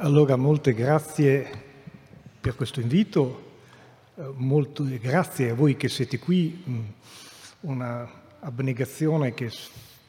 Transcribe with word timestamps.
Allora, 0.00 0.36
molte 0.36 0.74
grazie 0.74 1.44
per 2.40 2.54
questo 2.54 2.78
invito, 2.78 3.56
eh, 4.14 4.30
molte 4.36 4.96
grazie 5.00 5.50
a 5.50 5.54
voi 5.54 5.76
che 5.76 5.88
siete 5.88 6.20
qui, 6.20 6.62
mm, 6.68 6.80
una 7.62 8.08
abnegazione 8.38 9.34
che 9.34 9.50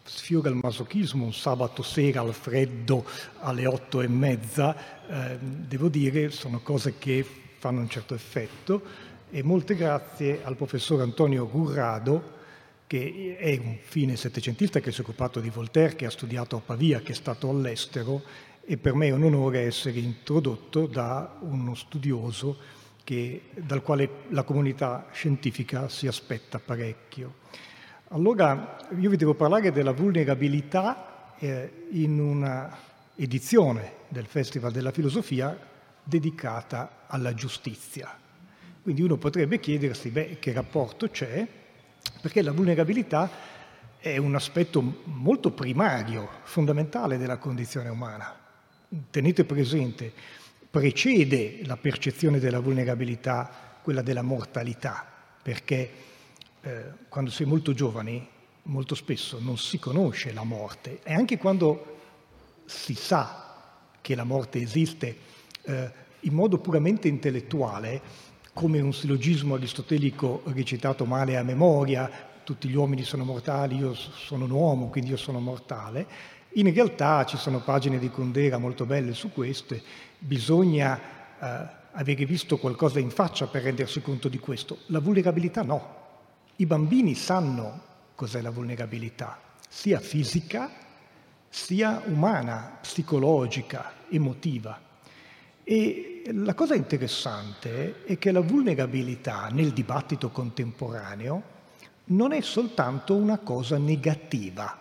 sfiora 0.03 0.49
il 0.49 0.59
masochismo, 0.61 1.25
un 1.25 1.33
sabato 1.33 1.81
sera 1.81 2.21
al 2.21 2.35
freddo 2.35 3.03
alle 3.39 3.65
otto 3.65 4.01
e 4.01 4.07
mezza, 4.07 4.75
eh, 5.07 5.39
devo 5.39 5.87
dire, 5.87 6.29
sono 6.29 6.59
cose 6.59 6.99
che 6.99 7.25
fanno 7.57 7.79
un 7.79 7.89
certo 7.89 8.13
effetto 8.13 8.83
e 9.31 9.41
molte 9.41 9.73
grazie 9.73 10.41
al 10.43 10.55
professor 10.55 11.01
Antonio 11.01 11.47
Gurrado, 11.47 12.37
che 12.85 13.37
è 13.39 13.57
un 13.57 13.77
fine 13.81 14.15
settecentista 14.15 14.79
che 14.81 14.91
si 14.91 14.99
è 14.99 15.03
occupato 15.03 15.39
di 15.39 15.49
Voltaire, 15.49 15.95
che 15.95 16.05
ha 16.05 16.11
studiato 16.11 16.57
a 16.57 16.61
Pavia, 16.63 17.01
che 17.01 17.13
è 17.13 17.15
stato 17.15 17.49
all'estero 17.49 18.21
e 18.65 18.77
per 18.77 18.93
me 18.93 19.07
è 19.07 19.11
un 19.11 19.23
onore 19.23 19.61
essere 19.61 19.99
introdotto 19.99 20.85
da 20.85 21.37
uno 21.41 21.75
studioso 21.75 22.57
che, 23.03 23.45
dal 23.55 23.81
quale 23.81 24.09
la 24.29 24.43
comunità 24.43 25.07
scientifica 25.11 25.89
si 25.89 26.07
aspetta 26.07 26.59
parecchio. 26.59 27.35
Allora 28.09 28.77
io 28.97 29.09
vi 29.09 29.17
devo 29.17 29.33
parlare 29.33 29.71
della 29.71 29.91
vulnerabilità 29.91 31.35
eh, 31.39 31.85
in 31.91 32.19
una 32.19 32.77
edizione 33.15 33.93
del 34.07 34.25
Festival 34.25 34.71
della 34.71 34.91
Filosofia 34.91 35.57
dedicata 36.03 37.05
alla 37.07 37.33
giustizia. 37.33 38.17
Quindi 38.81 39.01
uno 39.01 39.17
potrebbe 39.17 39.59
chiedersi, 39.59 40.09
beh, 40.09 40.37
che 40.39 40.53
rapporto 40.53 41.09
c'è? 41.09 41.47
Perché 42.21 42.41
la 42.41 42.51
vulnerabilità 42.51 43.29
è 43.97 44.17
un 44.17 44.35
aspetto 44.35 45.01
molto 45.03 45.51
primario, 45.51 46.29
fondamentale 46.43 47.17
della 47.17 47.37
condizione 47.37 47.89
umana. 47.89 48.38
Tenete 49.11 49.43
presente, 49.45 50.11
precede 50.69 51.59
la 51.65 51.77
percezione 51.77 52.39
della 52.39 52.59
vulnerabilità 52.59 53.77
quella 53.81 54.01
della 54.01 54.21
mortalità, 54.21 55.05
perché 55.41 55.91
eh, 56.61 56.83
quando 57.07 57.31
è 57.35 57.45
molto 57.45 57.73
giovani 57.73 58.27
molto 58.63 58.95
spesso 58.95 59.39
non 59.39 59.57
si 59.57 59.79
conosce 59.79 60.33
la 60.33 60.43
morte. 60.43 60.99
E 61.03 61.13
anche 61.13 61.37
quando 61.37 61.97
si 62.65 62.93
sa 62.93 63.55
che 64.01 64.15
la 64.15 64.23
morte 64.23 64.61
esiste 64.61 65.17
eh, 65.63 65.91
in 66.21 66.33
modo 66.33 66.59
puramente 66.59 67.07
intellettuale, 67.07 68.01
come 68.53 68.81
un 68.81 68.93
sillogismo 68.93 69.55
aristotelico 69.55 70.41
recitato 70.47 71.05
male 71.05 71.37
a 71.37 71.43
memoria, 71.43 72.09
tutti 72.43 72.67
gli 72.67 72.75
uomini 72.75 73.03
sono 73.03 73.23
mortali, 73.23 73.77
io 73.77 73.93
sono 73.93 74.45
un 74.45 74.51
uomo, 74.51 74.89
quindi 74.89 75.11
io 75.11 75.17
sono 75.17 75.39
mortale, 75.39 76.07
in 76.53 76.73
realtà 76.73 77.25
ci 77.25 77.37
sono 77.37 77.59
pagine 77.59 77.99
di 77.99 78.09
Condera 78.09 78.57
molto 78.57 78.85
belle 78.85 79.13
su 79.13 79.31
questo, 79.31 79.79
bisogna 80.17 80.99
eh, 81.39 81.67
avere 81.91 82.25
visto 82.25 82.57
qualcosa 82.57 82.99
in 82.99 83.09
faccia 83.09 83.47
per 83.47 83.63
rendersi 83.63 84.01
conto 84.01 84.27
di 84.27 84.39
questo. 84.39 84.79
La 84.87 84.99
vulnerabilità 84.99 85.61
no. 85.61 85.97
I 86.57 86.65
bambini 86.65 87.15
sanno 87.15 87.81
cos'è 88.15 88.41
la 88.41 88.51
vulnerabilità, 88.51 89.39
sia 89.67 89.99
fisica 89.99 90.87
sia 91.49 92.03
umana, 92.05 92.77
psicologica, 92.81 93.91
emotiva. 94.09 94.79
E 95.63 96.23
la 96.31 96.53
cosa 96.53 96.75
interessante 96.75 98.05
è 98.05 98.17
che 98.17 98.31
la 98.31 98.39
vulnerabilità 98.39 99.49
nel 99.51 99.71
dibattito 99.71 100.29
contemporaneo 100.29 101.57
non 102.05 102.31
è 102.31 102.41
soltanto 102.41 103.15
una 103.15 103.39
cosa 103.39 103.77
negativa, 103.77 104.77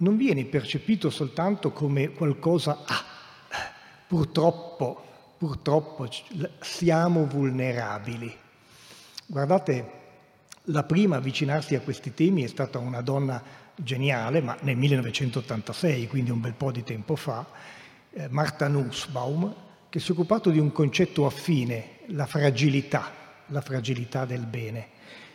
non 0.00 0.16
viene 0.16 0.44
percepito 0.44 1.10
soltanto 1.10 1.72
come 1.72 2.10
qualcosa, 2.10 2.82
ah, 2.86 3.04
purtroppo, 4.06 5.04
purtroppo 5.36 6.08
siamo 6.60 7.26
vulnerabili. 7.26 8.34
Guardate, 9.26 9.98
la 10.64 10.84
prima 10.84 11.16
a 11.16 11.18
avvicinarsi 11.18 11.74
a 11.74 11.80
questi 11.80 12.14
temi 12.14 12.42
è 12.42 12.46
stata 12.46 12.78
una 12.78 13.00
donna 13.00 13.42
geniale, 13.74 14.40
ma 14.40 14.56
nel 14.60 14.76
1986, 14.76 16.06
quindi 16.08 16.30
un 16.30 16.40
bel 16.40 16.54
po' 16.54 16.70
di 16.70 16.82
tempo 16.82 17.16
fa, 17.16 17.46
eh, 18.12 18.28
Marta 18.28 18.68
Nussbaum, 18.68 19.54
che 19.88 20.00
si 20.00 20.10
è 20.10 20.12
occupato 20.12 20.50
di 20.50 20.58
un 20.58 20.72
concetto 20.72 21.26
affine, 21.26 21.98
la 22.06 22.26
fragilità, 22.26 23.12
la 23.46 23.60
fragilità 23.60 24.24
del 24.24 24.46
bene. 24.46 24.88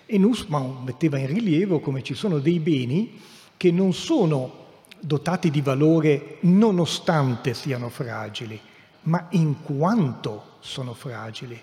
E 0.05 0.17
Nussbaum 0.17 0.83
metteva 0.83 1.17
in 1.17 1.27
rilievo 1.27 1.79
come 1.79 2.03
ci 2.03 2.13
sono 2.13 2.39
dei 2.39 2.59
beni 2.59 3.19
che 3.57 3.71
non 3.71 3.93
sono 3.93 4.64
dotati 5.05 5.51
di 5.51 5.61
valore 5.61 6.37
nonostante 6.41 7.53
siano 7.53 7.89
fragili, 7.89 8.59
ma 9.03 9.27
in 9.31 9.61
quanto 9.61 10.57
sono 10.61 10.93
fragili. 10.93 11.61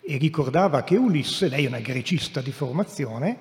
E 0.00 0.16
ricordava 0.16 0.82
che 0.84 0.96
Ulisse, 0.96 1.48
lei 1.48 1.66
è 1.66 1.68
una 1.68 1.80
grecista 1.80 2.40
di 2.40 2.50
formazione, 2.50 3.36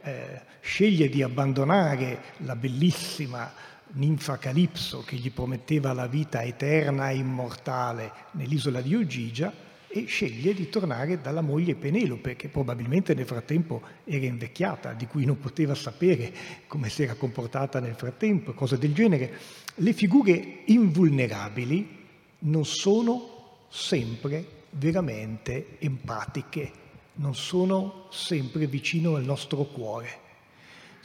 eh, 0.00 0.40
sceglie 0.60 1.10
di 1.10 1.22
abbandonare 1.22 2.22
la 2.38 2.56
bellissima 2.56 3.52
ninfa 3.92 4.38
Calipso 4.38 5.02
che 5.02 5.16
gli 5.16 5.30
prometteva 5.30 5.92
la 5.92 6.06
vita 6.06 6.42
eterna 6.42 7.10
e 7.10 7.16
immortale 7.16 8.12
nell'isola 8.32 8.80
di 8.80 8.94
Ogigia 8.94 9.52
e 9.98 10.04
sceglie 10.06 10.52
di 10.52 10.68
tornare 10.68 11.22
dalla 11.22 11.40
moglie 11.40 11.74
Penelope, 11.74 12.36
che 12.36 12.48
probabilmente 12.48 13.14
nel 13.14 13.24
frattempo 13.24 13.80
era 14.04 14.26
invecchiata, 14.26 14.92
di 14.92 15.06
cui 15.06 15.24
non 15.24 15.38
poteva 15.38 15.74
sapere 15.74 16.32
come 16.66 16.90
si 16.90 17.02
era 17.02 17.14
comportata 17.14 17.80
nel 17.80 17.94
frattempo, 17.94 18.52
cose 18.52 18.76
del 18.76 18.92
genere. 18.92 19.32
Le 19.76 19.92
figure 19.94 20.58
invulnerabili 20.66 22.04
non 22.40 22.66
sono 22.66 23.64
sempre 23.68 24.44
veramente 24.70 25.78
empatiche, 25.78 26.70
non 27.14 27.34
sono 27.34 28.08
sempre 28.10 28.66
vicino 28.66 29.14
al 29.14 29.24
nostro 29.24 29.64
cuore. 29.64 30.24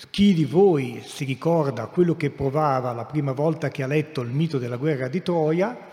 Chi 0.10 0.34
di 0.34 0.46
voi 0.46 1.02
si 1.06 1.24
ricorda 1.24 1.86
quello 1.88 2.18
che 2.18 2.30
provava 2.30 2.92
la 2.92 3.06
prima 3.06 3.32
volta 3.32 3.70
che 3.70 3.84
ha 3.84 3.88
letto 3.88 4.20
il 4.22 4.32
mito 4.32 4.58
della 4.58 4.78
guerra 4.78 5.08
di 5.08 5.22
Troia, 5.22 5.91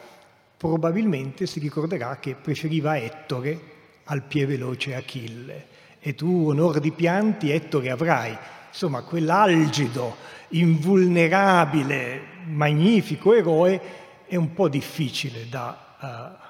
probabilmente 0.59 1.47
si 1.47 1.61
ricorderà 1.61 2.19
che 2.19 2.35
preferiva 2.35 2.99
Ettore 2.99 3.77
al 4.05 4.23
più 4.23 4.45
veloce 4.45 4.97
Achille. 4.97 5.67
E 6.01 6.15
tu, 6.15 6.49
onor 6.49 6.81
di 6.81 6.91
pianti, 6.91 7.51
Ettore 7.51 7.91
avrai. 7.91 8.37
Insomma, 8.69 9.03
quell'algido, 9.03 10.17
invulnerabile, 10.49 12.21
magnifico 12.47 13.33
eroe 13.35 13.81
è 14.27 14.35
un 14.35 14.53
po' 14.53 14.69
difficile 14.69 15.49
da, 15.49 15.97
uh, 16.01 16.47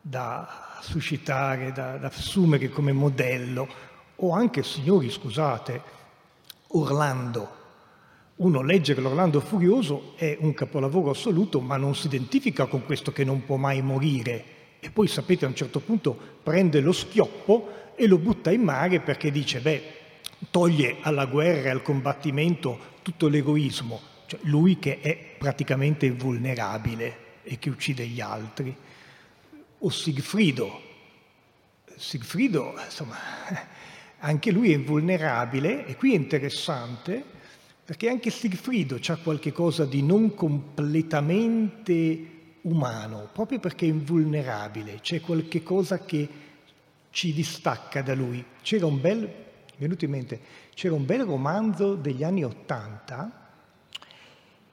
da 0.00 0.78
suscitare, 0.80 1.72
da, 1.72 1.96
da 1.96 2.06
assumere 2.06 2.68
come 2.68 2.92
modello. 2.92 3.68
O 4.16 4.32
anche, 4.32 4.62
signori, 4.62 5.10
scusate, 5.10 5.82
Orlando. 6.68 7.57
Uno 8.38 8.62
legge 8.62 8.94
l'Orlando 8.94 9.40
Furioso 9.40 10.12
è 10.14 10.36
un 10.38 10.54
capolavoro 10.54 11.10
assoluto, 11.10 11.60
ma 11.60 11.76
non 11.76 11.96
si 11.96 12.06
identifica 12.06 12.66
con 12.66 12.84
questo 12.84 13.10
che 13.10 13.24
non 13.24 13.44
può 13.44 13.56
mai 13.56 13.82
morire. 13.82 14.44
E 14.78 14.90
poi, 14.90 15.08
sapete, 15.08 15.44
a 15.44 15.48
un 15.48 15.56
certo 15.56 15.80
punto 15.80 16.16
prende 16.40 16.80
lo 16.80 16.92
schioppo 16.92 17.92
e 17.96 18.06
lo 18.06 18.16
butta 18.18 18.52
in 18.52 18.62
mare 18.62 19.00
perché 19.00 19.32
dice, 19.32 19.58
beh, 19.58 19.82
toglie 20.52 20.98
alla 21.00 21.26
guerra 21.26 21.66
e 21.66 21.70
al 21.70 21.82
combattimento 21.82 22.78
tutto 23.02 23.26
l'egoismo, 23.26 24.00
cioè 24.26 24.38
lui 24.44 24.78
che 24.78 25.00
è 25.00 25.18
praticamente 25.36 26.08
vulnerabile 26.12 27.16
e 27.42 27.58
che 27.58 27.70
uccide 27.70 28.06
gli 28.06 28.20
altri. 28.20 28.72
O 29.78 29.90
Sigfrido. 29.90 30.80
Sigfrido, 31.96 32.76
insomma, 32.84 33.16
anche 34.20 34.52
lui 34.52 34.70
è 34.70 34.76
invulnerabile 34.76 35.86
e 35.86 35.96
qui 35.96 36.12
è 36.12 36.16
interessante 36.16 37.36
perché 37.88 38.10
anche 38.10 38.28
Sigfrido 38.28 38.98
ha 39.02 39.16
qualche 39.16 39.50
cosa 39.50 39.86
di 39.86 40.02
non 40.02 40.34
completamente 40.34 42.18
umano, 42.60 43.30
proprio 43.32 43.60
perché 43.60 43.86
è 43.86 43.88
invulnerabile, 43.88 44.98
c'è 45.00 45.22
qualche 45.22 45.62
cosa 45.62 46.04
che 46.04 46.28
ci 47.08 47.32
distacca 47.32 48.02
da 48.02 48.14
lui. 48.14 48.44
C'era 48.60 48.84
un 48.84 49.00
bel, 49.00 49.26
venuto 49.78 50.04
in 50.04 50.10
mente, 50.10 50.38
c'era 50.74 50.92
un 50.92 51.06
bel 51.06 51.24
romanzo 51.24 51.94
degli 51.94 52.22
anni 52.22 52.44
Ottanta, 52.44 53.48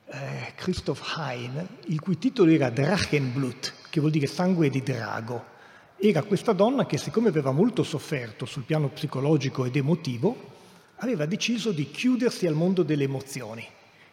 eh, 0.07 0.51
Christoph 0.55 1.15
Hein, 1.17 1.67
il 1.85 2.01
cui 2.01 2.17
titolo 2.17 2.51
era 2.51 2.69
Drachenblut, 2.69 3.75
che 3.91 4.01
vuol 4.01 4.11
dire 4.11 4.27
sangue 4.27 4.69
di 4.69 4.83
drago 4.83 5.53
era 5.97 6.21
questa 6.23 6.51
donna 6.51 6.85
che, 6.85 6.97
siccome 6.97 7.29
aveva 7.29 7.51
molto 7.51 7.81
sofferto 7.81 8.45
sul 8.45 8.63
piano 8.63 8.89
psicologico 8.89 9.63
ed 9.63 9.77
emotivo, 9.77 10.51
aveva 10.97 11.25
deciso 11.25 11.71
di 11.71 11.89
chiudersi 11.91 12.47
al 12.47 12.53
mondo 12.53 12.83
delle 12.83 13.03
emozioni, 13.03 13.65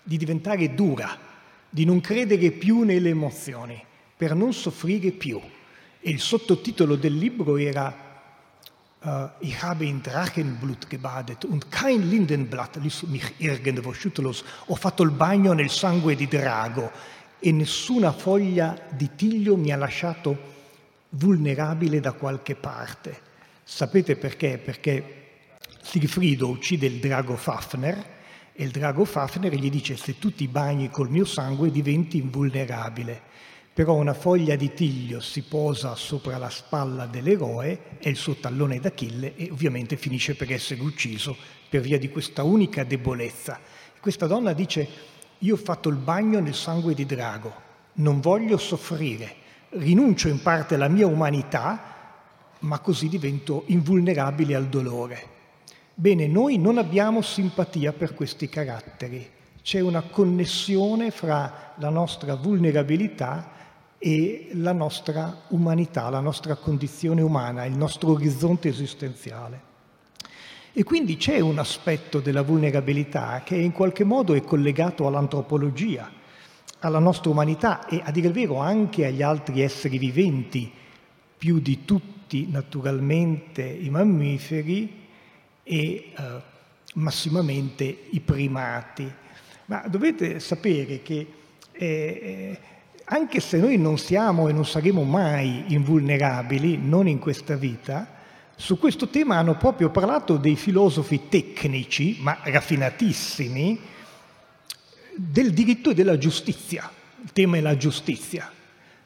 di 0.02 0.16
diventare 0.16 0.74
dura, 0.74 1.16
di 1.68 1.84
non 1.84 2.00
credere 2.00 2.50
più 2.50 2.82
nelle 2.82 3.10
emozioni, 3.10 3.82
per 4.16 4.34
non 4.34 4.52
soffrire 4.52 5.10
più. 5.10 5.40
E 6.00 6.10
il 6.10 6.20
sottotitolo 6.20 6.96
del 6.96 7.16
libro 7.16 7.56
era 7.56 8.10
Uh, 9.04 9.28
ich 9.40 9.60
habe 9.60 9.84
in 9.84 10.00
Drachenblut 10.00 10.86
gebadet 10.86 11.44
und 11.44 11.68
kein 11.72 12.08
Lindenblatt 12.08 12.76
ließ 12.76 13.02
mich 13.08 13.34
irgendwo 13.38 13.92
schüttellos. 13.92 14.44
Ho 14.66 14.76
fatto 14.76 15.02
il 15.02 15.10
bagno 15.10 15.52
nel 15.54 15.70
sangue 15.70 16.14
di 16.14 16.28
drago 16.28 16.88
e 17.40 17.50
nessuna 17.50 18.12
foglia 18.12 18.80
di 18.90 19.10
tiglio 19.16 19.56
mi 19.56 19.72
ha 19.72 19.76
lasciato 19.76 20.38
vulnerabile 21.08 21.98
da 21.98 22.12
qualche 22.12 22.54
parte. 22.54 23.18
Sapete 23.64 24.14
perché? 24.14 24.58
Perché 24.58 25.21
Sigfrido 25.84 26.48
uccide 26.48 26.86
il 26.86 27.00
drago 27.00 27.36
Fafner 27.36 28.20
e 28.52 28.62
il 28.62 28.70
drago 28.70 29.04
Fafner 29.04 29.52
gli 29.52 29.68
dice 29.68 29.96
se 29.96 30.16
tu 30.16 30.32
ti 30.32 30.46
bagni 30.46 30.90
col 30.90 31.10
mio 31.10 31.24
sangue 31.24 31.72
diventi 31.72 32.18
invulnerabile. 32.18 33.20
Però 33.74 33.94
una 33.94 34.14
foglia 34.14 34.54
di 34.54 34.72
tiglio 34.72 35.20
si 35.20 35.42
posa 35.42 35.96
sopra 35.96 36.38
la 36.38 36.50
spalla 36.50 37.06
dell'eroe, 37.06 37.98
è 37.98 38.08
il 38.08 38.16
suo 38.16 38.36
tallone 38.36 38.78
d'Achille 38.78 39.34
e 39.34 39.48
ovviamente 39.50 39.96
finisce 39.96 40.36
per 40.36 40.52
essere 40.52 40.80
ucciso 40.80 41.36
per 41.68 41.80
via 41.80 41.98
di 41.98 42.10
questa 42.10 42.44
unica 42.44 42.84
debolezza. 42.84 43.58
Questa 44.00 44.28
donna 44.28 44.52
dice 44.52 44.88
io 45.38 45.54
ho 45.54 45.58
fatto 45.58 45.88
il 45.88 45.96
bagno 45.96 46.38
nel 46.38 46.54
sangue 46.54 46.94
di 46.94 47.04
drago, 47.04 47.52
non 47.94 48.20
voglio 48.20 48.56
soffrire, 48.56 49.34
rinuncio 49.70 50.28
in 50.28 50.40
parte 50.42 50.76
alla 50.76 50.88
mia 50.88 51.08
umanità, 51.08 52.20
ma 52.60 52.78
così 52.78 53.08
divento 53.08 53.64
invulnerabile 53.66 54.54
al 54.54 54.68
dolore. 54.68 55.31
Bene, 55.94 56.26
noi 56.26 56.56
non 56.56 56.78
abbiamo 56.78 57.20
simpatia 57.20 57.92
per 57.92 58.14
questi 58.14 58.48
caratteri, 58.48 59.28
c'è 59.62 59.80
una 59.80 60.00
connessione 60.00 61.10
fra 61.10 61.74
la 61.76 61.90
nostra 61.90 62.34
vulnerabilità 62.34 63.50
e 63.98 64.48
la 64.54 64.72
nostra 64.72 65.42
umanità, 65.48 66.08
la 66.08 66.20
nostra 66.20 66.56
condizione 66.56 67.20
umana, 67.20 67.66
il 67.66 67.76
nostro 67.76 68.12
orizzonte 68.12 68.68
esistenziale. 68.68 69.70
E 70.72 70.82
quindi 70.82 71.18
c'è 71.18 71.40
un 71.40 71.58
aspetto 71.58 72.20
della 72.20 72.42
vulnerabilità 72.42 73.42
che 73.44 73.56
in 73.56 73.72
qualche 73.72 74.04
modo 74.04 74.32
è 74.32 74.42
collegato 74.42 75.06
all'antropologia, 75.06 76.10
alla 76.78 76.98
nostra 76.98 77.30
umanità 77.30 77.86
e 77.86 78.00
a 78.02 78.10
dire 78.10 78.28
il 78.28 78.32
vero 78.32 78.56
anche 78.56 79.04
agli 79.04 79.20
altri 79.20 79.60
esseri 79.60 79.98
viventi, 79.98 80.72
più 81.36 81.60
di 81.60 81.84
tutti 81.84 82.48
naturalmente 82.50 83.62
i 83.62 83.90
mammiferi 83.90 85.00
e 85.62 86.12
eh, 86.16 86.42
massimamente 86.94 88.04
i 88.10 88.20
primati. 88.20 89.10
Ma 89.66 89.84
dovete 89.88 90.40
sapere 90.40 91.02
che 91.02 91.26
eh, 91.72 92.58
anche 93.04 93.40
se 93.40 93.58
noi 93.58 93.78
non 93.78 93.98
siamo 93.98 94.48
e 94.48 94.52
non 94.52 94.64
saremo 94.64 95.02
mai 95.02 95.64
invulnerabili, 95.68 96.78
non 96.78 97.06
in 97.08 97.18
questa 97.18 97.56
vita, 97.56 98.20
su 98.54 98.78
questo 98.78 99.08
tema 99.08 99.38
hanno 99.38 99.56
proprio 99.56 99.90
parlato 99.90 100.36
dei 100.36 100.56
filosofi 100.56 101.28
tecnici, 101.28 102.18
ma 102.20 102.38
raffinatissimi, 102.42 103.80
del 105.14 105.52
diritto 105.52 105.90
e 105.90 105.94
della 105.94 106.16
giustizia. 106.16 106.90
Il 107.22 107.32
tema 107.32 107.56
è 107.56 107.60
la 107.60 107.76
giustizia. 107.76 108.50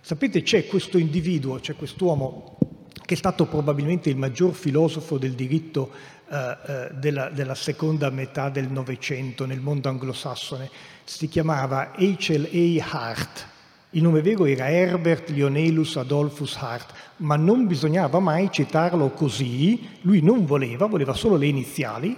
Sapete, 0.00 0.42
c'è 0.42 0.66
questo 0.66 0.98
individuo, 0.98 1.58
c'è 1.58 1.74
quest'uomo 1.74 2.58
che 3.04 3.14
è 3.14 3.16
stato 3.16 3.46
probabilmente 3.46 4.10
il 4.10 4.16
maggior 4.16 4.52
filosofo 4.52 5.16
del 5.16 5.32
diritto 5.32 5.90
eh, 6.28 6.56
eh, 6.66 6.88
della, 6.92 7.28
della, 7.28 7.54
seconda 7.54 8.10
metà 8.10 8.48
del 8.48 8.68
Novecento 8.68 9.46
nel 9.46 9.60
mondo 9.60 9.88
anglosassone. 9.88 10.68
Si 11.04 11.28
chiamava 11.28 11.92
H.L.A. 11.96 12.84
Hart. 12.90 13.46
Il 13.90 14.02
nome 14.02 14.22
vero 14.22 14.44
era 14.44 14.68
Herbert 14.68 15.28
Lionelus 15.30 15.96
Adolphus 15.96 16.56
Hart, 16.56 16.92
ma 17.18 17.36
non 17.36 17.68
bisognava 17.68 18.18
mai 18.18 18.50
citarlo 18.50 19.10
così, 19.10 19.88
lui 20.00 20.20
non 20.20 20.44
voleva, 20.44 20.86
voleva 20.86 21.14
solo 21.14 21.36
le 21.36 21.46
iniziali, 21.46 22.16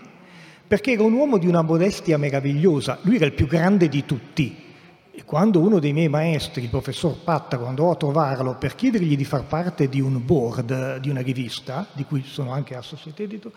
perché 0.66 0.92
era 0.92 1.02
un 1.02 1.12
uomo 1.12 1.36
di 1.36 1.46
una 1.46 1.60
modestia 1.62 2.16
meravigliosa, 2.16 2.98
lui 3.02 3.16
era 3.16 3.26
il 3.26 3.34
più 3.34 3.46
grande 3.46 3.88
di 3.88 4.06
tutti. 4.06 4.64
E 5.10 5.24
quando 5.24 5.60
uno 5.60 5.80
dei 5.80 5.92
miei 5.92 6.08
maestri, 6.08 6.62
il 6.62 6.68
professor 6.70 7.16
Pattaro, 7.22 7.66
andò 7.66 7.90
a 7.90 7.96
trovarlo 7.96 8.54
per 8.54 8.74
chiedergli 8.74 9.16
di 9.16 9.24
far 9.24 9.44
parte 9.44 9.88
di 9.88 10.00
un 10.00 10.24
board 10.24 10.98
di 10.98 11.10
una 11.10 11.20
rivista, 11.20 11.86
di 11.92 12.04
cui 12.04 12.22
sono 12.22 12.52
anche 12.52 12.76
associate 12.76 13.24
editor, 13.24 13.52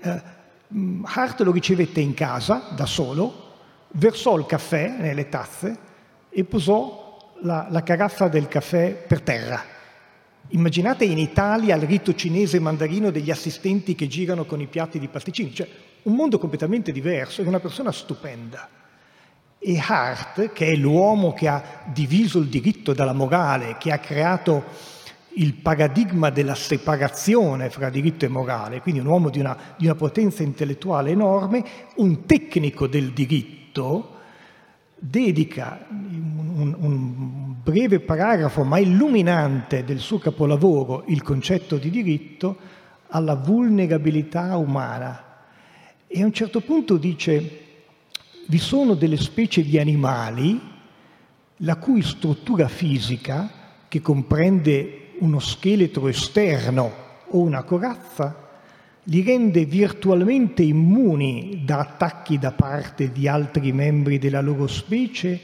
eh, 0.00 0.22
Hart 1.02 1.40
lo 1.40 1.52
ricevette 1.52 2.00
in 2.00 2.14
casa 2.14 2.68
da 2.74 2.86
solo, 2.86 3.48
versò 3.92 4.36
il 4.38 4.46
caffè 4.46 4.88
nelle 4.98 5.28
tazze 5.28 5.78
e 6.28 6.44
posò 6.44 7.32
la, 7.42 7.66
la 7.70 7.82
caraffa 7.82 8.28
del 8.28 8.48
caffè 8.48 8.92
per 8.92 9.20
terra 9.22 9.78
Immaginate 10.52 11.04
in 11.04 11.18
Italia 11.18 11.76
il 11.76 11.82
rito 11.82 12.12
cinese 12.14 12.58
mandarino 12.58 13.10
degli 13.10 13.30
assistenti 13.30 13.94
che 13.94 14.08
girano 14.08 14.46
con 14.46 14.60
i 14.60 14.66
piatti 14.66 14.98
di 14.98 15.06
pasticcini, 15.06 15.54
cioè 15.54 15.68
un 16.02 16.14
mondo 16.14 16.40
completamente 16.40 16.90
diverso, 16.90 17.42
è 17.42 17.46
una 17.46 17.60
persona 17.60 17.92
stupenda. 17.92 18.68
E 19.60 19.78
Hart, 19.78 20.52
che 20.52 20.66
è 20.66 20.74
l'uomo 20.74 21.34
che 21.34 21.46
ha 21.46 21.82
diviso 21.92 22.40
il 22.40 22.48
diritto 22.48 22.92
dalla 22.94 23.12
morale, 23.12 23.76
che 23.78 23.92
ha 23.92 23.98
creato 23.98 24.64
il 25.34 25.54
paradigma 25.54 26.30
della 26.30 26.54
separazione 26.54 27.70
fra 27.70 27.90
diritto 27.90 28.24
e 28.24 28.28
morale, 28.28 28.80
quindi 28.80 29.00
un 29.00 29.06
uomo 29.06 29.30
di 29.30 29.38
una, 29.38 29.56
di 29.76 29.84
una 29.84 29.94
potenza 29.94 30.42
intellettuale 30.42 31.10
enorme, 31.10 31.64
un 31.96 32.24
tecnico 32.26 32.86
del 32.86 33.12
diritto, 33.12 34.18
dedica 34.98 35.86
un, 35.88 36.76
un, 36.78 37.54
breve 37.62 38.00
paragrafo 38.00 38.64
ma 38.64 38.78
illuminante 38.78 39.84
del 39.84 39.98
suo 39.98 40.18
capolavoro, 40.18 41.04
il 41.06 41.22
concetto 41.22 41.76
di 41.76 41.90
diritto, 41.90 42.56
alla 43.08 43.34
vulnerabilità 43.34 44.56
umana. 44.56 45.24
E 46.06 46.22
a 46.22 46.24
un 46.24 46.32
certo 46.32 46.60
punto 46.60 46.96
dice, 46.96 47.60
vi 48.46 48.58
sono 48.58 48.94
delle 48.94 49.16
specie 49.16 49.62
di 49.62 49.78
animali 49.78 50.60
la 51.58 51.76
cui 51.76 52.02
struttura 52.02 52.68
fisica, 52.68 53.50
che 53.88 54.00
comprende 54.00 54.99
uno 55.20 55.38
scheletro 55.38 56.08
esterno 56.08 56.92
o 57.28 57.38
una 57.38 57.62
corazza, 57.62 58.48
li 59.04 59.22
rende 59.22 59.64
virtualmente 59.64 60.62
immuni 60.62 61.62
da 61.64 61.78
attacchi 61.78 62.38
da 62.38 62.52
parte 62.52 63.10
di 63.12 63.26
altri 63.26 63.72
membri 63.72 64.18
della 64.18 64.40
loro 64.40 64.66
specie 64.66 65.40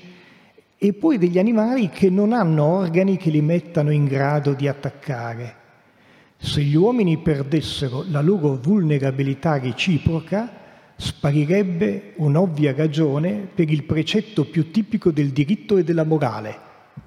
e 0.79 0.93
poi 0.93 1.17
degli 1.17 1.39
animali 1.39 1.89
che 1.89 2.11
non 2.11 2.33
hanno 2.33 2.65
organi 2.65 3.17
che 3.17 3.31
li 3.31 3.41
mettano 3.41 3.91
in 3.91 4.05
grado 4.05 4.53
di 4.53 4.69
attaccare. 4.69 5.65
Se 6.37 6.61
gli 6.61 6.75
uomini 6.75 7.17
perdessero 7.19 8.05
la 8.09 8.21
loro 8.21 8.57
vulnerabilità 8.57 9.59
reciproca, 9.59 10.65
sparirebbe 10.95 12.13
un'ovvia 12.17 12.75
ragione 12.75 13.49
per 13.55 13.71
il 13.71 13.85
precetto 13.85 14.45
più 14.45 14.71
tipico 14.71 15.11
del 15.11 15.31
diritto 15.31 15.79
e 15.79 15.85
della 15.85 16.05
morale, 16.05 16.59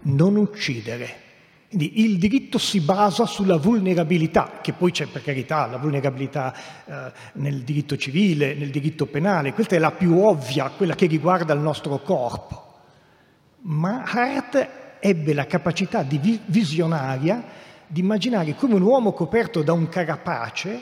non 0.01 0.35
uccidere. 0.35 1.27
Quindi 1.69 2.03
il 2.03 2.17
diritto 2.17 2.57
si 2.57 2.79
basa 2.79 3.27
sulla 3.27 3.57
vulnerabilità, 3.57 4.57
che 4.59 4.73
poi 4.73 4.89
c'è 4.89 5.05
per 5.05 5.21
carità 5.21 5.67
la 5.67 5.77
vulnerabilità 5.77 6.51
eh, 6.83 7.11
nel 7.33 7.61
diritto 7.61 7.95
civile, 7.95 8.55
nel 8.55 8.71
diritto 8.71 9.05
penale, 9.05 9.53
questa 9.53 9.75
è 9.75 9.79
la 9.79 9.91
più 9.91 10.17
ovvia, 10.17 10.71
quella 10.75 10.95
che 10.95 11.05
riguarda 11.05 11.53
il 11.53 11.59
nostro 11.59 11.99
corpo. 11.99 12.73
Ma 13.61 14.03
Hart 14.03 14.67
ebbe 14.99 15.33
la 15.35 15.45
capacità 15.45 16.01
di 16.01 16.39
visionaria 16.43 17.43
di 17.85 17.99
immaginare 17.99 18.55
come 18.55 18.73
un 18.73 18.81
uomo 18.81 19.13
coperto 19.13 19.61
da 19.61 19.71
un 19.71 19.89
carapace 19.89 20.81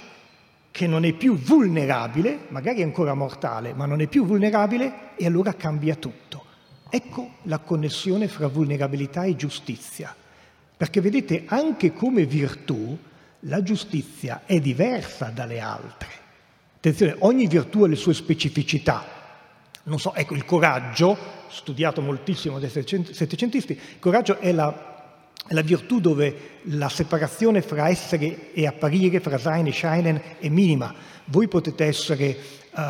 che 0.71 0.87
non 0.87 1.03
è 1.03 1.11
più 1.11 1.37
vulnerabile, 1.37 2.45
magari 2.47 2.79
è 2.79 2.83
ancora 2.83 3.13
mortale, 3.13 3.73
ma 3.73 3.85
non 3.85 3.99
è 3.99 4.07
più 4.07 4.25
vulnerabile 4.25 5.15
e 5.17 5.25
allora 5.25 5.53
cambia 5.53 5.95
tutto. 5.95 6.45
Ecco 6.89 7.31
la 7.43 7.57
connessione 7.57 8.29
fra 8.29 8.47
vulnerabilità 8.47 9.23
e 9.23 9.35
giustizia. 9.35 10.15
Perché 10.77 11.01
vedete, 11.01 11.43
anche 11.47 11.91
come 11.91 12.25
virtù, 12.25 12.95
la 13.41 13.63
giustizia 13.63 14.43
è 14.45 14.59
diversa 14.59 15.31
dalle 15.33 15.59
altre. 15.59 16.09
Attenzione, 16.77 17.15
ogni 17.19 17.47
virtù 17.47 17.83
ha 17.83 17.87
le 17.87 17.95
sue 17.95 18.13
specificità. 18.13 19.03
Non 19.83 19.99
so, 19.99 20.13
ecco, 20.13 20.35
il 20.35 20.45
coraggio, 20.45 21.17
studiato 21.49 22.01
moltissimo 22.01 22.59
dai 22.59 22.69
settecentisti, 22.69 23.71
il 23.71 23.99
coraggio 23.99 24.37
è 24.37 24.51
la, 24.51 25.07
la 25.47 25.61
virtù 25.61 25.99
dove 25.99 26.59
la 26.63 26.89
separazione 26.89 27.61
fra 27.61 27.87
essere 27.89 28.53
e 28.53 28.67
apparire, 28.67 29.19
fra 29.19 29.37
sein 29.37 29.65
e 29.65 29.71
scheinen, 29.71 30.21
è 30.39 30.49
minima. 30.49 30.93
Voi 31.25 31.47
potete 31.47 31.85
essere 31.85 32.37
uh, 32.71 32.81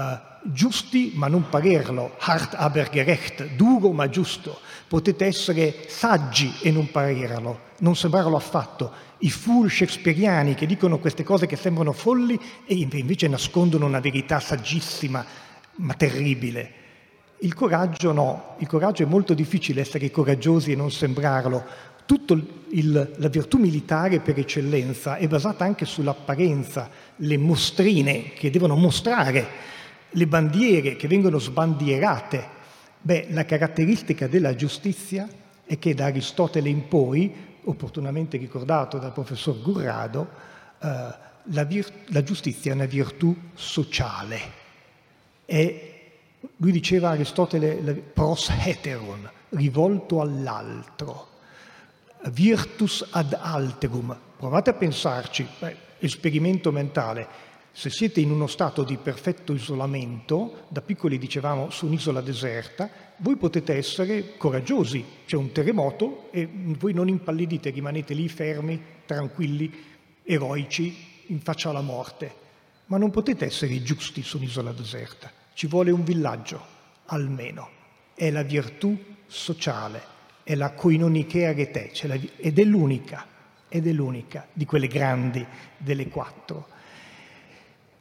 giusti 0.51 1.13
ma 1.15 1.27
non 1.27 1.47
parerlo, 1.49 2.15
hart 2.19 2.55
aber 2.55 2.89
gerecht, 2.89 3.55
duro 3.55 3.91
ma 3.91 4.09
giusto. 4.09 4.59
Potete 4.87 5.25
essere 5.25 5.85
saggi 5.87 6.53
e 6.61 6.71
non 6.71 6.89
parerlo, 6.89 7.59
non 7.79 7.95
sembrarlo 7.95 8.35
affatto. 8.37 8.91
I 9.19 9.29
fool 9.29 9.69
shakespeariani 9.69 10.53
che 10.55 10.65
dicono 10.65 10.99
queste 10.99 11.23
cose 11.23 11.45
che 11.45 11.55
sembrano 11.55 11.91
folli 11.91 12.39
e 12.65 12.75
invece 12.75 13.27
nascondono 13.27 13.85
una 13.85 13.99
verità 13.99 14.39
saggissima 14.39 15.25
ma 15.77 15.93
terribile. 15.93 16.71
Il 17.39 17.53
coraggio 17.53 18.11
no, 18.13 18.55
il 18.59 18.67
coraggio 18.67 19.03
è 19.03 19.05
molto 19.05 19.33
difficile 19.33 19.81
essere 19.81 20.09
coraggiosi 20.09 20.71
e 20.71 20.75
non 20.75 20.89
sembrarlo. 20.89 21.63
Tutta 22.05 22.35
la 22.35 23.27
virtù 23.27 23.57
militare 23.57 24.19
per 24.21 24.39
eccellenza 24.39 25.17
è 25.17 25.27
basata 25.27 25.65
anche 25.65 25.85
sull'apparenza, 25.85 26.89
le 27.17 27.37
mostrine 27.37 28.31
che 28.33 28.49
devono 28.49 28.75
mostrare 28.75 29.45
le 30.11 30.27
bandiere 30.27 30.95
che 30.95 31.07
vengono 31.07 31.37
sbandierate. 31.37 32.55
Beh, 33.01 33.27
la 33.29 33.45
caratteristica 33.45 34.27
della 34.27 34.55
giustizia 34.55 35.27
è 35.65 35.77
che 35.79 35.93
da 35.93 36.05
Aristotele 36.05 36.69
in 36.69 36.87
poi, 36.87 37.33
opportunamente 37.63 38.37
ricordato 38.37 38.97
dal 38.97 39.13
professor 39.13 39.61
Gurrado, 39.61 40.29
eh, 40.79 41.25
la, 41.51 41.63
vir- 41.63 41.91
la, 42.07 42.23
giustizia 42.23 42.71
è 42.71 42.75
una 42.75 42.85
virtù 42.85 43.35
sociale. 43.53 44.39
È, 45.45 45.95
lui 46.57 46.71
diceva 46.71 47.09
Aristotele 47.09 47.93
pros 47.93 48.49
heteron, 48.49 49.29
rivolto 49.49 50.21
all'altro, 50.21 51.27
virtus 52.29 53.05
ad 53.11 53.37
alterum. 53.39 54.17
Provate 54.37 54.69
a 54.69 54.73
pensarci, 54.73 55.47
beh, 55.59 55.75
esperimento 55.99 56.71
mentale. 56.71 57.27
Se 57.77 57.91
siete 57.91 58.21
in 58.21 58.31
uno 58.31 58.47
stato 58.47 58.83
di 58.83 58.97
perfetto 58.97 59.53
isolamento, 59.53 60.63
da 60.69 60.81
piccoli 60.81 61.19
dicevamo 61.19 61.69
su 61.69 61.85
un'isola 61.85 62.21
deserta, 62.21 62.89
voi 63.17 63.35
potete 63.35 63.75
essere 63.75 64.35
coraggiosi, 64.35 65.05
c'è 65.27 65.35
un 65.35 65.51
terremoto 65.51 66.29
e 66.31 66.49
voi 66.51 66.93
non 66.93 67.07
impallidite, 67.07 67.69
rimanete 67.69 68.15
lì 68.15 68.27
fermi, 68.29 68.81
tranquilli, 69.05 69.71
eroici, 70.23 70.97
in 71.27 71.39
faccia 71.39 71.69
alla 71.69 71.81
morte. 71.81 72.33
Ma 72.87 72.97
non 72.97 73.11
potete 73.11 73.45
essere 73.45 73.83
giusti 73.83 74.23
su 74.23 74.37
un'isola 74.37 74.71
deserta, 74.71 75.31
ci 75.53 75.67
vuole 75.67 75.91
un 75.91 76.03
villaggio, 76.03 76.59
almeno. 77.05 77.69
È 78.15 78.31
la 78.31 78.41
virtù 78.41 78.97
sociale, 79.27 80.01
è 80.41 80.55
la 80.55 80.71
koinonichea 80.71 81.53
rete, 81.53 81.91
ed 82.37 82.57
è 82.57 82.63
l'unica, 82.63 83.27
ed 83.69 83.85
è 83.85 83.91
l'unica 83.91 84.47
di 84.51 84.65
quelle 84.65 84.87
grandi 84.87 85.45
delle 85.77 86.07
quattro. 86.07 86.69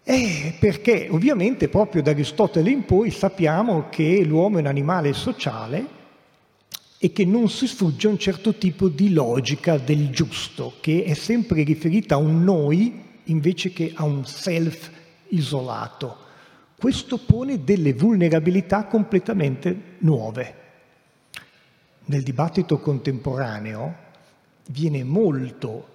Eh, 0.08 0.54
perché 0.60 1.08
ovviamente 1.10 1.68
proprio 1.68 2.00
da 2.00 2.12
Aristotele 2.12 2.70
in 2.70 2.84
poi 2.84 3.10
sappiamo 3.10 3.88
che 3.88 4.22
l'uomo 4.22 4.58
è 4.58 4.60
un 4.60 4.68
animale 4.68 5.12
sociale 5.12 5.84
e 6.96 7.10
che 7.10 7.24
non 7.24 7.48
si 7.48 7.66
sfugge 7.66 8.06
a 8.06 8.10
un 8.10 8.18
certo 8.18 8.54
tipo 8.54 8.86
di 8.86 9.12
logica 9.12 9.78
del 9.78 10.10
giusto, 10.10 10.74
che 10.78 11.02
è 11.02 11.14
sempre 11.14 11.64
riferita 11.64 12.14
a 12.14 12.18
un 12.18 12.44
noi 12.44 13.02
invece 13.24 13.72
che 13.72 13.90
a 13.96 14.04
un 14.04 14.24
self 14.24 14.92
isolato. 15.30 16.16
Questo 16.78 17.18
pone 17.18 17.64
delle 17.64 17.92
vulnerabilità 17.92 18.84
completamente 18.84 19.96
nuove. 19.98 20.54
Nel 22.04 22.22
dibattito 22.22 22.78
contemporaneo 22.78 23.94
viene 24.68 25.02
molto 25.02 25.88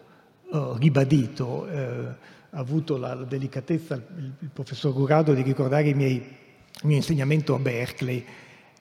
uh, 0.49 0.73
ribadito 0.73 1.65
ha 1.65 2.15
avuto 2.51 2.97
la, 2.97 3.15
delicatezza 3.15 3.95
il, 3.95 4.33
il, 4.39 4.49
professor 4.51 4.93
Gurado 4.93 5.33
di 5.33 5.41
ricordare 5.41 5.89
i 5.89 5.93
miei, 5.93 6.15
il 6.15 6.81
mio 6.83 6.97
insegnamento 6.97 7.55
a 7.55 7.59
Berkeley. 7.59 8.23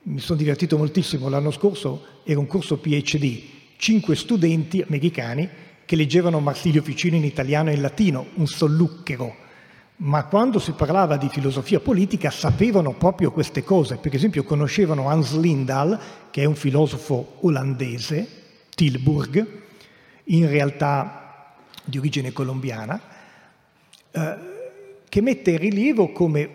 Mi 0.02 0.18
sono 0.18 0.38
divertito 0.38 0.76
moltissimo. 0.76 1.28
L'anno 1.28 1.50
scorso 1.50 2.04
era 2.24 2.38
un 2.38 2.46
corso 2.46 2.78
PhD, 2.78 3.42
cinque 3.76 4.16
studenti 4.16 4.82
americani 4.82 5.48
che 5.84 5.96
leggevano 5.96 6.40
Marsilio 6.40 6.82
Ficino 6.82 7.16
in 7.16 7.24
italiano 7.24 7.70
e 7.70 7.74
in 7.74 7.80
latino, 7.80 8.26
un 8.34 8.46
solluchero. 8.46 9.48
Ma 9.96 10.24
quando 10.24 10.58
si 10.58 10.72
parlava 10.72 11.16
di 11.16 11.28
filosofia 11.28 11.80
politica 11.80 12.30
sapevano 12.30 12.94
proprio 12.94 13.32
queste 13.32 13.62
cose. 13.62 13.96
Per 13.96 14.14
esempio 14.14 14.44
conoscevano 14.44 15.08
Hans 15.08 15.36
Lindahl, 15.36 15.98
che 16.30 16.42
è 16.42 16.46
un 16.46 16.54
filosofo 16.54 17.36
olandese, 17.40 18.26
Tilburg, 18.74 19.46
in 20.24 20.48
realtà 20.48 21.54
di 21.84 21.98
origine 21.98 22.32
colombiana, 22.32 23.09
che 24.10 25.20
mette 25.20 25.50
in 25.50 25.58
rilievo 25.58 26.10
come 26.12 26.50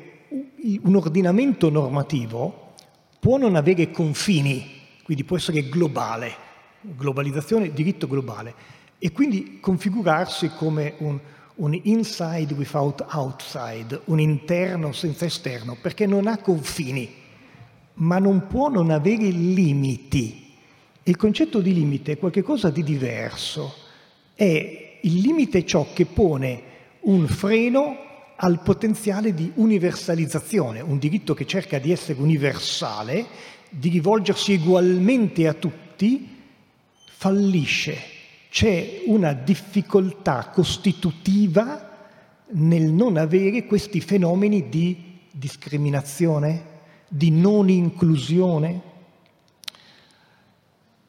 un 0.82 0.96
ordinamento 0.96 1.70
normativo 1.70 2.74
può 3.20 3.38
non 3.38 3.56
avere 3.56 3.92
confini, 3.92 4.82
quindi 5.04 5.24
può 5.24 5.38
essere 5.38 5.68
globale, 5.68 6.34
globalizzazione, 6.82 7.72
diritto 7.72 8.08
globale, 8.08 8.54
e 9.00 9.12
quindi 9.12 9.60
configurarsi 9.60 10.52
come 10.56 10.94
un, 11.00 11.20
un 11.56 11.80
inside 11.84 12.54
without 12.54 13.06
outside, 13.12 14.02
un 14.06 14.20
interno 14.20 14.92
senza 14.92 15.26
esterno, 15.26 15.78
perché 15.82 16.06
non 16.06 16.28
ha 16.28 16.38
confini, 16.38 17.10
ma 17.96 18.20
non 18.20 18.48
può 18.48 18.70
non 18.70 18.92
avere 18.92 19.30
limiti. 19.30 20.54
Il 21.04 21.18
concetto 21.18 21.62
di 21.62 21.74
limite 21.74 22.14
è 22.14 22.18
qualcosa 22.18 22.70
di 22.70 22.84
diverso, 22.84 23.74
è 24.34 25.00
il 25.02 25.20
limite 25.20 25.66
ciò 25.66 25.88
che 25.94 26.06
pone 26.06 26.65
un 27.06 27.28
freno 27.28 27.98
al 28.38 28.62
potenziale 28.62 29.34
di 29.34 29.52
universalizzazione, 29.56 30.82
un 30.82 30.98
diritto 30.98 31.34
che 31.34 31.46
cerca 31.46 31.80
di 31.80 31.92
essere 31.92 32.22
universale, 32.22 33.26
di 33.70 33.90
rivolgersi 33.90 34.54
ugualmente 34.54 35.48
a 35.48 35.54
tutti, 35.54 36.28
fallisce. 37.06 37.98
C'è 38.50 39.02
una 39.06 39.34
difficoltà 39.34 40.50
costitutiva 40.54 41.92
nel 42.52 42.92
non 42.92 43.18
avere 43.18 43.66
questi 43.66 44.02
fenomeni 44.02 44.70
di 44.70 45.20
discriminazione, 45.32 46.74
di 47.08 47.32
non 47.32 47.70
inclusione. 47.70 48.82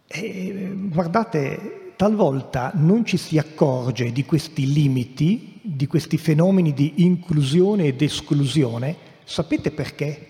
E, 0.06 0.72
guardate, 0.88 1.92
talvolta 1.96 2.72
non 2.74 3.04
ci 3.04 3.16
si 3.16 3.38
accorge 3.38 4.12
di 4.12 4.24
questi 4.24 4.72
limiti 4.72 5.55
di 5.66 5.88
questi 5.88 6.16
fenomeni 6.16 6.72
di 6.72 7.04
inclusione 7.04 7.86
ed 7.86 8.00
esclusione, 8.00 8.96
sapete 9.24 9.72
perché? 9.72 10.28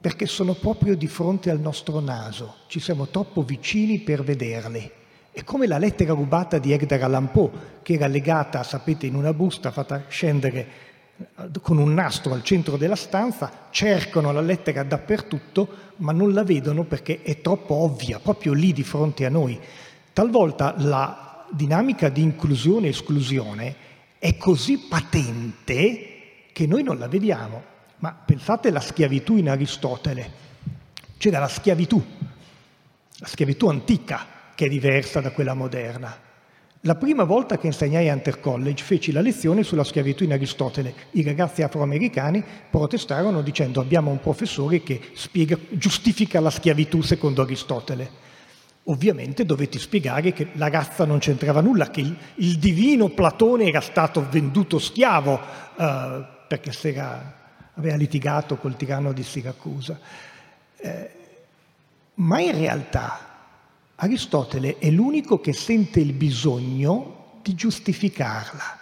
Perché 0.00 0.26
sono 0.26 0.54
proprio 0.54 0.96
di 0.96 1.06
fronte 1.06 1.50
al 1.50 1.60
nostro 1.60 2.00
naso, 2.00 2.56
ci 2.66 2.80
siamo 2.80 3.06
troppo 3.06 3.42
vicini 3.42 4.00
per 4.00 4.24
vederli. 4.24 4.90
È 5.30 5.44
come 5.44 5.68
la 5.68 5.78
lettera 5.78 6.14
rubata 6.14 6.58
di 6.58 6.72
Edgar 6.72 7.02
Allan 7.04 7.30
Poe, 7.30 7.50
che 7.82 7.92
era 7.92 8.08
legata, 8.08 8.64
sapete, 8.64 9.06
in 9.06 9.14
una 9.14 9.32
busta 9.32 9.70
fatta 9.70 10.06
scendere 10.08 10.66
eh, 11.16 11.50
con 11.62 11.78
un 11.78 11.94
nastro 11.94 12.32
al 12.32 12.42
centro 12.42 12.76
della 12.76 12.96
stanza, 12.96 13.68
cercano 13.70 14.32
la 14.32 14.40
lettera 14.40 14.82
dappertutto, 14.82 15.68
ma 15.98 16.10
non 16.10 16.32
la 16.32 16.42
vedono 16.42 16.82
perché 16.82 17.22
è 17.22 17.40
troppo 17.40 17.74
ovvia, 17.74 18.18
proprio 18.18 18.52
lì 18.52 18.72
di 18.72 18.82
fronte 18.82 19.24
a 19.24 19.30
noi. 19.30 19.60
Talvolta 20.12 20.74
la 20.78 21.46
dinamica 21.52 22.08
di 22.08 22.22
inclusione 22.22 22.86
e 22.86 22.90
esclusione 22.90 23.88
è 24.20 24.36
così 24.36 24.76
patente 24.76 26.08
che 26.52 26.66
noi 26.66 26.82
non 26.82 26.98
la 26.98 27.08
vediamo. 27.08 27.64
Ma 27.96 28.12
pensate 28.12 28.68
alla 28.68 28.80
schiavitù 28.80 29.36
in 29.36 29.48
Aristotele. 29.48 30.30
C'era 31.16 31.38
la 31.38 31.48
schiavitù, 31.48 32.02
la 33.16 33.26
schiavitù 33.26 33.68
antica, 33.68 34.26
che 34.54 34.66
è 34.66 34.68
diversa 34.68 35.20
da 35.20 35.32
quella 35.32 35.54
moderna. 35.54 36.14
La 36.82 36.96
prima 36.96 37.24
volta 37.24 37.56
che 37.56 37.66
insegnai 37.66 38.10
a 38.10 38.12
Hunter 38.12 38.40
College 38.40 38.84
feci 38.84 39.10
la 39.10 39.22
lezione 39.22 39.62
sulla 39.62 39.84
schiavitù 39.84 40.24
in 40.24 40.32
Aristotele. 40.32 40.94
I 41.12 41.22
ragazzi 41.22 41.62
afroamericani 41.62 42.44
protestarono 42.70 43.40
dicendo 43.40 43.80
abbiamo 43.80 44.10
un 44.10 44.20
professore 44.20 44.82
che 44.82 45.00
spiega, 45.14 45.58
giustifica 45.70 46.40
la 46.40 46.50
schiavitù 46.50 47.00
secondo 47.00 47.40
Aristotele. 47.40 48.28
Ovviamente 48.84 49.44
dovete 49.44 49.78
spiegare 49.78 50.32
che 50.32 50.48
la 50.54 50.68
razza 50.68 51.04
non 51.04 51.18
c'entrava 51.18 51.60
nulla, 51.60 51.90
che 51.90 52.00
il, 52.00 52.16
il 52.36 52.58
divino 52.58 53.08
Platone 53.10 53.66
era 53.66 53.80
stato 53.80 54.26
venduto 54.28 54.78
schiavo 54.78 55.38
eh, 55.76 56.24
perché 56.48 56.72
era, 56.88 57.34
aveva 57.74 57.96
litigato 57.96 58.56
col 58.56 58.76
tiranno 58.76 59.12
di 59.12 59.22
Siracusa. 59.22 59.98
Eh, 60.76 61.10
ma 62.14 62.40
in 62.40 62.52
realtà 62.52 63.30
Aristotele 63.96 64.78
è 64.78 64.90
l'unico 64.90 65.40
che 65.40 65.52
sente 65.52 66.00
il 66.00 66.14
bisogno 66.14 67.38
di 67.42 67.54
giustificarla. 67.54 68.78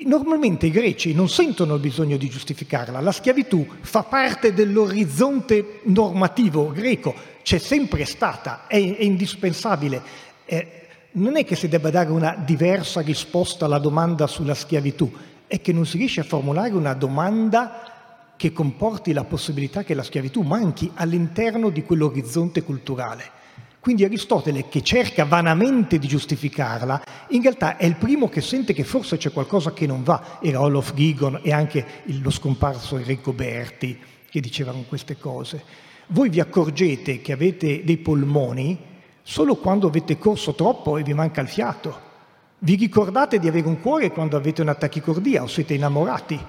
Normalmente 0.00 0.66
i 0.66 0.70
greci 0.70 1.14
non 1.14 1.28
sentono 1.28 1.74
il 1.74 1.80
bisogno 1.80 2.16
di 2.16 2.28
giustificarla, 2.28 3.00
la 3.00 3.12
schiavitù 3.12 3.66
fa 3.80 4.02
parte 4.02 4.52
dell'orizzonte 4.52 5.80
normativo 5.84 6.72
greco, 6.72 7.14
c'è 7.42 7.58
sempre 7.58 8.04
stata, 8.04 8.66
è, 8.66 8.74
è 8.74 9.02
indispensabile. 9.04 10.02
Eh, 10.44 10.86
non 11.12 11.36
è 11.36 11.44
che 11.44 11.54
si 11.54 11.68
debba 11.68 11.90
dare 11.90 12.10
una 12.10 12.34
diversa 12.44 13.00
risposta 13.00 13.66
alla 13.66 13.78
domanda 13.78 14.26
sulla 14.26 14.54
schiavitù, 14.54 15.10
è 15.46 15.60
che 15.60 15.72
non 15.72 15.86
si 15.86 15.96
riesce 15.96 16.20
a 16.20 16.24
formulare 16.24 16.74
una 16.74 16.94
domanda 16.94 18.34
che 18.36 18.52
comporti 18.52 19.12
la 19.12 19.24
possibilità 19.24 19.84
che 19.84 19.94
la 19.94 20.02
schiavitù 20.02 20.42
manchi 20.42 20.90
all'interno 20.94 21.70
di 21.70 21.84
quell'orizzonte 21.84 22.62
culturale. 22.62 23.42
Quindi 23.84 24.04
Aristotele, 24.04 24.70
che 24.70 24.80
cerca 24.80 25.26
vanamente 25.26 25.98
di 25.98 26.08
giustificarla, 26.08 27.04
in 27.28 27.42
realtà 27.42 27.76
è 27.76 27.84
il 27.84 27.96
primo 27.96 28.30
che 28.30 28.40
sente 28.40 28.72
che 28.72 28.82
forse 28.82 29.18
c'è 29.18 29.30
qualcosa 29.30 29.74
che 29.74 29.86
non 29.86 30.02
va. 30.02 30.38
Era 30.40 30.62
Olof 30.62 30.94
Gigon 30.94 31.40
e 31.42 31.52
anche 31.52 31.84
lo 32.04 32.30
scomparso 32.30 32.96
Enrico 32.96 33.34
Berti 33.34 34.00
che 34.30 34.40
dicevano 34.40 34.84
queste 34.88 35.18
cose. 35.18 35.62
Voi 36.06 36.30
vi 36.30 36.40
accorgete 36.40 37.20
che 37.20 37.32
avete 37.32 37.84
dei 37.84 37.98
polmoni 37.98 38.78
solo 39.20 39.56
quando 39.56 39.86
avete 39.86 40.16
corso 40.16 40.54
troppo 40.54 40.96
e 40.96 41.02
vi 41.02 41.12
manca 41.12 41.42
il 41.42 41.48
fiato. 41.48 42.00
Vi 42.60 42.76
ricordate 42.76 43.38
di 43.38 43.48
avere 43.48 43.68
un 43.68 43.82
cuore 43.82 44.12
quando 44.12 44.38
avete 44.38 44.62
una 44.62 44.76
tachicordia 44.76 45.42
o 45.42 45.46
siete 45.46 45.74
innamorati, 45.74 46.40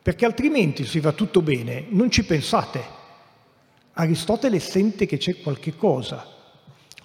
perché 0.00 0.24
altrimenti 0.24 0.84
se 0.84 1.00
va 1.00 1.10
tutto 1.10 1.42
bene 1.42 1.86
non 1.88 2.08
ci 2.08 2.24
pensate. 2.24 2.84
Aristotele 3.94 4.60
sente 4.60 5.06
che 5.06 5.16
c'è 5.16 5.40
qualche 5.40 5.74
cosa 5.74 6.31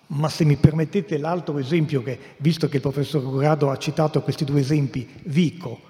Ma 0.07 0.29
se 0.29 0.45
mi 0.45 0.55
permettete 0.55 1.17
l'altro 1.17 1.57
esempio, 1.57 2.01
che, 2.01 2.17
visto 2.37 2.69
che 2.69 2.77
il 2.77 2.81
professor 2.81 3.21
Corrado 3.21 3.69
ha 3.69 3.77
citato 3.77 4.21
questi 4.21 4.45
due 4.45 4.61
esempi, 4.61 5.07
Vico. 5.23 5.81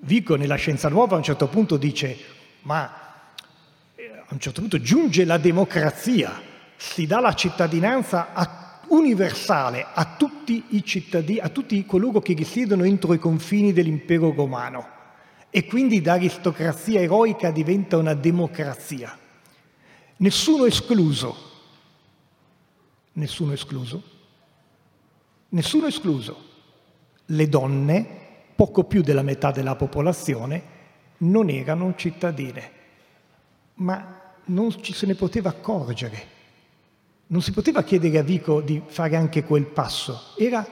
Vico 0.00 0.36
nella 0.36 0.54
Scienza 0.54 0.88
Nuova 0.88 1.14
a 1.14 1.18
un 1.18 1.24
certo 1.24 1.48
punto 1.48 1.76
dice, 1.76 2.16
ma 2.62 2.90
eh, 3.96 4.10
a 4.24 4.28
un 4.28 4.38
certo 4.38 4.60
punto 4.60 4.80
giunge 4.80 5.24
la 5.24 5.38
democrazia, 5.38 6.40
si 6.76 7.06
dà 7.06 7.20
la 7.20 7.34
cittadinanza 7.34 8.32
a, 8.32 8.80
universale 8.88 9.86
a 9.92 10.14
tutti 10.16 10.64
i 10.70 10.84
cittadini, 10.84 11.40
a 11.40 11.48
tutti 11.48 11.84
coloro 11.84 12.20
che 12.20 12.34
risiedono 12.34 12.84
entro 12.84 13.12
i 13.14 13.18
confini 13.18 13.72
dell'impero 13.72 14.32
romano 14.32 14.98
e 15.50 15.66
quindi 15.66 16.00
da 16.00 16.12
aristocrazia 16.12 17.00
eroica 17.00 17.50
diventa 17.50 17.96
una 17.96 18.14
democrazia. 18.14 19.18
Nessuno 20.18 20.64
escluso, 20.64 21.49
nessuno 23.12 23.52
escluso, 23.52 24.02
nessuno 25.50 25.86
escluso. 25.86 26.48
Le 27.26 27.48
donne, 27.48 28.06
poco 28.56 28.84
più 28.84 29.02
della 29.02 29.22
metà 29.22 29.50
della 29.50 29.76
popolazione, 29.76 30.78
non 31.18 31.48
erano 31.48 31.94
cittadine, 31.96 32.70
ma 33.74 34.20
non 34.46 34.82
ci 34.82 34.92
se 34.92 35.06
ne 35.06 35.14
poteva 35.14 35.50
accorgere 35.50 36.38
non 37.30 37.42
si 37.42 37.52
poteva 37.52 37.84
chiedere 37.84 38.18
a 38.18 38.22
Vico 38.22 38.60
di 38.60 38.82
fare 38.84 39.16
anche 39.16 39.44
quel 39.44 39.66
passo, 39.66 40.34
era, 40.36 40.66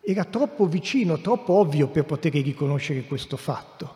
era 0.00 0.24
troppo 0.24 0.66
vicino, 0.66 1.20
troppo 1.20 1.54
ovvio 1.54 1.88
per 1.88 2.04
poter 2.04 2.32
riconoscere 2.32 3.04
questo 3.04 3.36
fatto. 3.36 3.94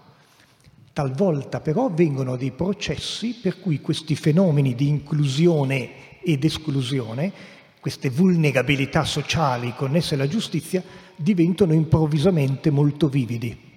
Talvolta 0.92 1.60
però 1.60 1.86
avvengono 1.86 2.36
dei 2.36 2.52
processi 2.52 3.34
per 3.34 3.58
cui 3.58 3.80
questi 3.80 4.14
fenomeni 4.14 4.74
di 4.74 4.88
inclusione 4.88 5.90
ed 6.24 6.44
esclusione, 6.44 7.32
queste 7.80 8.10
vulnerabilità 8.10 9.04
sociali 9.04 9.74
connesse 9.76 10.14
alla 10.14 10.28
giustizia, 10.28 10.82
diventano 11.16 11.72
improvvisamente 11.72 12.70
molto 12.70 13.08
vividi. 13.08 13.70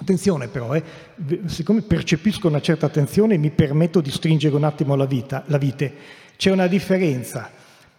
Attenzione 0.00 0.48
però, 0.48 0.74
eh, 0.74 0.82
siccome 1.46 1.82
percepisco 1.82 2.48
una 2.48 2.60
certa 2.62 2.86
attenzione 2.86 3.36
mi 3.36 3.50
permetto 3.50 4.00
di 4.00 4.10
stringere 4.10 4.56
un 4.56 4.64
attimo 4.64 4.94
la, 4.94 5.04
vita, 5.04 5.44
la 5.48 5.58
vite. 5.58 5.92
C'è 6.36 6.50
una 6.50 6.68
differenza. 6.68 7.50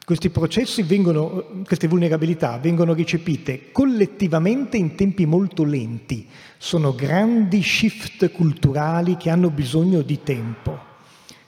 Questi 0.04 0.30
processi 0.30 0.82
vengono, 0.82 1.62
queste 1.64 1.88
vulnerabilità 1.88 2.58
vengono 2.58 2.96
recepite 2.96 3.72
collettivamente 3.72 4.78
in 4.78 4.96
tempi 4.96 5.28
molto 5.28 5.64
lenti. 5.64 6.28
Sono 6.58 6.96
grandi 6.96 7.62
shift 7.62 8.32
culturali 8.32 9.16
che 9.16 9.30
hanno 9.30 9.52
bisogno 9.52 10.02
di 10.02 10.24
tempo. 10.24 10.80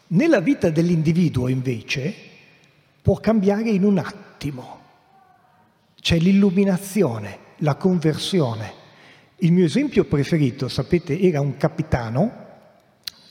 Nella 0.08 0.40
vita 0.40 0.70
dell'individuo, 0.70 1.48
invece, 1.48 2.14
può 3.04 3.18
cambiare 3.18 3.70
in 3.70 3.84
un 3.84 4.00
attimo. 4.00 4.80
C'è 6.02 6.18
l'illuminazione, 6.18 7.38
la 7.58 7.76
conversione. 7.76 8.82
Il 9.38 9.52
mio 9.52 9.66
esempio 9.66 10.06
preferito, 10.06 10.68
sapete, 10.68 11.20
era 11.20 11.42
un 11.42 11.56
capitano 11.58 12.42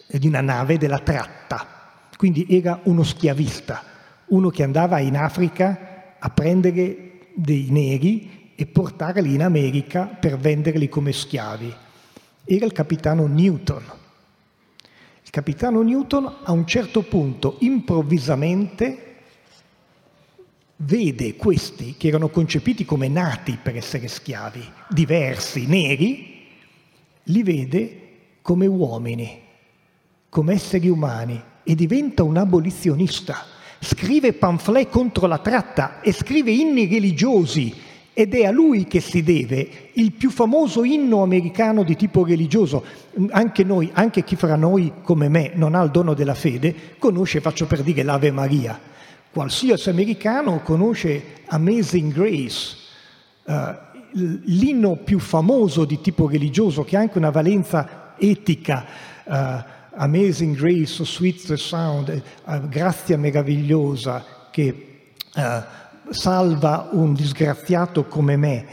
di 0.06 0.28
una 0.28 0.40
nave 0.40 0.78
della 0.78 1.00
tratta 1.00 1.80
quindi 2.22 2.46
era 2.48 2.78
uno 2.84 3.02
schiavista, 3.02 3.82
uno 4.26 4.48
che 4.48 4.62
andava 4.62 5.00
in 5.00 5.16
Africa 5.16 6.14
a 6.20 6.30
prendere 6.30 7.30
dei 7.34 7.66
neri 7.70 8.52
e 8.54 8.64
portarli 8.66 9.34
in 9.34 9.42
America 9.42 10.04
per 10.04 10.38
venderli 10.38 10.88
come 10.88 11.10
schiavi. 11.10 11.74
Era 12.44 12.64
il 12.64 12.70
capitano 12.70 13.26
Newton. 13.26 13.82
Il 15.24 15.30
capitano 15.30 15.82
Newton 15.82 16.32
a 16.44 16.52
un 16.52 16.64
certo 16.64 17.02
punto 17.02 17.56
improvvisamente 17.58 19.11
vede 20.76 21.36
questi 21.36 21.94
che 21.96 22.08
erano 22.08 22.28
concepiti 22.28 22.84
come 22.84 23.08
nati 23.08 23.58
per 23.62 23.76
essere 23.76 24.08
schiavi, 24.08 24.62
diversi, 24.88 25.66
neri, 25.66 26.46
li 27.24 27.42
vede 27.42 28.00
come 28.42 28.66
uomini, 28.66 29.40
come 30.28 30.54
esseri 30.54 30.88
umani 30.88 31.40
e 31.62 31.74
diventa 31.74 32.22
un 32.22 32.36
abolizionista. 32.36 33.46
Scrive 33.78 34.32
pamphlet 34.32 34.88
contro 34.88 35.26
la 35.26 35.38
tratta 35.38 36.00
e 36.00 36.12
scrive 36.12 36.52
inni 36.52 36.86
religiosi 36.86 37.74
ed 38.14 38.34
è 38.34 38.44
a 38.44 38.50
lui 38.50 38.84
che 38.84 39.00
si 39.00 39.22
deve 39.22 39.90
il 39.94 40.12
più 40.12 40.30
famoso 40.30 40.84
inno 40.84 41.22
americano 41.22 41.82
di 41.82 41.96
tipo 41.96 42.24
religioso. 42.24 42.84
Anche 43.30 43.64
noi, 43.64 43.90
anche 43.92 44.22
chi 44.22 44.36
fra 44.36 44.54
noi 44.54 44.92
come 45.02 45.28
me 45.28 45.52
non 45.54 45.74
ha 45.74 45.82
il 45.82 45.90
dono 45.90 46.14
della 46.14 46.34
fede, 46.34 46.96
conosce, 46.98 47.40
faccio 47.40 47.66
per 47.66 47.82
dire, 47.82 48.02
l'Ave 48.02 48.30
Maria. 48.30 48.78
Qualsiasi 49.32 49.88
americano 49.88 50.60
conosce 50.60 51.40
Amazing 51.46 52.12
Grace, 52.12 52.76
uh, 53.44 53.52
l'inno 54.12 54.96
più 54.96 55.18
famoso 55.18 55.86
di 55.86 56.02
tipo 56.02 56.28
religioso 56.28 56.84
che 56.84 56.98
ha 56.98 57.00
anche 57.00 57.16
una 57.16 57.30
valenza 57.30 58.14
etica. 58.18 58.84
Uh, 59.24 59.62
Amazing 59.94 60.54
Grace, 60.54 61.02
Sweet 61.02 61.54
Sound, 61.54 62.22
uh, 62.44 62.68
grazia 62.68 63.16
meravigliosa 63.16 64.22
che 64.50 65.14
uh, 65.34 66.12
salva 66.12 66.90
un 66.92 67.14
disgraziato 67.14 68.04
come 68.04 68.36
me. 68.36 68.66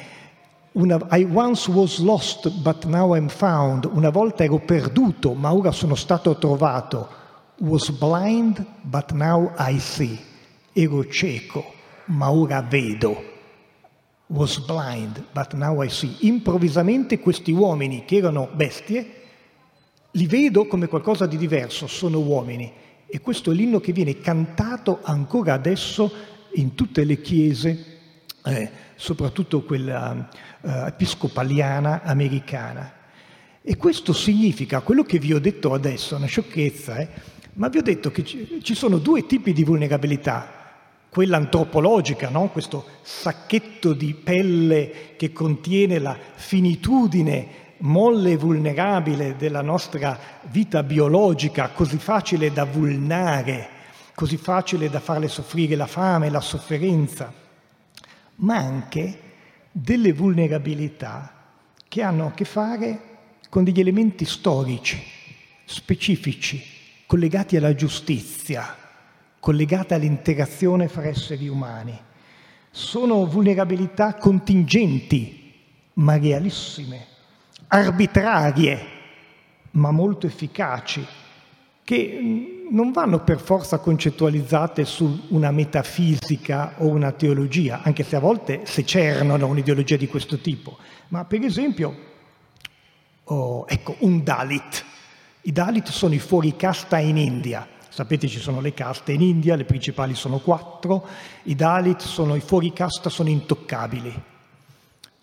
Una, 0.74 1.00
I 1.12 1.26
once 1.32 1.72
was 1.72 2.00
lost 2.00 2.50
but 2.62 2.84
now 2.84 3.16
I'm 3.16 3.30
found. 3.30 3.86
Una 3.86 4.10
volta 4.10 4.44
ero 4.44 4.60
perduto 4.60 5.34
ma 5.34 5.54
ora 5.54 5.72
sono 5.72 5.96
stato 5.96 6.38
trovato. 6.38 7.08
Was 7.60 7.90
blind 7.92 8.66
but 8.82 9.12
now 9.12 9.54
I 9.58 9.80
see. 9.80 10.28
Ero 10.74 11.08
cieco 11.08 11.74
ma 12.10 12.32
ora 12.32 12.62
vedo. 12.62 13.38
Was 14.28 14.60
blind 14.60 15.24
but 15.32 15.54
now 15.54 15.82
I 15.82 15.90
see. 15.90 16.16
Improvvisamente 16.20 17.20
questi 17.20 17.52
uomini 17.52 18.06
che 18.06 18.18
erano 18.18 18.50
bestie 18.54 19.18
li 20.12 20.28
vedo 20.28 20.66
come 20.66 20.88
qualcosa 20.88 21.26
di 21.26 21.38
diverso, 21.38 21.88
sono 21.88 22.20
uomini. 22.20 22.72
E 23.08 23.22
questo 23.22 23.52
è 23.52 23.54
l'inno 23.56 23.80
che 23.80 23.92
viene 23.92 24.20
cantato 24.20 25.00
ancora 25.02 25.54
adesso 25.54 26.12
in 26.54 26.76
tutte 26.76 27.04
le 27.04 27.22
chiese, 27.22 27.86
eh, 28.46 28.70
soprattutto 28.96 29.64
quella 29.64 30.30
eh, 30.62 30.88
episcopaliana 30.88 32.02
americana. 32.04 32.94
E 33.62 33.78
questo 33.78 34.14
significa, 34.14 34.82
quello 34.82 35.04
che 35.04 35.20
vi 35.20 35.34
ho 35.34 35.40
detto 35.40 35.74
adesso, 35.74 36.16
una 36.16 36.28
sciocchezza, 36.28 36.98
eh, 36.98 37.08
ma 37.54 37.68
vi 37.68 37.80
ho 37.80 37.84
detto 37.84 38.12
che 38.12 38.24
ci 38.24 38.76
sono 38.76 38.98
due 38.98 39.26
tipi 39.26 39.54
di 39.54 39.64
vulnerabilità. 39.64 40.59
Quella 41.10 41.38
antropologica, 41.38 42.30
no? 42.30 42.50
questo 42.50 42.86
sacchetto 43.02 43.94
di 43.94 44.14
pelle 44.14 45.16
che 45.18 45.34
contiene 45.34 46.00
la 46.00 46.16
finitudine 46.36 47.68
molle 47.80 48.32
e 48.32 48.38
vulnerabile 48.38 49.36
della 49.36 49.62
nostra 49.62 50.18
vita 50.44 50.84
biologica, 50.84 51.70
così 51.70 51.98
facile 51.98 52.52
da 52.52 52.66
vulnare, 52.66 53.70
così 54.16 54.38
facile 54.38 54.90
da 54.90 55.00
farle 55.00 55.28
soffrire 55.28 55.76
la 55.76 55.88
fame, 55.88 56.30
la 56.30 56.42
sofferenza, 56.42 57.34
ma 58.36 58.56
anche 58.56 59.22
delle 59.72 60.14
vulnerabilità 60.14 61.34
che 61.88 62.02
hanno 62.02 62.28
a 62.28 62.32
che 62.32 62.46
fare 62.46 63.02
con 63.50 63.64
degli 63.64 63.80
elementi 63.80 64.26
storici, 64.26 65.02
specifici, 65.66 66.62
collegati 67.06 67.58
alla 67.58 67.74
giustizia, 67.74 68.76
collegati 69.40 69.94
all'interazione 69.94 70.88
fra 70.88 71.06
esseri 71.06 71.48
umani. 71.48 71.98
Sono 72.72 73.26
vulnerabilità 73.26 74.16
contingenti, 74.16 75.54
ma 75.94 76.18
realissime, 76.18 77.06
arbitrarie, 77.68 78.80
ma 79.72 79.92
molto 79.92 80.28
efficaci, 80.28 81.06
che 81.84 82.20
mm, 82.22 82.60
non 82.72 82.92
vanno 82.92 83.24
per 83.24 83.40
forza 83.40 83.80
concettualizzate 83.80 84.86
su 84.86 85.26
una 85.30 85.52
metafisica 85.52 86.76
o 86.78 86.88
una 86.88 87.12
teologia, 87.12 87.82
anche 87.84 88.04
se 88.04 88.16
a 88.16 88.20
volte 88.20 88.62
secernono 88.66 89.48
un'ideologia 89.48 89.98
di 89.98 90.08
questo 90.08 90.38
tipo. 90.38 90.78
Ma 91.10 91.26
per 91.26 91.44
esempio, 91.44 91.96
oh, 93.24 93.66
ecco, 93.68 93.96
un 94.00 94.24
Dalit. 94.24 94.86
I 95.42 95.52
Dalit 95.52 95.90
sono 95.90 96.14
i 96.14 96.20
fuoricasta 96.20 97.00
in 97.00 97.18
India. 97.18 97.68
Sapete 97.90 98.28
ci 98.28 98.40
sono 98.40 98.62
le 98.62 98.74
caste 98.74 99.12
in 99.12 99.22
India, 99.22 99.56
le 99.56 99.66
principali 99.66 100.16
sono 100.16 100.38
quattro. 100.38 101.08
I 101.44 101.56
Dalit 101.56 102.02
sono 102.02 102.36
i 102.36 102.40
fuoricasta, 102.40 103.10
sono 103.10 103.30
intoccabili. 103.30 104.14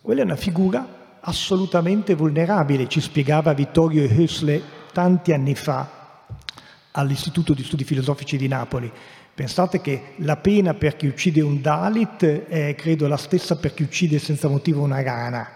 Quella 0.00 0.20
è 0.20 0.24
una 0.24 0.36
figura 0.36 1.18
assolutamente 1.20 2.14
vulnerabile, 2.14 2.88
ci 2.88 3.00
spiegava 3.00 3.52
Vittorio 3.52 4.04
Hösle 4.04 4.62
tanti 4.92 5.32
anni 5.32 5.54
fa 5.54 6.24
all'Istituto 6.92 7.52
di 7.54 7.64
Studi 7.64 7.84
Filosofici 7.84 8.36
di 8.36 8.48
Napoli. 8.48 8.90
Pensate 9.34 9.80
che 9.80 10.14
la 10.18 10.36
pena 10.36 10.74
per 10.74 10.96
chi 10.96 11.06
uccide 11.06 11.42
un 11.42 11.60
Dalit 11.60 12.46
è 12.46 12.74
credo 12.74 13.06
la 13.06 13.16
stessa 13.16 13.56
per 13.56 13.74
chi 13.74 13.82
uccide 13.82 14.18
senza 14.18 14.48
motivo 14.48 14.82
una 14.82 15.02
rana, 15.02 15.55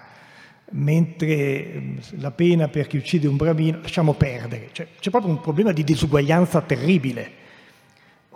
mentre 0.71 1.73
mm, 1.75 1.97
la 2.19 2.31
pena 2.31 2.69
per 2.69 2.87
chi 2.87 2.97
uccide 2.97 3.27
un 3.27 3.37
bravino 3.37 3.81
lasciamo 3.83 4.15
perdere. 4.15 4.69
Cioè, 4.73 4.89
c'è 4.99 5.11
proprio 5.11 5.33
un 5.33 5.41
problema 5.41 5.73
di 5.73 5.85
disuguaglianza 5.85 6.61
terribile. 6.63 7.39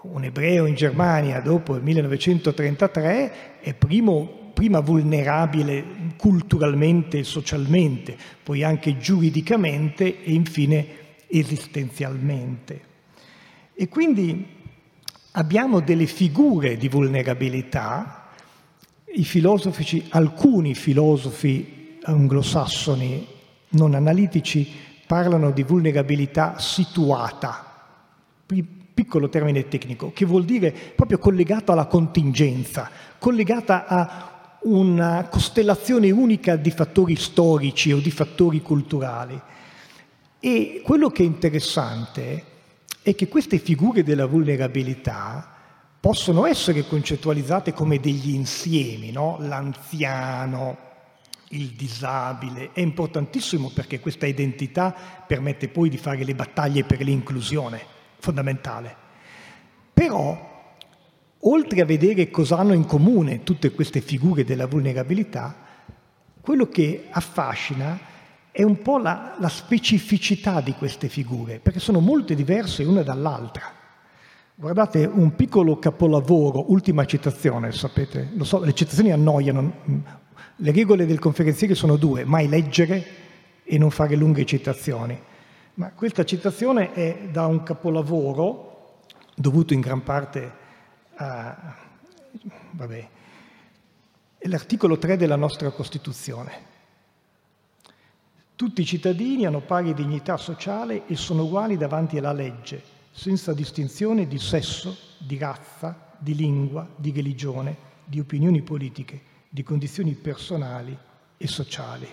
un 0.02 0.24
ebreo 0.24 0.66
in 0.66 0.74
Germania 0.74 1.40
dopo 1.40 1.76
il 1.76 1.82
1933 1.82 3.60
è 3.60 3.74
primo, 3.74 4.50
prima 4.52 4.80
vulnerabile 4.80 6.12
culturalmente 6.16 7.18
e 7.18 7.24
socialmente, 7.24 8.16
poi 8.42 8.62
anche 8.62 8.98
giuridicamente 8.98 10.22
e 10.22 10.32
infine 10.32 10.86
esistenzialmente. 11.26 12.92
E 13.72 13.88
quindi 13.88 14.46
abbiamo 15.32 15.80
delle 15.80 16.06
figure 16.06 16.76
di 16.76 16.88
vulnerabilità, 16.88 18.28
i 19.16 19.24
filosofi, 19.24 20.04
alcuni 20.10 20.74
filosofi 20.74 21.83
anglosassoni 22.04 23.26
non 23.70 23.94
analitici 23.94 24.68
parlano 25.06 25.50
di 25.50 25.62
vulnerabilità 25.62 26.58
situata, 26.58 27.72
piccolo 28.94 29.28
termine 29.28 29.68
tecnico, 29.68 30.12
che 30.12 30.24
vuol 30.24 30.44
dire 30.44 30.72
proprio 30.72 31.18
collegata 31.18 31.72
alla 31.72 31.86
contingenza, 31.86 32.90
collegata 33.18 33.86
a 33.86 34.30
una 34.62 35.26
costellazione 35.30 36.10
unica 36.10 36.56
di 36.56 36.70
fattori 36.70 37.16
storici 37.16 37.92
o 37.92 37.98
di 37.98 38.10
fattori 38.10 38.62
culturali. 38.62 39.38
E 40.40 40.80
quello 40.84 41.10
che 41.10 41.22
è 41.22 41.26
interessante 41.26 42.44
è 43.02 43.14
che 43.14 43.28
queste 43.28 43.58
figure 43.58 44.02
della 44.02 44.26
vulnerabilità 44.26 45.50
possono 46.00 46.46
essere 46.46 46.86
concettualizzate 46.86 47.72
come 47.72 47.98
degli 47.98 48.34
insiemi, 48.34 49.10
no? 49.10 49.38
l'anziano, 49.40 50.76
il 51.54 51.70
disabile. 51.70 52.70
È 52.72 52.80
importantissimo 52.80 53.70
perché 53.72 54.00
questa 54.00 54.26
identità 54.26 54.94
permette 55.26 55.68
poi 55.68 55.88
di 55.88 55.96
fare 55.96 56.24
le 56.24 56.34
battaglie 56.34 56.84
per 56.84 57.00
l'inclusione, 57.00 57.80
fondamentale. 58.18 58.96
Però, 59.92 60.52
oltre 61.38 61.80
a 61.80 61.84
vedere 61.84 62.30
cosa 62.30 62.58
hanno 62.58 62.74
in 62.74 62.84
comune 62.84 63.42
tutte 63.42 63.72
queste 63.72 64.00
figure 64.00 64.44
della 64.44 64.66
vulnerabilità, 64.66 65.56
quello 66.40 66.68
che 66.68 67.06
affascina 67.10 68.12
è 68.50 68.62
un 68.62 68.82
po' 68.82 68.98
la, 68.98 69.36
la 69.38 69.48
specificità 69.48 70.60
di 70.60 70.72
queste 70.74 71.08
figure, 71.08 71.58
perché 71.58 71.80
sono 71.80 72.00
molto 72.00 72.34
diverse 72.34 72.84
una 72.84 73.02
dall'altra. 73.02 73.82
Guardate, 74.56 75.04
un 75.04 75.34
piccolo 75.34 75.80
capolavoro, 75.80 76.70
ultima 76.70 77.04
citazione, 77.04 77.72
sapete, 77.72 78.30
lo 78.34 78.44
so, 78.44 78.62
le 78.62 78.72
citazioni 78.72 79.10
annoiano, 79.10 79.72
le 80.56 80.72
regole 80.72 81.06
del 81.06 81.18
conferenziere 81.18 81.74
sono 81.74 81.96
due, 81.96 82.24
mai 82.24 82.48
leggere 82.48 83.04
e 83.64 83.78
non 83.78 83.90
fare 83.90 84.14
lunghe 84.14 84.44
citazioni. 84.44 85.18
Ma 85.74 85.90
questa 85.90 86.24
citazione 86.24 86.92
è 86.92 87.28
da 87.30 87.46
un 87.46 87.62
capolavoro 87.62 89.00
dovuto 89.34 89.74
in 89.74 89.80
gran 89.80 90.02
parte 90.02 90.52
a... 91.16 91.76
Vabbè, 92.70 93.08
è 94.38 94.48
l'articolo 94.48 94.98
3 94.98 95.16
della 95.16 95.36
nostra 95.36 95.70
Costituzione. 95.70 96.72
Tutti 98.56 98.82
i 98.82 98.86
cittadini 98.86 99.46
hanno 99.46 99.60
pari 99.60 99.94
dignità 99.94 100.36
sociale 100.36 101.06
e 101.06 101.16
sono 101.16 101.44
uguali 101.44 101.76
davanti 101.76 102.18
alla 102.18 102.32
legge, 102.32 102.82
senza 103.10 103.52
distinzione 103.52 104.28
di 104.28 104.38
sesso, 104.38 104.96
di 105.18 105.38
razza, 105.38 106.12
di 106.18 106.34
lingua, 106.34 106.86
di 106.94 107.10
religione, 107.10 107.76
di 108.04 108.20
opinioni 108.20 108.62
politiche 108.62 109.32
di 109.54 109.62
condizioni 109.62 110.14
personali 110.14 110.98
e 111.36 111.46
sociali. 111.46 112.08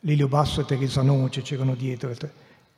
Lelio 0.00 0.28
Basso 0.28 0.62
e 0.62 0.64
Teresa 0.64 1.02
Noce 1.02 1.42
c'erano 1.42 1.74
dietro. 1.74 2.10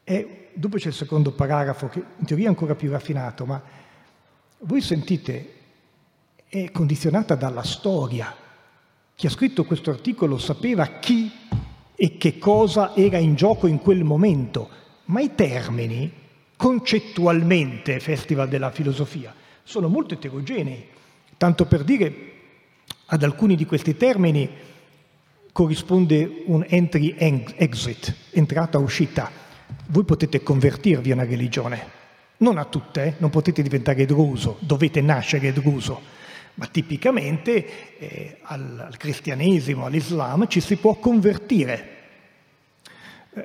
E 0.03 0.49
dopo 0.53 0.77
c'è 0.77 0.89
il 0.89 0.93
secondo 0.93 1.31
paragrafo, 1.31 1.87
che 1.87 2.03
in 2.19 2.27
teoria 2.27 2.47
è 2.47 2.49
ancora 2.49 2.75
più 2.75 2.91
raffinato, 2.91 3.47
ma 3.47 3.63
voi 4.59 4.81
sentite, 4.81 5.55
è 6.49 6.73
condizionata 6.73 7.37
dalla 7.37 7.63
storia. 7.63 8.35
Chi 9.15 9.27
ha 9.29 9.31
scritto 9.31 9.63
questo 9.63 9.91
articolo 9.91 10.37
sapeva 10.37 10.85
chi 10.99 11.31
e 11.95 12.17
che 12.17 12.39
cosa 12.39 12.93
era 12.97 13.19
in 13.19 13.37
gioco 13.37 13.69
in 13.69 13.79
quel 13.79 14.03
momento, 14.03 14.69
ma 15.05 15.21
i 15.21 15.37
termini, 15.37 16.13
concettualmente, 16.57 18.01
Festival 18.01 18.49
della 18.49 18.73
Filosofia, 18.73 19.33
sono 19.63 19.87
molto 19.87 20.15
eterogenei. 20.15 20.95
Tanto 21.37 21.67
per 21.67 21.85
dire, 21.85 22.15
ad 23.07 23.23
alcuni 23.23 23.57
di 23.57 23.67
questi 23.67 23.97
termini 23.97 24.49
corrisponde 25.53 26.43
un 26.47 26.65
entry-exit, 26.67 28.15
entrata-uscita. 28.33 29.31
Voi 29.87 30.05
potete 30.05 30.43
convertirvi 30.43 31.11
a 31.11 31.15
una 31.15 31.25
religione, 31.25 31.95
non 32.39 32.59
a 32.59 32.65
tutte, 32.65 33.05
eh? 33.05 33.15
non 33.19 33.31
potete 33.31 33.63
diventare 33.63 34.05
druso, 34.05 34.57
dovete 34.61 35.01
nascere 35.01 35.53
druso, 35.53 36.01
ma 36.55 36.67
tipicamente 36.67 37.99
eh, 37.99 38.39
al, 38.43 38.87
al 38.89 38.97
cristianesimo, 38.97 39.87
all'Islam 39.87 40.47
ci 40.49 40.61
si 40.61 40.77
può 40.77 40.95
convertire 40.97 41.96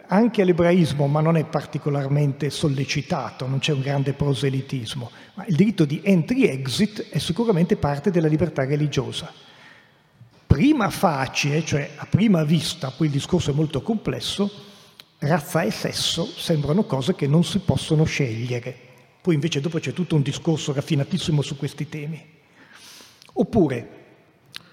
anche 0.08 0.42
all'ebraismo, 0.42 1.08
ma 1.08 1.20
non 1.20 1.36
è 1.36 1.46
particolarmente 1.46 2.50
sollecitato, 2.50 3.46
non 3.48 3.60
c'è 3.60 3.74
un 3.74 3.82
grande 3.82 4.14
proselitismo. 4.14 5.12
Ma 5.34 5.46
il 5.46 5.56
diritto 5.56 5.84
di 5.86 6.02
entry-exit 6.04 7.10
è 7.10 7.18
sicuramente 7.18 7.76
parte 7.76 8.10
della 8.10 8.28
libertà 8.28 8.66
religiosa. 8.66 9.32
Prima 10.48 10.90
facie, 10.90 11.64
cioè 11.66 11.92
a 11.96 12.06
prima 12.06 12.44
vista, 12.44 12.92
poi 12.92 13.08
il 13.08 13.14
discorso 13.14 13.52
è 13.52 13.54
molto 13.54 13.82
complesso, 13.82 14.50
razza 15.20 15.62
e 15.62 15.72
sesso 15.72 16.26
sembrano 16.26 16.84
cose 16.84 17.16
che 17.16 17.28
non 17.28 17.44
si 17.44 17.60
possono 17.60 18.06
scegliere. 18.06 18.76
Poi 19.22 19.34
invece 19.34 19.60
dopo 19.60 19.80
c'è 19.80 19.94
tutto 19.94 20.16
un 20.16 20.22
discorso 20.22 20.74
raffinatissimo 20.74 21.42
su 21.42 21.58
questi 21.58 21.88
temi. 21.90 22.40
Oppure 23.34 23.90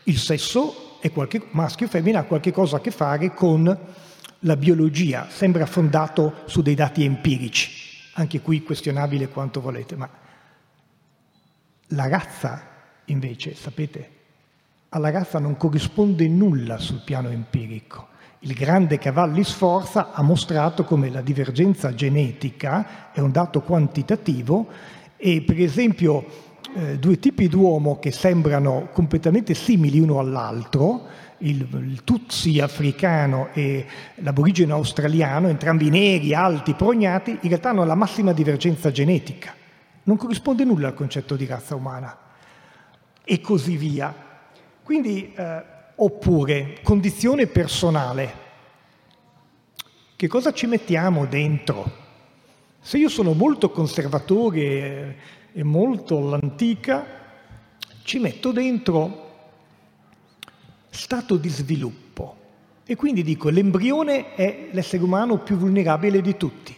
il 0.05 0.19
sesso 0.19 0.99
è 1.01 1.11
qualche, 1.11 1.43
maschio 1.51 1.87
o 1.87 1.91
femmina 1.91 2.21
ha 2.21 2.25
qualche 2.25 2.53
cosa 2.53 2.77
a 2.77 2.81
che 2.81 2.91
fare 2.91 3.35
con 3.35 4.07
la 4.41 4.57
biologia 4.57 5.27
sembra 5.29 5.67
fondato 5.67 6.43
su 6.47 6.63
dei 6.63 6.75
dati 6.75 7.05
empirici, 7.05 7.71
anche 8.15 8.41
qui 8.41 8.63
questionabile 8.63 9.29
quanto 9.29 9.61
volete, 9.61 9.97
ma 9.97 10.09
la 11.89 12.09
razza 12.09 12.63
invece, 13.07 13.55
sapete, 13.55 14.17
alla 14.91 15.11
razza 15.11 15.39
non 15.39 15.57
corrisponde 15.57 16.29
nulla 16.29 16.79
sul 16.79 17.03
piano 17.05 17.29
empirico. 17.29 18.09
Il 18.41 18.55
grande 18.55 18.99
Cavalli 18.99 19.43
Sforza 19.43 20.13
ha 20.13 20.23
mostrato 20.23 20.85
come 20.85 21.11
la 21.11 21.21
divergenza 21.21 21.93
genetica 21.93 23.11
è 23.13 23.19
un 23.19 23.33
dato 23.33 23.63
quantitativo 23.63 24.69
e 25.17 25.43
per 25.43 25.61
esempio 25.61 26.25
eh, 26.77 26.99
due 26.99 27.19
tipi 27.19 27.49
d'uomo 27.49 27.99
che 27.99 28.13
sembrano 28.13 28.91
completamente 28.93 29.55
simili 29.55 29.99
uno 29.99 30.21
all'altro, 30.21 31.07
il, 31.39 31.67
il 31.73 32.03
Tutsi 32.05 32.61
africano 32.61 33.49
e 33.53 33.87
l'aborigene 34.17 34.73
australiano, 34.73 35.49
entrambi 35.49 35.91
neri, 35.91 36.35
alti, 36.35 36.75
prognati, 36.75 37.31
in 37.31 37.49
realtà 37.49 37.71
hanno 37.71 37.85
la 37.85 37.95
massima 37.95 38.33
divergenza 38.33 38.91
genetica. 38.91 39.55
Non 40.05 40.17
corrisponde 40.17 40.65
nulla 40.65 40.89
al 40.89 40.95
concetto 40.95 41.37
di 41.37 41.47
razza 41.47 41.75
umana. 41.75 42.17
E 43.25 43.41
così 43.41 43.77
via. 43.77 44.15
Quindi, 44.83 45.33
eh, 45.35 45.63
oppure, 45.95 46.79
condizione 46.83 47.47
personale. 47.47 48.47
Che 50.17 50.27
cosa 50.27 50.53
ci 50.53 50.67
mettiamo 50.67 51.27
dentro? 51.27 52.07
Se 52.81 52.97
io 52.97 53.09
sono 53.09 53.35
molto 53.35 53.71
conservatore 53.71 55.17
e 55.53 55.63
molto 55.63 56.17
all'antica, 56.17 57.05
ci 58.03 58.19
metto 58.19 58.51
dentro 58.51 59.28
stato 60.91 61.37
di 61.37 61.49
sviluppo. 61.49 62.37
E 62.85 62.97
quindi 62.97 63.23
dico, 63.23 63.51
l'embrione 63.51 64.35
è 64.35 64.69
l'essere 64.73 65.03
umano 65.03 65.39
più 65.39 65.57
vulnerabile 65.57 66.21
di 66.21 66.37
tutti. 66.37 66.75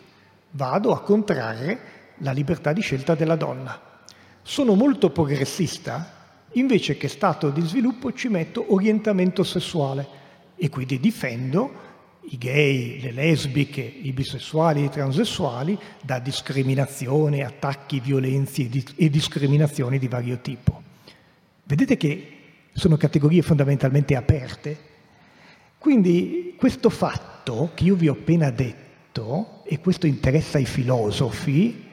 Vado 0.53 0.93
a 0.93 1.01
contrarre 1.03 1.79
la 2.19 2.33
libertà 2.33 2.73
di 2.73 2.81
scelta 2.81 3.15
della 3.15 3.37
donna. 3.37 3.81
Sono 4.43 4.75
molto 4.75 5.11
progressista, 5.11 6.19
invece 6.53 6.97
che 6.97 7.09
stato 7.09 7.51
di 7.51 7.61
sviluppo 7.61 8.13
ci 8.13 8.29
metto 8.29 8.73
orientamento 8.75 9.45
sessuale 9.45 10.19
e 10.57 10.69
quindi 10.69 10.99
difendo 10.99 11.89
i 12.23 12.39
gay, 12.39 13.01
le 13.01 13.13
lesbiche, 13.13 13.81
i 13.81 14.13
bisessuali 14.13 14.83
e 14.83 14.85
i 14.87 14.91
transessuali 14.91 15.79
da 16.03 16.19
discriminazione, 16.19 17.45
attacchi, 17.45 18.01
violenze 18.01 18.69
e 18.97 19.09
discriminazioni 19.09 19.99
di 19.99 20.09
vario 20.09 20.39
tipo. 20.41 20.83
Vedete 21.65 21.97
che 21.97 22.40
sono 22.73 22.97
categorie 22.97 23.43
fondamentalmente 23.43 24.17
aperte. 24.17 24.89
Quindi 25.79 26.55
questo 26.59 26.91
fatto 26.91 27.71
che 27.75 27.85
io 27.85 27.95
vi 27.95 28.09
ho 28.09 28.13
appena 28.13 28.51
detto, 28.51 29.63
e 29.65 29.81
questo 29.81 30.07
interessa 30.07 30.59
ai 30.59 30.67
filosofi, 30.67 31.89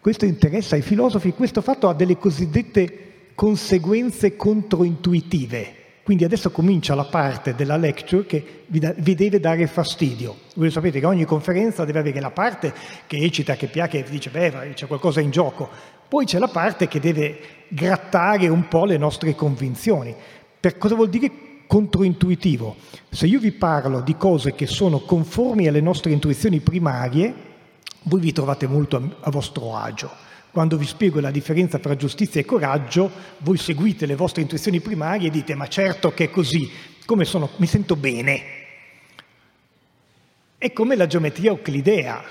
questo 0.00 0.24
interessa 0.24 0.74
ai 0.76 0.82
filosofi, 0.82 1.32
questo 1.32 1.60
fatto 1.60 1.88
ha 1.88 1.94
delle 1.94 2.16
cosiddette 2.16 3.32
conseguenze 3.34 4.36
controintuitive. 4.36 5.85
Quindi 6.06 6.22
adesso 6.22 6.52
comincia 6.52 6.94
la 6.94 7.06
parte 7.06 7.56
della 7.56 7.76
lecture 7.76 8.26
che 8.26 8.62
vi, 8.68 8.78
da, 8.78 8.94
vi, 8.96 9.16
deve 9.16 9.40
dare 9.40 9.66
fastidio. 9.66 10.36
Voi 10.54 10.70
sapete 10.70 11.00
che 11.00 11.06
ogni 11.06 11.24
conferenza 11.24 11.84
deve 11.84 11.98
avere 11.98 12.20
la 12.20 12.30
parte 12.30 12.72
che 13.08 13.16
eccita, 13.16 13.56
che 13.56 13.66
piace, 13.66 14.04
che 14.04 14.08
dice 14.08 14.30
beh, 14.30 14.70
c'è 14.74 14.86
qualcosa 14.86 15.20
in 15.20 15.30
gioco. 15.32 15.68
Poi 16.08 16.24
c'è 16.24 16.38
la 16.38 16.46
parte 16.46 16.86
che 16.86 17.00
deve 17.00 17.40
grattare 17.66 18.46
un 18.46 18.68
po' 18.68 18.84
le 18.84 18.98
nostre 18.98 19.34
convinzioni. 19.34 20.14
Per 20.60 20.78
cosa 20.78 20.94
vuol 20.94 21.08
dire 21.08 21.28
controintuitivo? 21.66 22.76
Se 23.10 23.26
io 23.26 23.40
vi 23.40 23.50
parlo 23.50 24.00
di 24.00 24.16
cose 24.16 24.54
che 24.54 24.68
sono 24.68 25.00
conformi 25.00 25.66
alle 25.66 25.80
nostre 25.80 26.12
intuizioni 26.12 26.60
primarie, 26.60 27.34
voi 28.04 28.20
vi 28.20 28.30
trovate 28.30 28.68
molto 28.68 28.96
a, 28.96 29.02
a 29.22 29.30
vostro 29.32 29.74
agio. 29.74 30.25
Quando 30.56 30.78
vi 30.78 30.86
spiego 30.86 31.20
la 31.20 31.30
differenza 31.30 31.78
tra 31.78 31.96
giustizia 31.96 32.40
e 32.40 32.46
coraggio, 32.46 33.10
voi 33.40 33.58
seguite 33.58 34.06
le 34.06 34.14
vostre 34.14 34.40
intuizioni 34.40 34.80
primarie 34.80 35.28
e 35.28 35.30
dite 35.30 35.54
ma 35.54 35.68
certo 35.68 36.14
che 36.14 36.24
è 36.24 36.30
così, 36.30 36.70
come 37.04 37.26
sono, 37.26 37.50
mi 37.58 37.66
sento 37.66 37.94
bene. 37.94 38.42
È 40.56 40.72
come 40.72 40.96
la 40.96 41.06
geometria 41.06 41.50
euclidea, 41.50 42.24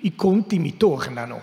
i 0.00 0.16
conti 0.16 0.58
mi 0.58 0.76
tornano. 0.76 1.40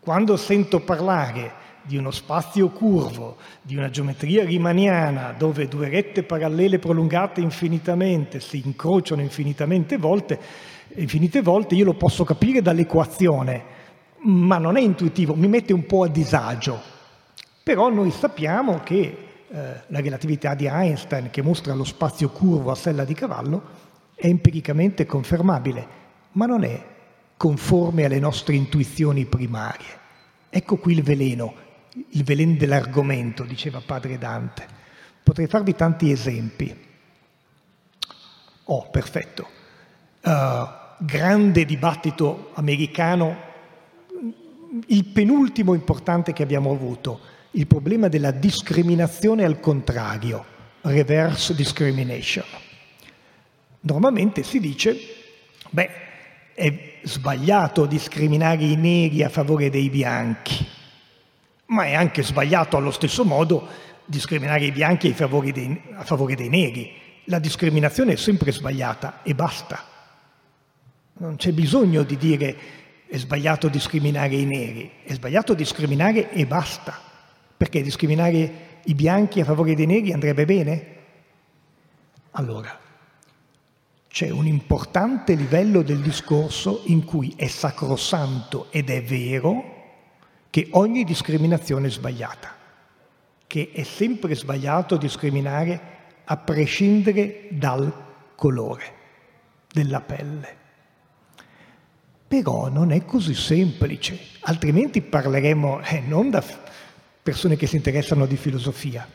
Quando 0.00 0.38
sento 0.38 0.80
parlare 0.80 1.52
di 1.82 1.98
uno 1.98 2.10
spazio 2.10 2.70
curvo, 2.70 3.36
di 3.60 3.76
una 3.76 3.90
geometria 3.90 4.44
rimaniana 4.44 5.34
dove 5.36 5.68
due 5.68 5.90
rette 5.90 6.22
parallele 6.22 6.78
prolungate 6.78 7.42
infinitamente 7.42 8.40
si 8.40 8.62
incrociano 8.64 9.20
infinitamente 9.20 9.98
volte, 9.98 10.40
infinite 10.94 11.42
volte, 11.42 11.74
io 11.74 11.84
lo 11.84 11.94
posso 11.96 12.24
capire 12.24 12.62
dall'equazione, 12.62 13.82
ma 14.24 14.58
non 14.58 14.76
è 14.76 14.80
intuitivo, 14.80 15.34
mi 15.34 15.48
mette 15.48 15.72
un 15.72 15.86
po' 15.86 16.04
a 16.04 16.08
disagio. 16.08 16.80
Però 17.62 17.90
noi 17.90 18.10
sappiamo 18.10 18.80
che 18.80 19.24
eh, 19.48 19.82
la 19.86 20.00
relatività 20.00 20.54
di 20.54 20.66
Einstein, 20.66 21.30
che 21.30 21.42
mostra 21.42 21.74
lo 21.74 21.84
spazio 21.84 22.30
curvo 22.30 22.70
a 22.70 22.74
sella 22.74 23.04
di 23.04 23.14
cavallo, 23.14 23.62
è 24.14 24.26
empiricamente 24.26 25.06
confermabile, 25.06 25.86
ma 26.32 26.46
non 26.46 26.64
è 26.64 26.82
conforme 27.36 28.04
alle 28.04 28.18
nostre 28.18 28.54
intuizioni 28.54 29.24
primarie. 29.26 30.02
Ecco 30.50 30.76
qui 30.76 30.94
il 30.94 31.02
veleno, 31.02 31.54
il 32.10 32.24
veleno 32.24 32.54
dell'argomento, 32.56 33.44
diceva 33.44 33.82
padre 33.84 34.18
Dante. 34.18 34.66
Potrei 35.22 35.46
farvi 35.46 35.74
tanti 35.74 36.10
esempi. 36.10 36.82
Oh, 38.64 38.88
perfetto. 38.90 39.46
Uh, 40.22 40.66
grande 40.98 41.64
dibattito 41.64 42.50
americano, 42.54 43.43
il 44.86 45.04
penultimo 45.06 45.74
importante 45.74 46.32
che 46.32 46.42
abbiamo 46.42 46.70
avuto, 46.70 47.20
il 47.52 47.66
problema 47.66 48.08
della 48.08 48.30
discriminazione 48.30 49.44
al 49.44 49.60
contrario, 49.60 50.44
reverse 50.82 51.54
discrimination. 51.54 52.44
Normalmente 53.80 54.42
si 54.42 54.60
dice, 54.60 54.96
beh, 55.70 55.90
è 56.54 56.98
sbagliato 57.02 57.86
discriminare 57.86 58.64
i 58.64 58.76
neri 58.76 59.22
a 59.22 59.28
favore 59.28 59.70
dei 59.70 59.90
bianchi 59.90 60.82
ma 61.66 61.84
è 61.84 61.94
anche 61.94 62.22
sbagliato 62.22 62.76
allo 62.76 62.90
stesso 62.90 63.24
modo 63.24 63.66
discriminare 64.04 64.66
i 64.66 64.72
bianchi 64.72 65.08
a 65.08 65.14
favore 65.14 65.52
dei, 65.52 65.80
a 65.94 66.04
favore 66.04 66.34
dei 66.34 66.48
neri. 66.48 66.92
La 67.24 67.38
discriminazione 67.38 68.12
è 68.12 68.16
sempre 68.16 68.52
sbagliata 68.52 69.20
e 69.22 69.34
basta. 69.34 69.82
Non 71.14 71.36
c'è 71.36 71.52
bisogno 71.52 72.02
di 72.02 72.16
dire 72.16 72.56
è 73.06 73.16
sbagliato 73.16 73.68
discriminare 73.68 74.34
i 74.34 74.44
neri, 74.44 74.90
è 75.04 75.12
sbagliato 75.12 75.54
discriminare 75.54 76.30
e 76.30 76.46
basta. 76.46 76.98
Perché 77.56 77.82
discriminare 77.82 78.80
i 78.84 78.94
bianchi 78.94 79.40
a 79.40 79.44
favore 79.44 79.74
dei 79.74 79.86
neri 79.86 80.12
andrebbe 80.12 80.44
bene? 80.44 80.86
Allora, 82.32 82.78
c'è 84.08 84.30
un 84.30 84.46
importante 84.46 85.34
livello 85.34 85.82
del 85.82 86.00
discorso 86.00 86.82
in 86.86 87.04
cui 87.04 87.32
è 87.36 87.46
sacrosanto 87.46 88.68
ed 88.70 88.90
è 88.90 89.02
vero 89.02 89.72
che 90.50 90.68
ogni 90.72 91.04
discriminazione 91.04 91.88
è 91.88 91.90
sbagliata, 91.90 92.54
che 93.46 93.70
è 93.72 93.82
sempre 93.82 94.34
sbagliato 94.34 94.96
discriminare 94.96 95.92
a 96.24 96.36
prescindere 96.36 97.48
dal 97.50 97.92
colore 98.36 98.84
della 99.72 100.00
pelle. 100.00 100.62
Però 102.34 102.68
non 102.68 102.90
è 102.90 103.04
così 103.04 103.32
semplice, 103.32 104.18
altrimenti 104.40 105.00
parleremo 105.02 105.82
eh, 105.82 106.02
non 106.04 106.30
da 106.30 106.42
persone 107.22 107.54
che 107.54 107.68
si 107.68 107.76
interessano 107.76 108.26
di 108.26 108.36
filosofia. 108.36 109.06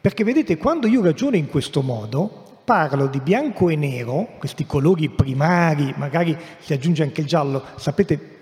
Perché 0.00 0.24
vedete, 0.24 0.56
quando 0.56 0.86
io 0.86 1.02
ragiono 1.02 1.36
in 1.36 1.46
questo 1.46 1.82
modo, 1.82 2.62
parlo 2.64 3.06
di 3.06 3.20
bianco 3.20 3.68
e 3.68 3.76
nero, 3.76 4.30
questi 4.38 4.64
colori 4.64 5.10
primari, 5.10 5.92
magari 5.98 6.34
si 6.58 6.72
aggiunge 6.72 7.02
anche 7.02 7.20
il 7.20 7.26
giallo, 7.26 7.62
sapete 7.76 8.36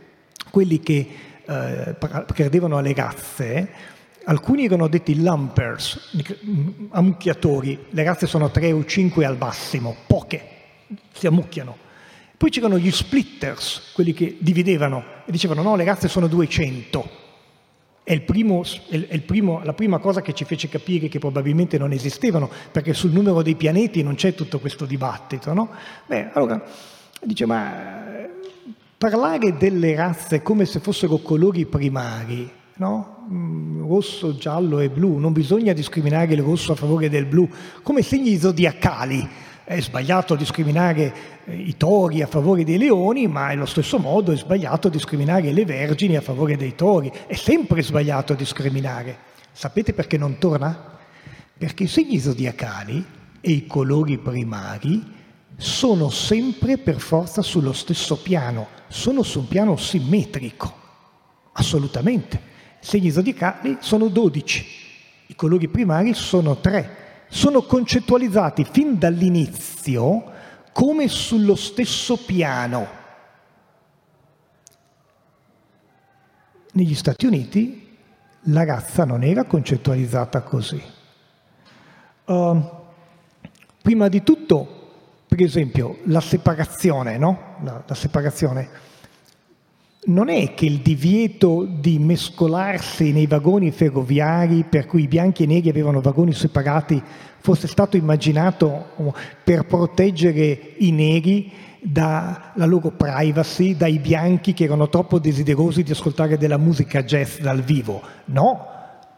quelli 0.50 0.78
che 0.78 1.08
eh, 1.44 1.96
credevano 2.32 2.78
alle 2.78 2.94
razze, 2.94 3.70
alcuni 4.22 4.66
erano 4.66 4.86
detti 4.86 5.20
lumpers, 5.20 6.12
ammucchiatori, 6.90 7.86
le 7.90 8.04
razze 8.04 8.28
sono 8.28 8.52
tre 8.52 8.70
o 8.70 8.84
cinque 8.84 9.24
al 9.24 9.36
massimo, 9.36 9.96
poche, 10.06 10.48
si 11.12 11.26
ammucchiano. 11.26 11.81
Poi 12.42 12.50
c'erano 12.50 12.76
gli 12.76 12.90
splitters, 12.90 13.92
quelli 13.92 14.12
che 14.12 14.36
dividevano 14.40 15.04
e 15.24 15.30
dicevano 15.30 15.62
no, 15.62 15.76
le 15.76 15.84
razze 15.84 16.08
sono 16.08 16.26
200. 16.26 17.08
È, 18.02 18.20
primo, 18.20 18.64
è 18.88 19.20
primo, 19.20 19.60
la 19.62 19.74
prima 19.74 19.98
cosa 19.98 20.22
che 20.22 20.32
ci 20.32 20.44
fece 20.44 20.68
capire 20.68 21.06
che 21.06 21.20
probabilmente 21.20 21.78
non 21.78 21.92
esistevano, 21.92 22.50
perché 22.72 22.94
sul 22.94 23.12
numero 23.12 23.42
dei 23.42 23.54
pianeti 23.54 24.02
non 24.02 24.16
c'è 24.16 24.34
tutto 24.34 24.58
questo 24.58 24.86
dibattito. 24.86 25.52
No? 25.52 25.70
Beh, 26.04 26.30
allora 26.32 26.60
dice, 27.22 27.46
ma 27.46 28.00
parlare 28.98 29.56
delle 29.56 29.94
razze 29.94 30.42
come 30.42 30.64
se 30.64 30.80
fossero 30.80 31.18
colori 31.18 31.64
primari, 31.64 32.50
no? 32.78 33.24
Mm, 33.30 33.86
rosso, 33.86 34.34
giallo 34.34 34.80
e 34.80 34.90
blu, 34.90 35.18
non 35.18 35.32
bisogna 35.32 35.72
discriminare 35.72 36.34
il 36.34 36.42
rosso 36.42 36.72
a 36.72 36.74
favore 36.74 37.08
del 37.08 37.26
blu, 37.26 37.48
come 37.84 38.02
segni 38.02 38.36
zodiacali. 38.36 39.50
È 39.72 39.80
sbagliato 39.80 40.34
discriminare 40.34 41.14
eh, 41.46 41.54
i 41.54 41.78
tori 41.78 42.20
a 42.20 42.26
favore 42.26 42.62
dei 42.62 42.76
leoni, 42.76 43.26
ma 43.26 43.46
allo 43.46 43.64
stesso 43.64 43.96
modo 43.98 44.30
è 44.30 44.36
sbagliato 44.36 44.90
discriminare 44.90 45.50
le 45.50 45.64
vergini 45.64 46.14
a 46.14 46.20
favore 46.20 46.58
dei 46.58 46.74
tori. 46.74 47.10
È 47.26 47.32
sempre 47.32 47.80
sbagliato 47.80 48.34
discriminare. 48.34 49.16
Sapete 49.50 49.94
perché 49.94 50.18
non 50.18 50.36
torna? 50.36 50.98
Perché 51.56 51.84
i 51.84 51.88
segni 51.88 52.18
zodiacali 52.18 53.02
e 53.40 53.50
i 53.50 53.66
colori 53.66 54.18
primari 54.18 55.02
sono 55.56 56.10
sempre 56.10 56.76
per 56.76 57.00
forza 57.00 57.40
sullo 57.40 57.72
stesso 57.72 58.18
piano, 58.18 58.66
sono 58.88 59.22
su 59.22 59.38
un 59.38 59.48
piano 59.48 59.78
simmetrico, 59.78 60.70
assolutamente. 61.52 62.36
I 62.78 62.84
segni 62.84 63.10
zodiacali 63.10 63.78
sono 63.80 64.08
12, 64.08 64.66
i 65.28 65.34
colori 65.34 65.68
primari 65.68 66.12
sono 66.12 66.58
3, 66.58 67.01
sono 67.32 67.62
concettualizzati 67.62 68.62
fin 68.62 68.98
dall'inizio 68.98 70.30
come 70.70 71.08
sullo 71.08 71.54
stesso 71.54 72.18
piano. 72.18 72.86
Negli 76.72 76.94
Stati 76.94 77.24
Uniti 77.24 77.96
la 78.46 78.64
razza 78.64 79.06
non 79.06 79.22
era 79.22 79.44
concettualizzata 79.44 80.42
così. 80.42 80.82
Uh, 82.26 82.70
prima 83.80 84.08
di 84.08 84.22
tutto 84.22 84.80
per 85.32 85.40
esempio, 85.40 86.00
la 86.04 86.20
separazione, 86.20 87.16
no? 87.16 87.56
La, 87.62 87.82
la 87.86 87.94
separazione. 87.94 88.68
Non 90.04 90.28
è 90.30 90.52
che 90.54 90.66
il 90.66 90.78
divieto 90.78 91.64
di 91.64 92.00
mescolarsi 92.00 93.12
nei 93.12 93.28
vagoni 93.28 93.70
ferroviari, 93.70 94.64
per 94.68 94.86
cui 94.86 95.02
i 95.02 95.06
bianchi 95.06 95.42
e 95.42 95.44
i 95.44 95.48
neri 95.48 95.68
avevano 95.68 96.00
vagoni 96.00 96.32
separati, 96.32 97.00
fosse 97.38 97.68
stato 97.68 97.96
immaginato 97.96 98.86
oh, 98.96 99.14
per 99.44 99.64
proteggere 99.64 100.74
i 100.78 100.90
neri 100.90 101.52
dalla 101.80 102.66
loro 102.66 102.90
privacy, 102.90 103.76
dai 103.76 104.00
bianchi 104.00 104.54
che 104.54 104.64
erano 104.64 104.88
troppo 104.88 105.20
desiderosi 105.20 105.84
di 105.84 105.92
ascoltare 105.92 106.36
della 106.36 106.58
musica 106.58 107.04
jazz 107.04 107.38
dal 107.38 107.62
vivo. 107.62 108.02
No, 108.24 108.70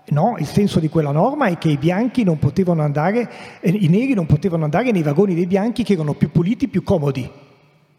No, 0.08 0.36
il 0.38 0.44
senso 0.44 0.80
di 0.80 0.90
quella 0.90 1.12
norma 1.12 1.46
è 1.46 1.56
che 1.56 1.70
i 1.70 1.78
bianchi 1.78 2.24
non 2.24 2.38
potevano 2.38 2.82
andare, 2.82 3.26
eh, 3.60 3.70
i 3.70 3.88
neri 3.88 4.12
non 4.12 4.26
potevano 4.26 4.64
andare 4.64 4.90
nei 4.90 5.02
vagoni 5.02 5.34
dei 5.34 5.46
bianchi 5.46 5.82
che 5.82 5.94
erano 5.94 6.12
più 6.12 6.30
puliti, 6.30 6.68
più 6.68 6.82
comodi. 6.82 7.26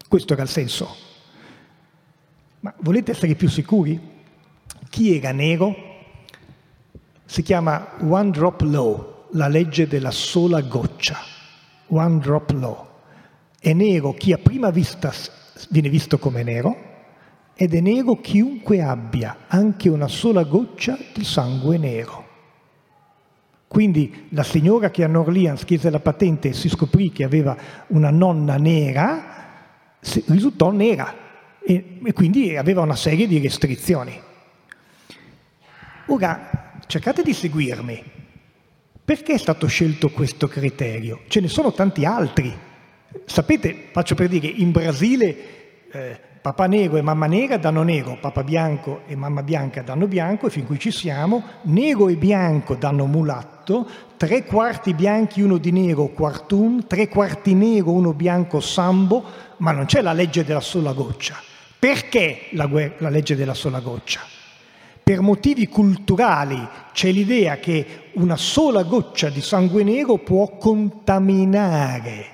Questo 0.06 0.34
era 0.34 0.42
il 0.42 0.48
senso. 0.48 1.15
Ma 2.60 2.74
volete 2.78 3.12
essere 3.12 3.34
più 3.34 3.48
sicuri? 3.48 4.00
Chi 4.88 5.16
era 5.16 5.32
nero? 5.32 5.74
Si 7.24 7.42
chiama 7.42 7.96
One 8.00 8.30
Drop 8.30 8.60
Law, 8.62 9.26
la 9.32 9.48
legge 9.48 9.86
della 9.86 10.10
sola 10.10 10.60
goccia. 10.62 11.18
One 11.88 12.18
Drop 12.18 12.50
Law. 12.50 12.88
È 13.58 13.72
nero 13.72 14.14
chi 14.14 14.32
a 14.32 14.38
prima 14.38 14.70
vista 14.70 15.12
viene 15.70 15.88
visto 15.88 16.18
come 16.18 16.42
nero, 16.42 16.94
ed 17.54 17.74
è 17.74 17.80
nero 17.80 18.20
chiunque 18.20 18.82
abbia 18.82 19.44
anche 19.48 19.88
una 19.88 20.08
sola 20.08 20.44
goccia 20.44 20.96
di 21.14 21.24
sangue 21.24 21.78
nero. 21.78 22.24
Quindi 23.68 24.28
la 24.30 24.44
signora 24.44 24.90
che 24.90 25.04
a 25.04 25.08
New 25.08 25.20
Orleans 25.20 25.64
chiese 25.64 25.90
la 25.90 26.00
patente 26.00 26.48
e 26.48 26.52
si 26.52 26.68
scoprì 26.68 27.10
che 27.10 27.24
aveva 27.24 27.56
una 27.88 28.10
nonna 28.10 28.56
nera, 28.56 29.34
risultò 30.26 30.70
nera 30.70 31.25
e, 31.66 31.98
e 32.04 32.12
quindi 32.12 32.56
aveva 32.56 32.82
una 32.82 32.94
serie 32.94 33.26
di 33.26 33.40
restrizioni. 33.40 34.18
Ora, 36.06 36.78
cercate 36.86 37.22
di 37.22 37.32
seguirmi. 37.32 38.14
Perché 39.04 39.34
è 39.34 39.38
stato 39.38 39.66
scelto 39.66 40.10
questo 40.10 40.46
criterio? 40.46 41.22
Ce 41.26 41.40
ne 41.40 41.48
sono 41.48 41.72
tanti 41.72 42.04
altri. 42.04 42.56
Sapete, 43.24 43.88
faccio 43.92 44.14
per 44.14 44.28
dire, 44.28 44.46
in 44.46 44.70
Brasile 44.70 45.36
eh, 45.90 46.20
papà 46.40 46.66
nero 46.66 46.96
e 46.96 47.02
mamma 47.02 47.26
nera 47.26 47.56
danno 47.56 47.82
nero, 47.82 48.18
papà 48.20 48.44
bianco 48.44 49.00
e 49.06 49.16
mamma 49.16 49.42
bianca 49.42 49.82
danno 49.82 50.06
bianco 50.06 50.46
e 50.46 50.50
fin 50.50 50.64
qui 50.64 50.78
ci 50.78 50.92
siamo, 50.92 51.42
nero 51.62 52.08
e 52.08 52.14
bianco 52.14 52.76
danno 52.76 53.06
mulatto, 53.06 53.88
tre 54.16 54.44
quarti 54.44 54.94
bianchi, 54.94 55.42
uno 55.42 55.58
di 55.58 55.72
nero, 55.72 56.06
quartun, 56.06 56.86
tre 56.86 57.08
quarti 57.08 57.54
nero, 57.54 57.90
uno 57.90 58.12
bianco, 58.12 58.60
sambo, 58.60 59.24
ma 59.58 59.72
non 59.72 59.86
c'è 59.86 60.02
la 60.02 60.12
legge 60.12 60.44
della 60.44 60.60
sola 60.60 60.92
goccia. 60.92 61.54
Perché 61.78 62.48
la, 62.52 62.68
la 62.98 63.08
legge 63.08 63.36
della 63.36 63.54
sola 63.54 63.80
goccia? 63.80 64.20
Per 65.02 65.20
motivi 65.20 65.68
culturali 65.68 66.68
c'è 66.92 67.12
l'idea 67.12 67.58
che 67.58 68.10
una 68.14 68.36
sola 68.36 68.82
goccia 68.82 69.28
di 69.28 69.40
sangue 69.40 69.84
nero 69.84 70.16
può 70.16 70.56
contaminare. 70.56 72.26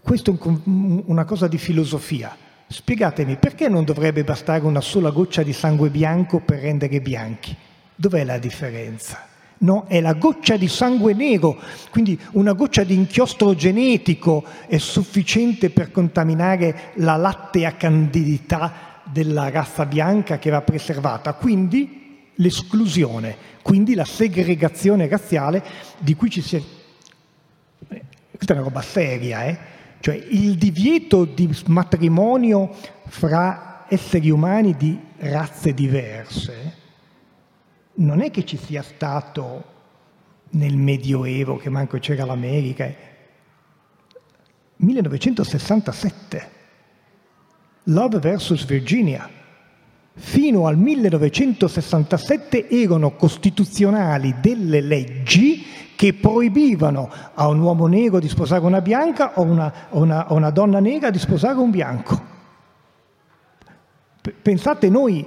Questo 0.00 0.32
è 0.32 0.48
una 0.64 1.26
cosa 1.26 1.46
di 1.46 1.58
filosofia. 1.58 2.34
Spiegatemi 2.66 3.36
perché 3.36 3.68
non 3.68 3.84
dovrebbe 3.84 4.24
bastare 4.24 4.64
una 4.64 4.80
sola 4.80 5.10
goccia 5.10 5.42
di 5.42 5.52
sangue 5.52 5.90
bianco 5.90 6.40
per 6.40 6.60
rendere 6.60 7.02
bianchi? 7.02 7.54
Dov'è 7.94 8.24
la 8.24 8.38
differenza? 8.38 9.27
No, 9.60 9.86
è 9.88 10.00
la 10.00 10.12
goccia 10.12 10.56
di 10.56 10.68
sangue 10.68 11.14
nero, 11.14 11.58
quindi 11.90 12.18
una 12.32 12.52
goccia 12.52 12.84
di 12.84 12.94
inchiostro 12.94 13.56
genetico 13.56 14.44
è 14.68 14.78
sufficiente 14.78 15.70
per 15.70 15.90
contaminare 15.90 16.92
la 16.96 17.16
lattea 17.16 17.76
candidità 17.76 19.00
della 19.02 19.50
razza 19.50 19.84
bianca 19.84 20.38
che 20.38 20.50
va 20.50 20.60
preservata. 20.60 21.32
Quindi 21.34 22.28
l'esclusione, 22.34 23.36
quindi 23.62 23.94
la 23.94 24.04
segregazione 24.04 25.08
razziale 25.08 25.64
di 25.98 26.14
cui 26.14 26.30
ci 26.30 26.40
si 26.40 26.56
è... 26.56 26.62
Questa 28.30 28.54
è 28.54 28.56
una 28.56 28.66
roba 28.66 28.82
seria, 28.82 29.44
eh? 29.44 29.58
Cioè 29.98 30.14
il 30.14 30.54
divieto 30.54 31.24
di 31.24 31.52
matrimonio 31.66 32.76
fra 33.08 33.86
esseri 33.88 34.30
umani 34.30 34.76
di 34.76 34.96
razze 35.18 35.74
diverse 35.74 36.86
non 37.98 38.20
è 38.20 38.30
che 38.30 38.44
ci 38.44 38.56
sia 38.56 38.82
stato 38.82 39.76
nel 40.50 40.76
Medioevo, 40.76 41.56
che 41.56 41.70
manco 41.70 41.98
c'era 41.98 42.24
l'America, 42.24 42.90
1967, 44.76 46.50
Love 47.84 48.18
vs. 48.18 48.64
Virginia. 48.66 49.28
Fino 50.20 50.66
al 50.66 50.76
1967 50.76 52.68
erano 52.68 53.14
costituzionali 53.14 54.34
delle 54.40 54.80
leggi 54.80 55.64
che 55.94 56.14
proibivano 56.14 57.10
a 57.34 57.46
un 57.48 57.60
uomo 57.60 57.86
nero 57.86 58.18
di 58.18 58.28
sposare 58.28 58.64
una 58.64 58.80
bianca 58.80 59.38
o 59.38 59.42
una, 59.42 59.72
una, 59.90 60.26
una 60.30 60.50
donna 60.50 60.80
nera 60.80 61.10
di 61.10 61.18
sposare 61.18 61.58
un 61.58 61.70
bianco. 61.70 62.36
Pensate 64.42 64.88
noi 64.88 65.26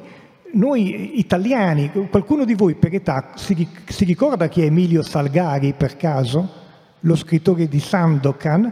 noi 0.54 1.20
italiani, 1.20 1.92
qualcuno 2.10 2.46
di 2.46 2.54
voi 2.54 2.76
per 2.76 2.94
età 2.94 3.32
si, 3.36 3.68
si, 3.86 4.06
ricorda 4.06 4.48
chi 4.48 4.62
è 4.62 4.66
Emilio 4.66 5.02
Salgari 5.02 5.74
per 5.74 5.98
caso? 5.98 6.60
Lo 7.02 7.16
scrittore 7.16 7.68
di 7.68 7.80
Sandokan? 7.80 8.72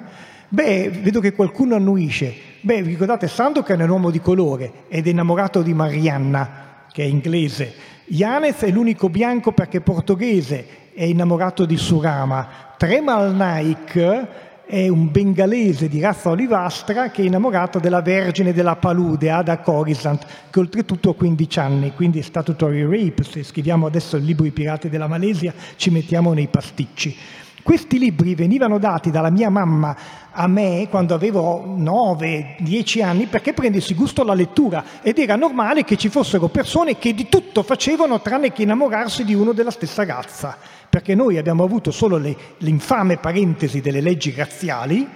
Beh, 0.50 0.90
vedo 1.02 1.20
che 1.20 1.34
qualcuno 1.34 1.76
annuisce. 1.76 2.34
Beh, 2.62 2.82
ricordate, 2.82 3.28
Sandokan 3.28 3.80
è 3.80 3.84
un 3.84 3.90
uomo 3.90 4.10
di 4.10 4.20
colore 4.20 4.86
ed 4.88 5.08
è 5.08 5.10
innamorato 5.12 5.62
di 5.62 5.74
Marianna, 5.74 6.86
che 6.92 7.04
è 7.04 7.08
inglese. 7.08 7.74
Yanez 8.06 8.62
è 8.62 8.70
l'unico 8.72 9.10
bianco 9.10 9.52
perché 9.52 9.78
è 9.78 9.82
portoghese, 9.82 10.68
è 10.94 11.04
innamorato 11.04 11.66
di 11.66 11.78
Surama. 11.78 12.48
Tremal 12.78 13.36
Naik 13.36 14.28
è 14.70 14.88
un 14.88 15.10
bengalese 15.10 15.88
di 15.88 16.00
razza 16.00 16.30
olivastra 16.30 17.10
che 17.10 17.24
è 17.24 17.26
innamorato 17.26 17.80
della 17.80 18.04
vergine 18.04 18.54
della 18.54 18.76
palude, 18.76 19.32
Ada 19.32 19.58
Corisant, 19.62 20.24
che 20.52 20.60
oltretutto 20.60 21.10
ha 21.10 21.16
15 21.16 21.60
anni, 21.60 21.94
quindi 21.96 22.20
è 22.20 22.22
statutory 22.22 22.84
rape. 22.84 23.24
Se 23.24 23.42
scriviamo 23.42 23.88
adesso 23.88 24.16
il 24.18 24.26
libro 24.26 24.46
I 24.46 24.52
pirati 24.52 24.88
della 24.88 25.08
Malesia 25.08 25.56
ci 25.76 25.90
mettiamo 25.90 26.34
nei 26.34 26.50
pasticci. 26.50 27.18
Questi 27.64 27.98
libri 27.98 28.36
venivano 28.36 28.78
dati 28.78 29.10
dalla 29.10 29.32
mia 29.32 29.50
mamma 29.50 29.98
a 30.32 30.46
me 30.46 30.88
quando 30.88 31.16
avevo 31.16 31.66
9-10 31.76 33.04
anni 33.04 33.26
perché 33.26 33.54
prendessi 33.54 33.96
gusto 33.96 34.22
alla 34.22 34.36
lettura 34.36 34.84
ed 35.02 35.18
era 35.18 35.36
normale 35.36 35.84
che 35.84 35.98
ci 35.98 36.10
fossero 36.10 36.48
persone 36.48 37.00
che 37.00 37.16
di 37.16 37.28
tutto 37.28 37.64
facevano 37.64 38.22
tranne 38.22 38.52
che 38.52 38.62
innamorarsi 38.62 39.24
di 39.24 39.34
uno 39.34 39.52
della 39.52 39.72
stessa 39.72 40.06
razza 40.06 40.58
perché 40.90 41.14
noi 41.14 41.38
abbiamo 41.38 41.64
avuto 41.64 41.92
solo 41.92 42.18
le, 42.18 42.36
l'infame 42.58 43.18
parentesi 43.18 43.80
delle 43.80 44.02
leggi 44.02 44.32
razziali, 44.32 45.08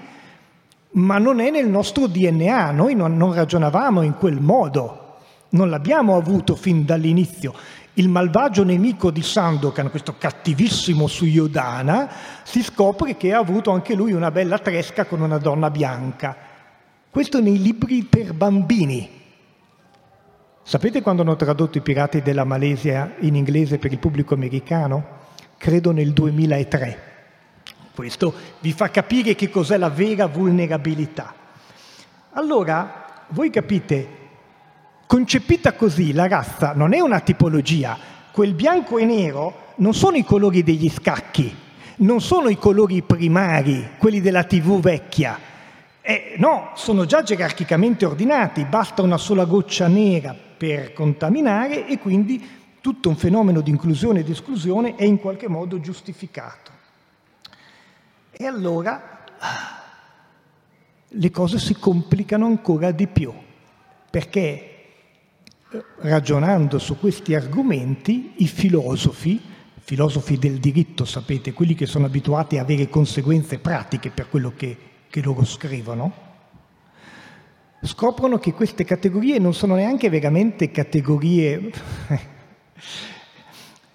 ma 0.91 1.17
non 1.17 1.39
è 1.39 1.49
nel 1.49 1.67
nostro 1.67 2.07
DNA, 2.07 2.71
noi 2.71 2.93
non, 2.93 3.17
non 3.17 3.33
ragionavamo 3.33 4.03
in 4.03 4.15
quel 4.15 4.39
modo, 4.39 5.15
non 5.49 5.69
l'abbiamo 5.69 6.15
avuto 6.15 6.55
fin 6.55 6.85
dall'inizio. 6.85 7.53
Il 7.95 8.09
malvagio 8.09 8.63
nemico 8.63 9.09
di 9.11 9.21
Sandokan, 9.21 9.89
questo 9.89 10.15
cattivissimo 10.17 11.07
Suyodana, 11.07 12.09
si 12.43 12.63
scopre 12.63 13.17
che 13.17 13.33
ha 13.33 13.39
avuto 13.39 13.71
anche 13.71 13.95
lui 13.95 14.13
una 14.13 14.31
bella 14.31 14.59
tresca 14.59 15.05
con 15.05 15.21
una 15.21 15.37
donna 15.37 15.69
bianca. 15.71 16.35
Questo 17.09 17.39
nei 17.39 17.59
libri 17.59 18.03
per 18.03 18.33
bambini. 18.33 19.21
Sapete 20.63 21.01
quando 21.01 21.23
hanno 21.23 21.35
tradotto 21.35 21.77
i 21.77 21.81
pirati 21.81 22.21
della 22.21 22.45
Malesia 22.45 23.15
in 23.19 23.35
inglese 23.35 23.77
per 23.77 23.91
il 23.91 23.99
pubblico 23.99 24.33
americano? 24.33 25.21
Credo 25.63 25.91
nel 25.91 26.11
2003. 26.11 27.11
Questo 27.95 28.33
vi 28.59 28.73
fa 28.73 28.89
capire 28.89 29.33
che 29.33 29.49
cos'è 29.49 29.77
la 29.77 29.87
vera 29.87 30.25
vulnerabilità. 30.25 31.33
Allora, 32.33 33.23
voi 33.29 33.49
capite, 33.49 34.07
concepita 35.07 35.71
così 35.71 36.11
la 36.11 36.27
razza 36.27 36.73
non 36.73 36.91
è 36.91 36.99
una 36.99 37.21
tipologia, 37.21 37.97
quel 38.33 38.53
bianco 38.53 38.97
e 38.97 39.05
nero 39.05 39.71
non 39.75 39.93
sono 39.93 40.17
i 40.17 40.25
colori 40.25 40.63
degli 40.63 40.89
scacchi, 40.89 41.55
non 41.97 42.19
sono 42.19 42.49
i 42.49 42.57
colori 42.57 43.01
primari, 43.01 43.91
quelli 43.97 44.19
della 44.19 44.43
TV 44.43 44.81
vecchia. 44.81 45.39
Eh, 46.01 46.33
no, 46.39 46.71
sono 46.73 47.05
già 47.05 47.23
gerarchicamente 47.23 48.03
ordinati, 48.03 48.65
basta 48.65 49.01
una 49.01 49.17
sola 49.17 49.45
goccia 49.45 49.87
nera 49.87 50.35
per 50.57 50.91
contaminare 50.91 51.87
e 51.87 51.99
quindi 51.99 52.62
tutto 52.83 53.07
un 53.07 53.15
fenomeno 53.15 53.61
di 53.61 53.69
inclusione 53.69 54.19
ed 54.19 54.29
esclusione 54.29 54.95
è 54.95 55.05
in 55.05 55.17
qualche 55.17 55.47
modo 55.47 55.79
giustificato. 55.79 56.69
E 58.29 58.45
allora 58.45 59.23
le 61.07 61.31
cose 61.31 61.59
si 61.59 61.75
complicano 61.75 62.45
ancora 62.45 62.91
di 62.91 63.07
più, 63.07 63.31
perché 64.09 64.41
eh, 65.71 65.85
ragionando 65.99 66.77
su 66.77 66.99
questi 66.99 67.33
argomenti 67.33 68.33
i 68.39 68.47
filosofi, 68.47 69.41
filosofi 69.79 70.37
del 70.37 70.57
diritto, 70.59 71.05
sapete, 71.05 71.53
quelli 71.53 71.75
che 71.75 71.85
sono 71.85 72.07
abituati 72.07 72.57
a 72.57 72.63
avere 72.63 72.89
conseguenze 72.89 73.59
pratiche 73.59 74.09
per 74.09 74.27
quello 74.27 74.51
che, 74.57 74.77
che 75.09 75.21
loro 75.21 75.45
scrivono, 75.45 76.11
scoprono 77.81 78.39
che 78.39 78.51
queste 78.51 78.83
categorie 78.83 79.39
non 79.39 79.53
sono 79.53 79.75
neanche 79.75 80.09
veramente 80.09 80.69
categorie 80.69 81.71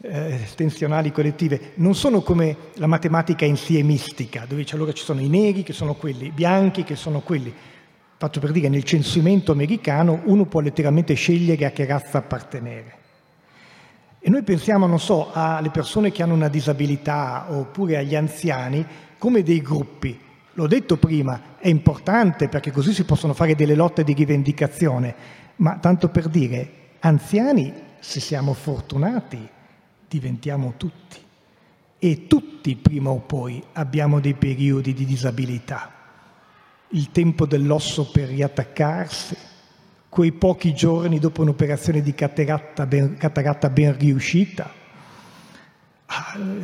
eh, 0.01 0.47
tensionali 0.55 1.11
collettive 1.11 1.73
non 1.75 1.95
sono 1.95 2.21
come 2.21 2.57
la 2.75 2.87
matematica 2.87 3.45
insiemistica, 3.45 4.45
dove 4.47 4.65
allora 4.71 4.93
ci 4.93 5.05
sono 5.05 5.21
i 5.21 5.29
neri 5.29 5.63
che 5.63 5.73
sono 5.73 5.95
quelli, 5.95 6.27
i 6.27 6.33
bianchi 6.33 6.85
che 6.85 6.97
sono 6.97 7.21
quelli. 7.21 7.53
Fatto 8.17 8.41
per 8.41 8.51
dire, 8.51 8.69
nel 8.69 8.83
censimento 8.85 9.53
americano 9.53 10.23
uno 10.25 10.45
può 10.45 10.61
letteralmente 10.61 11.15
scegliere 11.15 11.67
a 11.67 11.71
che 11.71 11.85
razza 11.85 12.19
appartenere. 12.19 12.97
E 14.21 14.31
noi 14.31 14.43
pensiamo, 14.43 14.87
non 14.87 14.99
so, 14.99 15.31
alle 15.33 15.71
persone 15.71 16.11
che 16.11 16.23
hanno 16.25 16.35
una 16.35 16.49
disabilità 16.49 17.47
oppure 17.51 17.97
agli 17.97 18.17
anziani 18.17 18.85
come 19.19 19.45
dei 19.45 19.63
gruppi. 19.63 20.19
L'ho 20.55 20.67
detto 20.67 20.97
prima, 20.97 21.57
è 21.59 21.69
importante 21.69 22.49
perché 22.49 22.73
così 22.73 22.93
si 22.93 23.05
possono 23.05 23.33
fare 23.33 23.55
delle 23.55 23.77
lotte 23.77 24.03
di 24.03 24.13
rivendicazione, 24.13 25.15
ma 25.57 25.79
tanto 25.79 26.09
per 26.09 26.29
dire, 26.29 26.73
anziani, 26.99 27.73
se 28.01 28.21
siamo 28.21 28.53
fortunati, 28.53 29.49
diventiamo 30.09 30.75
tutti 30.77 31.19
e 31.99 32.27
tutti 32.27 32.77
prima 32.77 33.11
o 33.11 33.19
poi 33.19 33.63
abbiamo 33.73 34.21
dei 34.21 34.35
periodi 34.35 34.95
di 34.95 35.05
disabilità. 35.05 35.93
Il 36.91 37.11
tempo 37.11 37.45
dell'osso 37.45 38.11
per 38.11 38.29
riattaccarsi, 38.29 39.37
quei 40.09 40.33
pochi 40.33 40.75
giorni 40.75 41.19
dopo 41.19 41.43
un'operazione 41.43 42.01
di 42.01 42.15
cataratta 42.15 42.87
ben, 42.87 43.17
cataratta 43.17 43.69
ben 43.69 43.99
riuscita, 43.99 44.73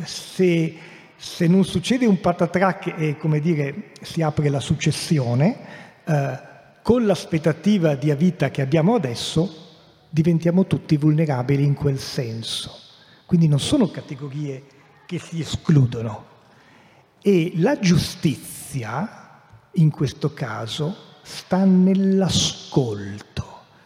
se, 0.03 0.77
se 1.15 1.47
non 1.47 1.63
succede 1.63 2.05
un 2.05 2.19
patatrac 2.19 2.95
e 2.97 3.17
come 3.17 3.39
dire 3.39 3.91
si 4.01 4.21
apre 4.21 4.49
la 4.49 4.59
successione, 4.59 5.57
eh, 6.05 6.39
con 6.81 7.05
l'aspettativa 7.05 7.95
di 7.95 8.13
vita 8.15 8.49
che 8.49 8.61
abbiamo 8.61 8.95
adesso 8.95 9.64
diventiamo 10.15 10.65
tutti 10.65 10.95
vulnerabili 10.95 11.65
in 11.65 11.73
quel 11.73 11.99
senso. 11.99 12.71
Quindi 13.25 13.49
non 13.49 13.59
sono 13.59 13.91
categorie 13.91 14.63
che 15.05 15.19
si 15.19 15.41
escludono. 15.41 16.33
E 17.21 17.51
la 17.55 17.77
giustizia, 17.79 19.41
in 19.73 19.89
questo 19.89 20.31
caso, 20.31 20.95
sta 21.21 21.65
nell'ascolto, 21.65 23.43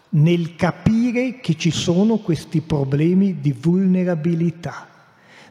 nel 0.09 0.55
capire 0.55 1.39
che 1.39 1.55
ci 1.55 1.71
sono 1.71 2.17
questi 2.17 2.61
problemi 2.61 3.39
di 3.39 3.51
vulnerabilità. 3.51 4.87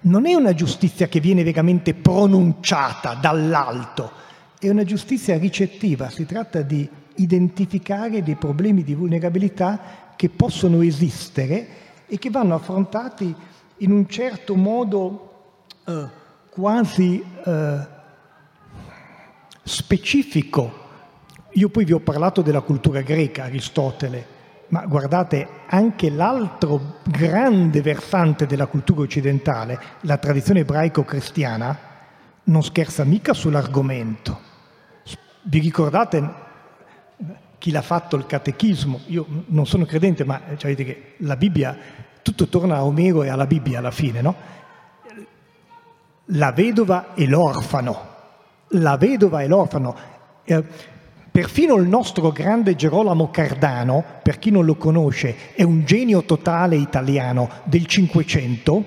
Non 0.02 0.26
è 0.26 0.34
una 0.34 0.54
giustizia 0.54 1.08
che 1.08 1.18
viene 1.18 1.42
veramente 1.42 1.92
pronunciata 1.92 3.14
dall'alto, 3.14 4.12
è 4.60 4.68
una 4.68 4.84
giustizia 4.84 5.38
ricettiva, 5.38 6.08
si 6.08 6.24
tratta 6.24 6.62
di 6.62 6.88
identificare 7.16 8.22
dei 8.22 8.36
problemi 8.36 8.84
di 8.84 8.94
vulnerabilità 8.94 10.06
che 10.18 10.28
possono 10.28 10.82
esistere 10.82 11.68
e 12.08 12.18
che 12.18 12.28
vanno 12.28 12.56
affrontati 12.56 13.32
in 13.76 13.92
un 13.92 14.08
certo 14.08 14.56
modo 14.56 15.52
eh, 15.86 16.06
quasi 16.50 17.24
eh, 17.44 17.86
specifico 19.62 20.86
io 21.52 21.70
poi 21.70 21.84
vi 21.84 21.92
ho 21.92 21.98
parlato 21.98 22.42
della 22.42 22.60
cultura 22.60 23.00
greca, 23.00 23.44
Aristotele, 23.44 24.36
ma 24.68 24.84
guardate, 24.86 25.48
anche 25.66 26.10
l'altro 26.10 26.96
grande 27.04 27.80
versante 27.80 28.46
della 28.46 28.66
cultura 28.66 29.00
occidentale, 29.00 29.80
la 30.02 30.18
tradizione 30.18 30.60
ebraico-cristiana, 30.60 31.78
non 32.44 32.62
scherza 32.62 33.04
mica 33.04 33.32
sull'argomento. 33.32 34.38
Vi 35.42 35.58
ricordate 35.58 36.46
chi 37.58 37.70
l'ha 37.70 37.82
fatto 37.82 38.16
il 38.16 38.26
catechismo? 38.26 39.00
Io 39.06 39.26
non 39.46 39.66
sono 39.66 39.84
credente, 39.84 40.24
ma 40.24 40.40
cioè, 40.56 40.74
che 40.74 41.14
la 41.18 41.36
Bibbia, 41.36 41.76
tutto 42.22 42.48
torna 42.48 42.76
a 42.76 42.84
Omero 42.84 43.22
e 43.22 43.28
alla 43.28 43.46
Bibbia 43.46 43.78
alla 43.78 43.90
fine, 43.90 44.20
no? 44.20 44.34
La 46.32 46.52
vedova 46.52 47.14
e 47.14 47.26
l'orfano. 47.26 48.16
La 48.72 48.96
vedova 48.96 49.42
e 49.42 49.46
l'orfano. 49.48 49.96
Eh, 50.44 50.64
Perfino 51.38 51.76
il 51.76 51.86
nostro 51.86 52.32
grande 52.32 52.74
Gerolamo 52.74 53.30
Cardano, 53.30 54.02
per 54.24 54.40
chi 54.40 54.50
non 54.50 54.64
lo 54.64 54.74
conosce, 54.74 55.54
è 55.54 55.62
un 55.62 55.84
genio 55.84 56.24
totale 56.24 56.74
italiano 56.74 57.48
del 57.62 57.86
Cinquecento, 57.86 58.84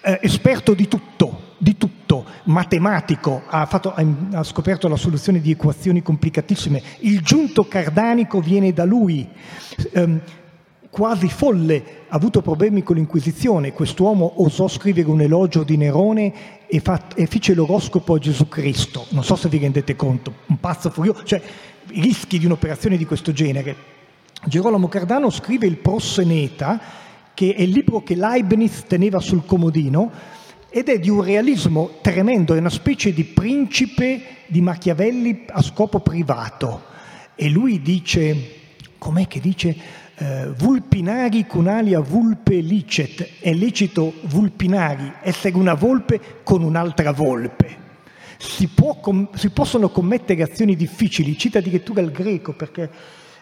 eh, 0.00 0.18
esperto 0.22 0.74
di 0.74 0.88
tutto, 0.88 1.54
di 1.56 1.76
tutto, 1.76 1.97
matematico, 2.44 3.42
ha, 3.46 3.66
fatto, 3.66 3.94
ha, 3.94 4.42
scoperto 4.42 4.88
la 4.88 4.96
soluzione 4.96 5.40
di 5.40 5.50
equazioni 5.50 6.02
complicatissime. 6.02 6.82
Il 7.00 7.20
giunto 7.20 7.64
cardanico 7.64 8.40
viene 8.40 8.72
da 8.72 8.84
lui. 8.84 9.28
Um, 9.94 10.20
quasi 10.90 11.28
folle, 11.28 11.84
ha 12.08 12.16
avuto 12.16 12.42
problemi 12.42 12.82
con 12.82 12.96
l'Inquisizione. 12.96 13.72
Quest'uomo 13.72 14.42
osò 14.42 14.68
scrivere 14.68 15.08
un 15.08 15.20
elogio 15.20 15.62
di 15.62 15.76
Nerone 15.76 16.32
e, 16.66 16.80
fa, 16.80 17.06
e 17.14 17.26
fece 17.26 17.54
l'oroscopo 17.54 18.14
a 18.14 18.18
Gesù 18.18 18.48
Cristo. 18.48 19.06
Non 19.10 19.24
so 19.24 19.36
se 19.36 19.48
vi 19.48 19.58
rendete 19.58 19.96
conto, 19.96 20.34
un 20.46 20.58
pazzo 20.58 20.90
furioso. 20.90 21.22
Cioè, 21.24 21.40
i 21.90 22.00
rischi 22.00 22.38
di 22.38 22.46
un'operazione 22.46 22.96
di 22.96 23.06
questo 23.06 23.32
genere. 23.32 23.76
Gerolamo 24.44 24.88
Cardano 24.88 25.30
scrive 25.30 25.66
il 25.66 25.76
Prosseneta, 25.76 26.80
che 27.34 27.54
è 27.54 27.62
il 27.62 27.70
libro 27.70 28.02
che 28.02 28.14
Leibniz 28.14 28.84
teneva 28.86 29.20
sul 29.20 29.44
comodino, 29.44 30.10
ed 30.70 30.88
è 30.88 30.98
di 30.98 31.08
un 31.08 31.22
realismo 31.22 31.98
tremendo, 32.02 32.54
è 32.54 32.58
una 32.58 32.70
specie 32.70 33.12
di 33.12 33.24
principe 33.24 34.20
di 34.46 34.60
Machiavelli 34.60 35.44
a 35.48 35.62
scopo 35.62 36.00
privato. 36.00 36.84
E 37.34 37.48
lui 37.48 37.80
dice, 37.80 38.54
com'è 38.98 39.26
che 39.26 39.40
dice? 39.40 39.76
Uh, 40.18 40.52
vulpinari 40.54 41.46
cunalia 41.46 42.00
vulpe 42.00 42.56
licet, 42.56 43.38
è 43.38 43.52
lecito 43.52 44.14
vulpinari, 44.22 45.12
essere 45.22 45.54
una 45.54 45.74
volpe 45.74 46.20
con 46.42 46.64
un'altra 46.64 47.12
volpe 47.12 47.86
si, 48.38 48.70
com- 49.00 49.34
si, 49.34 49.50
possono 49.50 49.90
commettere 49.90 50.42
azioni 50.42 50.76
difficili, 50.76 51.36
cita 51.36 51.58
addirittura 51.58 52.00
il 52.00 52.12
greco 52.12 52.52
perché 52.52 52.90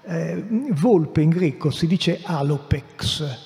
eh, 0.05 0.43
volpe 0.71 1.21
in 1.21 1.29
greco 1.29 1.71
si 1.71 1.87
dice 1.87 2.21
alopex, 2.23 3.46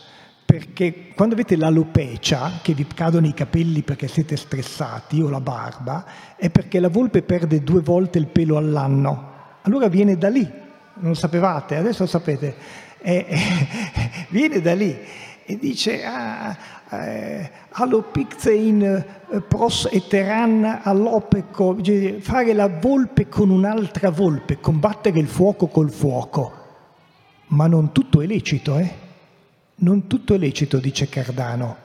perché 0.50 1.12
quando 1.14 1.36
avete 1.36 1.54
l'alopecia, 1.54 2.58
che 2.60 2.74
vi 2.74 2.84
cadono 2.84 3.28
i 3.28 3.32
capelli 3.32 3.82
perché 3.82 4.08
siete 4.08 4.36
stressati, 4.36 5.20
o 5.20 5.28
la 5.28 5.40
barba, 5.40 6.04
è 6.34 6.50
perché 6.50 6.80
la 6.80 6.88
volpe 6.88 7.22
perde 7.22 7.62
due 7.62 7.80
volte 7.80 8.18
il 8.18 8.26
pelo 8.26 8.56
all'anno. 8.56 9.28
Allora 9.62 9.86
viene 9.86 10.18
da 10.18 10.28
lì, 10.28 10.42
non 10.42 11.10
lo 11.10 11.14
sapevate, 11.14 11.76
adesso 11.76 12.02
lo 12.02 12.08
sapete, 12.08 12.56
eh, 12.98 13.26
eh, 13.28 13.38
viene 14.30 14.60
da 14.60 14.74
lì 14.74 14.98
e 15.46 15.56
dice 15.56 16.04
ah, 16.04 16.56
eh, 16.90 17.50
allopixein 17.70 18.82
eh, 18.82 19.40
pros 19.42 19.88
eteran 19.88 20.80
allopeco, 20.82 21.76
fare 22.22 22.52
la 22.54 22.66
volpe 22.66 23.28
con 23.28 23.50
un'altra 23.50 24.10
volpe, 24.10 24.58
combattere 24.58 25.20
il 25.20 25.28
fuoco 25.28 25.68
col 25.68 25.92
fuoco. 25.92 26.54
Ma 27.50 27.68
non 27.68 27.92
tutto 27.92 28.20
è 28.20 28.26
lecito, 28.26 28.78
eh? 28.78 29.08
Non 29.82 30.06
tutto 30.06 30.34
è 30.34 30.38
lecito, 30.38 30.78
dice 30.78 31.08
Cardano. 31.08 31.76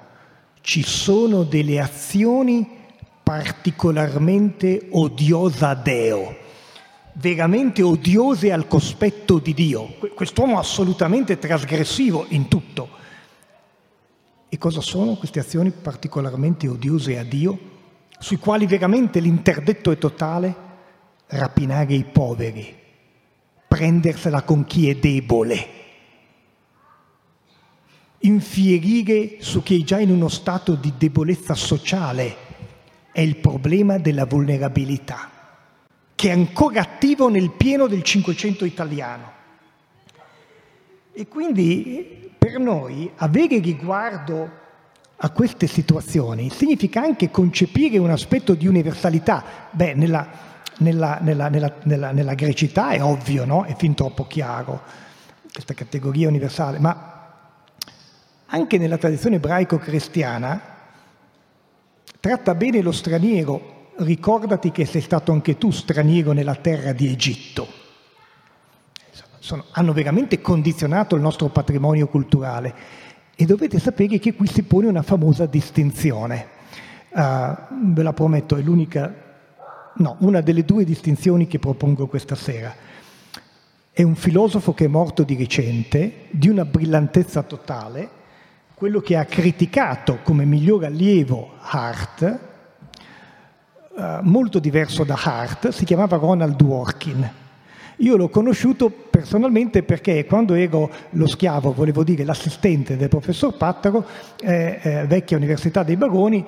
Ci 0.62 0.84
sono 0.84 1.44
delle 1.44 1.80
azioni 1.80 2.68
particolarmente 3.24 4.88
odiose 4.92 5.66
a 5.66 5.76
Deo, 5.76 6.36
veramente 7.14 7.82
odiose 7.82 8.52
al 8.52 8.68
cospetto 8.68 9.40
di 9.40 9.54
Dio. 9.54 9.96
Quest'uomo 10.14 10.60
assolutamente 10.60 11.40
trasgressivo 11.40 12.26
in 12.30 12.48
tutto 12.48 12.90
e 14.50 14.58
cosa 14.58 14.82
sono 14.82 15.16
queste 15.16 15.40
azioni 15.40 15.72
particolarmente 15.72 16.68
odiose 16.68 17.18
a 17.18 17.24
Dio, 17.24 17.60
sui 18.20 18.38
quali 18.38 18.66
veramente 18.66 19.20
l'interdetto 19.20 19.92
è 19.92 19.98
totale? 19.98 20.56
Rapinare 21.28 21.94
i 21.94 22.04
poveri, 22.04 22.74
prendersela 23.68 24.44
con 24.44 24.66
chi 24.66 24.90
è 24.90 24.96
debole, 24.96 25.85
infierire 28.20 29.38
su 29.40 29.62
chi 29.64 29.82
è 29.82 29.84
già 29.84 30.00
in 30.00 30.10
uno 30.10 30.28
stato 30.28 30.76
di 30.76 30.94
debolezza 30.98 31.54
sociale. 31.54 32.44
È 33.12 33.22
il 33.22 33.38
problema 33.38 33.98
della 33.98 34.26
vulnerabilità, 34.26 35.30
che 36.16 36.30
è 36.30 36.32
ancora 36.32 36.82
attivo 36.82 37.30
nel 37.30 37.52
pieno 37.52 37.88
del 37.88 38.04
Cinquecento 38.04 38.66
italiano. 38.66 39.32
E 41.14 41.28
quindi 41.28 42.32
per 42.38 42.60
noi 42.60 43.10
avere 43.16 43.60
riguardo 43.60 44.64
a 45.18 45.30
queste 45.30 45.66
situazioni 45.68 46.50
significa 46.50 47.02
anche 47.02 47.32
concepire 47.32 47.98
un 47.98 48.10
aspetto 48.10 48.54
di 48.54 48.68
universalità. 48.68 49.44
Beh, 49.72 49.94
nella, 49.94 50.28
nella, 50.80 51.20
nella, 51.22 52.12
nella 52.12 52.34
grecità 52.34 52.90
è 52.90 53.02
ovvio, 53.02 53.46
no? 53.46 53.64
è 53.64 53.76
fin 53.78 53.94
troppo 53.94 54.28
chiaro 54.28 54.82
questa 55.56 55.74
categoria 55.74 56.28
universale, 56.28 56.80
ma 56.80 57.15
anche 58.56 58.78
nella 58.78 58.98
tradizione 58.98 59.36
ebraico-cristiana 59.36 60.62
tratta 62.20 62.56
bene 62.56 62.82
lo 62.82 62.92
straniero, 62.92 63.92
ricordati 63.98 64.72
che 64.72 64.86
sei 64.86 65.02
stato 65.02 65.32
anche 65.32 65.58
tu 65.58 65.72
straniero 65.72 66.32
nella 66.32 66.56
terra 66.56 66.92
di 66.92 67.08
Egitto 67.08 67.84
sono, 69.46 69.66
hanno 69.72 69.94
veramente 69.94 70.42
condizionato 70.42 71.16
il 71.16 71.22
nostro 71.22 71.50
patrimonio 71.50 72.08
culturale. 72.08 72.74
E 73.36 73.46
dovete 73.46 73.78
sapere 73.80 74.18
che 74.18 74.34
qui 74.34 74.48
si 74.48 74.64
pone 74.64 74.88
una 74.88 75.04
famosa 75.04 75.46
distinzione. 75.46 76.48
Uh, 77.12 77.92
ve 77.94 78.02
la 78.02 78.14
prometto, 78.14 78.56
è 78.56 78.62
l'unica, 78.62 79.14
no, 79.98 80.16
una 80.20 80.42
delle 80.42 80.66
due 80.66 80.84
distinzioni 80.84 81.46
che 81.46 81.60
propongo 81.60 82.08
questa 82.08 82.34
sera. 82.34 82.74
È 83.92 84.02
un 84.02 84.16
filosofo 84.16 84.74
che 84.74 84.86
è 84.86 84.88
morto 84.88 85.22
di 85.22 85.36
recente, 85.36 86.26
di 86.32 86.50
una 86.50 86.66
brillantezza 86.66 87.44
totale, 87.44 88.15
quello 88.76 89.00
che 89.00 89.16
ha 89.16 89.24
criticato 89.24 90.20
come 90.22 90.44
miglior 90.44 90.84
allievo 90.84 91.54
Hart, 91.62 92.40
uh, 93.96 94.02
molto 94.22 94.60
diverso 94.60 95.06
da 95.06 95.18
Hart, 95.18 95.70
si 95.70 95.86
chiamava 95.86 96.18
Ronald 96.18 96.58
Dworkin. 96.58 97.30
Io 98.00 98.18
l'ho 98.18 98.28
conosciuto 98.28 98.90
personalmente 98.90 99.82
perché 99.84 100.26
quando 100.26 100.54
ero 100.56 100.92
lo 101.12 101.28
schiavo, 101.28 101.72
volevo 101.72 102.04
dire 102.04 102.26
l'assistente 102.26 102.98
del 102.98 103.08
professor 103.08 103.56
Pattaro, 103.56 104.06
eh, 104.42 104.80
eh, 104.82 105.06
vecchia 105.06 105.38
Università 105.38 105.82
dei 105.82 105.96
Baroni, 105.96 106.46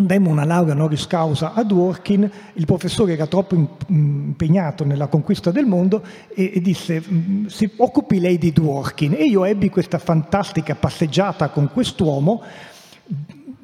Demmo 0.00 0.30
una 0.30 0.44
laurea 0.44 0.74
honoris 0.74 1.08
causa 1.08 1.54
a 1.54 1.64
Dworkin, 1.64 2.30
il 2.52 2.64
professore 2.66 3.14
era 3.14 3.26
troppo 3.26 3.56
impegnato 3.88 4.84
nella 4.84 5.08
conquista 5.08 5.50
del 5.50 5.66
mondo 5.66 6.04
e, 6.28 6.52
e 6.54 6.60
disse 6.60 7.02
mm, 7.04 7.46
si 7.46 7.68
occupi 7.78 8.20
lei 8.20 8.38
di 8.38 8.52
Dworkin 8.52 9.14
e 9.14 9.24
io 9.24 9.44
ebbi 9.44 9.70
questa 9.70 9.98
fantastica 9.98 10.76
passeggiata 10.76 11.48
con 11.48 11.72
quest'uomo 11.72 12.44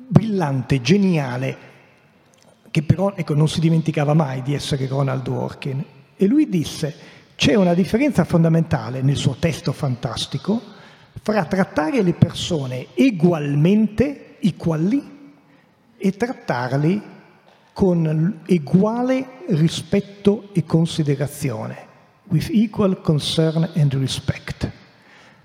brillante, 0.09 0.81
geniale, 0.81 1.57
che 2.69 2.83
però 2.83 3.13
ecco, 3.15 3.35
non 3.35 3.49
si 3.49 3.61
dimenticava 3.61 4.13
mai 4.13 4.43
di 4.43 4.55
essere 4.55 4.89
Ronald 4.89 5.23
Dworkin. 5.23 5.85
E 6.17 6.27
lui 6.27 6.49
disse, 6.49 6.97
c'è 7.37 7.55
una 7.55 7.75
differenza 7.75 8.25
fondamentale 8.25 9.03
nel 9.03 9.15
suo 9.15 9.37
testo 9.39 9.71
fantastico 9.71 10.61
fra 11.23 11.45
trattare 11.45 12.03
le 12.03 12.15
persone 12.15 12.89
egualmente, 12.95 14.41
equally, 14.41 15.13
e 16.05 16.11
trattarli 16.11 17.01
con 17.73 18.43
uguale 18.47 19.27
rispetto 19.49 20.51
e 20.53 20.67
considerazione, 20.67 21.77
with 22.25 22.51
equal 22.53 23.01
concern 23.01 23.71
and 23.75 23.95
respect. 23.95 24.71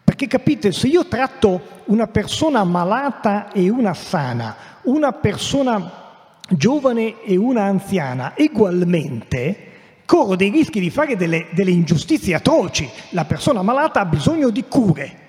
Perché 0.04 0.28
capite, 0.28 0.74
se 0.74 0.88
io 0.88 1.08
tratto 1.08 1.62
una 1.86 2.08
persona 2.08 2.66
malata 2.66 3.54
e 3.54 3.70
una 3.70 3.94
sana, 3.94 4.54
una 4.82 5.14
persona 5.14 6.38
giovane 6.50 7.24
e 7.24 7.38
una 7.38 7.64
anziana 7.64 8.36
egualmente, 8.36 9.68
corro 10.06 10.36
dei 10.36 10.50
rischi 10.50 10.82
di 10.82 10.90
fare 10.90 11.16
delle, 11.16 11.48
delle 11.52 11.72
ingiustizie 11.72 12.36
atroci. 12.36 12.90
La 13.12 13.24
persona 13.24 13.62
malata 13.62 14.02
ha 14.02 14.06
bisogno 14.06 14.50
di 14.50 14.66
cure. 14.66 15.28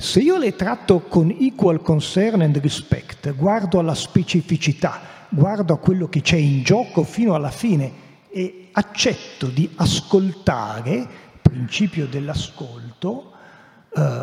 Se 0.00 0.18
io 0.18 0.38
le 0.38 0.56
tratto 0.56 1.00
con 1.00 1.30
equal 1.38 1.82
concern 1.82 2.40
and 2.40 2.56
respect, 2.56 3.34
guardo 3.34 3.78
alla 3.78 3.94
specificità, 3.94 4.98
guardo 5.28 5.74
a 5.74 5.78
quello 5.78 6.08
che 6.08 6.22
c'è 6.22 6.38
in 6.38 6.62
gioco 6.62 7.02
fino 7.02 7.34
alla 7.34 7.50
fine 7.50 7.92
e 8.30 8.70
accetto 8.72 9.48
di 9.48 9.68
ascoltare, 9.76 11.06
principio 11.42 12.06
dell'ascolto, 12.06 13.32
eh, 13.94 14.22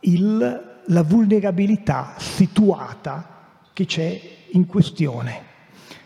il, 0.00 0.80
la 0.86 1.02
vulnerabilità 1.04 2.14
situata 2.18 3.44
che 3.72 3.86
c'è 3.86 4.20
in 4.54 4.66
questione. 4.66 5.40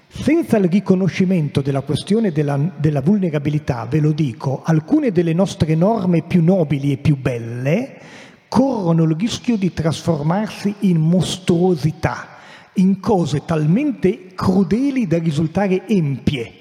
Senza 0.08 0.58
il 0.58 0.68
riconoscimento 0.68 1.62
della 1.62 1.80
questione 1.80 2.32
della, 2.32 2.58
della, 2.76 3.00
vulnerabilità, 3.00 3.86
ve 3.86 4.00
lo 4.00 4.12
dico, 4.12 4.60
alcune 4.62 5.10
delle 5.10 5.32
nostre 5.32 5.74
norme 5.74 6.22
più 6.22 6.44
nobili 6.44 6.92
e 6.92 6.98
più 6.98 7.16
belle 7.16 8.18
corrono 8.50 9.04
il 9.04 9.16
rischio 9.16 9.56
di 9.56 9.72
trasformarsi 9.72 10.74
in 10.80 10.98
mostruosità, 10.98 12.26
in 12.74 12.98
cose 12.98 13.44
talmente 13.44 14.34
crudeli 14.34 15.06
da 15.06 15.18
risultare 15.18 15.86
empie. 15.86 16.54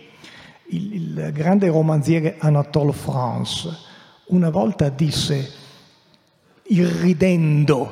Il, 0.68 0.94
il 0.94 1.32
grande 1.34 1.68
romanziere 1.68 2.36
Anatole 2.38 2.94
France 2.94 3.88
una 4.28 4.52
volta 4.52 4.90
disse, 4.90 5.52
irridendo 6.68 7.92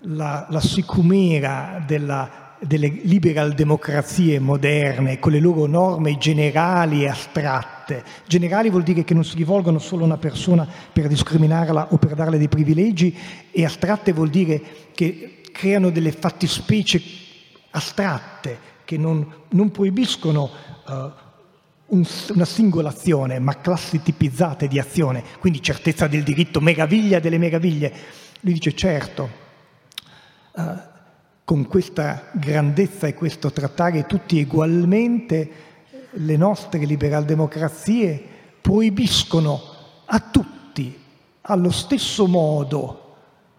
la, 0.00 0.46
la 0.50 0.60
sicumera 0.60 1.82
della 1.86 2.49
delle 2.60 2.88
liberal 2.88 3.54
democrazie 3.54 4.38
moderne 4.38 5.18
con 5.18 5.32
le 5.32 5.40
loro 5.40 5.66
norme 5.66 6.18
generali 6.18 7.04
e 7.04 7.08
astratte. 7.08 8.04
Generali 8.26 8.68
vuol 8.68 8.82
dire 8.82 9.02
che 9.02 9.14
non 9.14 9.24
si 9.24 9.36
rivolgono 9.36 9.78
solo 9.78 10.02
a 10.02 10.06
una 10.06 10.18
persona 10.18 10.68
per 10.92 11.08
discriminarla 11.08 11.88
o 11.92 11.96
per 11.96 12.14
darle 12.14 12.38
dei 12.38 12.48
privilegi 12.48 13.16
e 13.50 13.64
astratte 13.64 14.12
vuol 14.12 14.28
dire 14.28 14.60
che 14.94 15.40
creano 15.52 15.90
delle 15.90 16.12
fattispecie 16.12 17.00
astratte 17.70 18.68
che 18.84 18.98
non, 18.98 19.26
non 19.50 19.70
proibiscono 19.70 20.50
uh, 20.86 20.92
un, 21.86 22.06
una 22.34 22.44
singola 22.44 22.90
azione 22.90 23.38
ma 23.38 23.58
classi 23.58 24.02
tipizzate 24.02 24.68
di 24.68 24.78
azione, 24.78 25.22
quindi 25.38 25.62
certezza 25.62 26.06
del 26.06 26.22
diritto, 26.22 26.60
meraviglia 26.60 27.20
delle 27.20 27.38
meraviglie. 27.38 27.92
Lui 28.40 28.54
dice 28.54 28.74
certo, 28.74 29.30
uh, 30.52 30.88
con 31.50 31.66
questa 31.66 32.30
grandezza 32.30 33.08
e 33.08 33.14
questo 33.14 33.50
trattare 33.50 34.06
tutti 34.06 34.40
ugualmente, 34.40 35.50
le 36.12 36.36
nostre 36.36 36.84
liberal-democrazie 36.84 38.24
proibiscono 38.60 39.60
a 40.04 40.20
tutti, 40.20 40.96
allo 41.40 41.72
stesso 41.72 42.28
modo, 42.28 43.16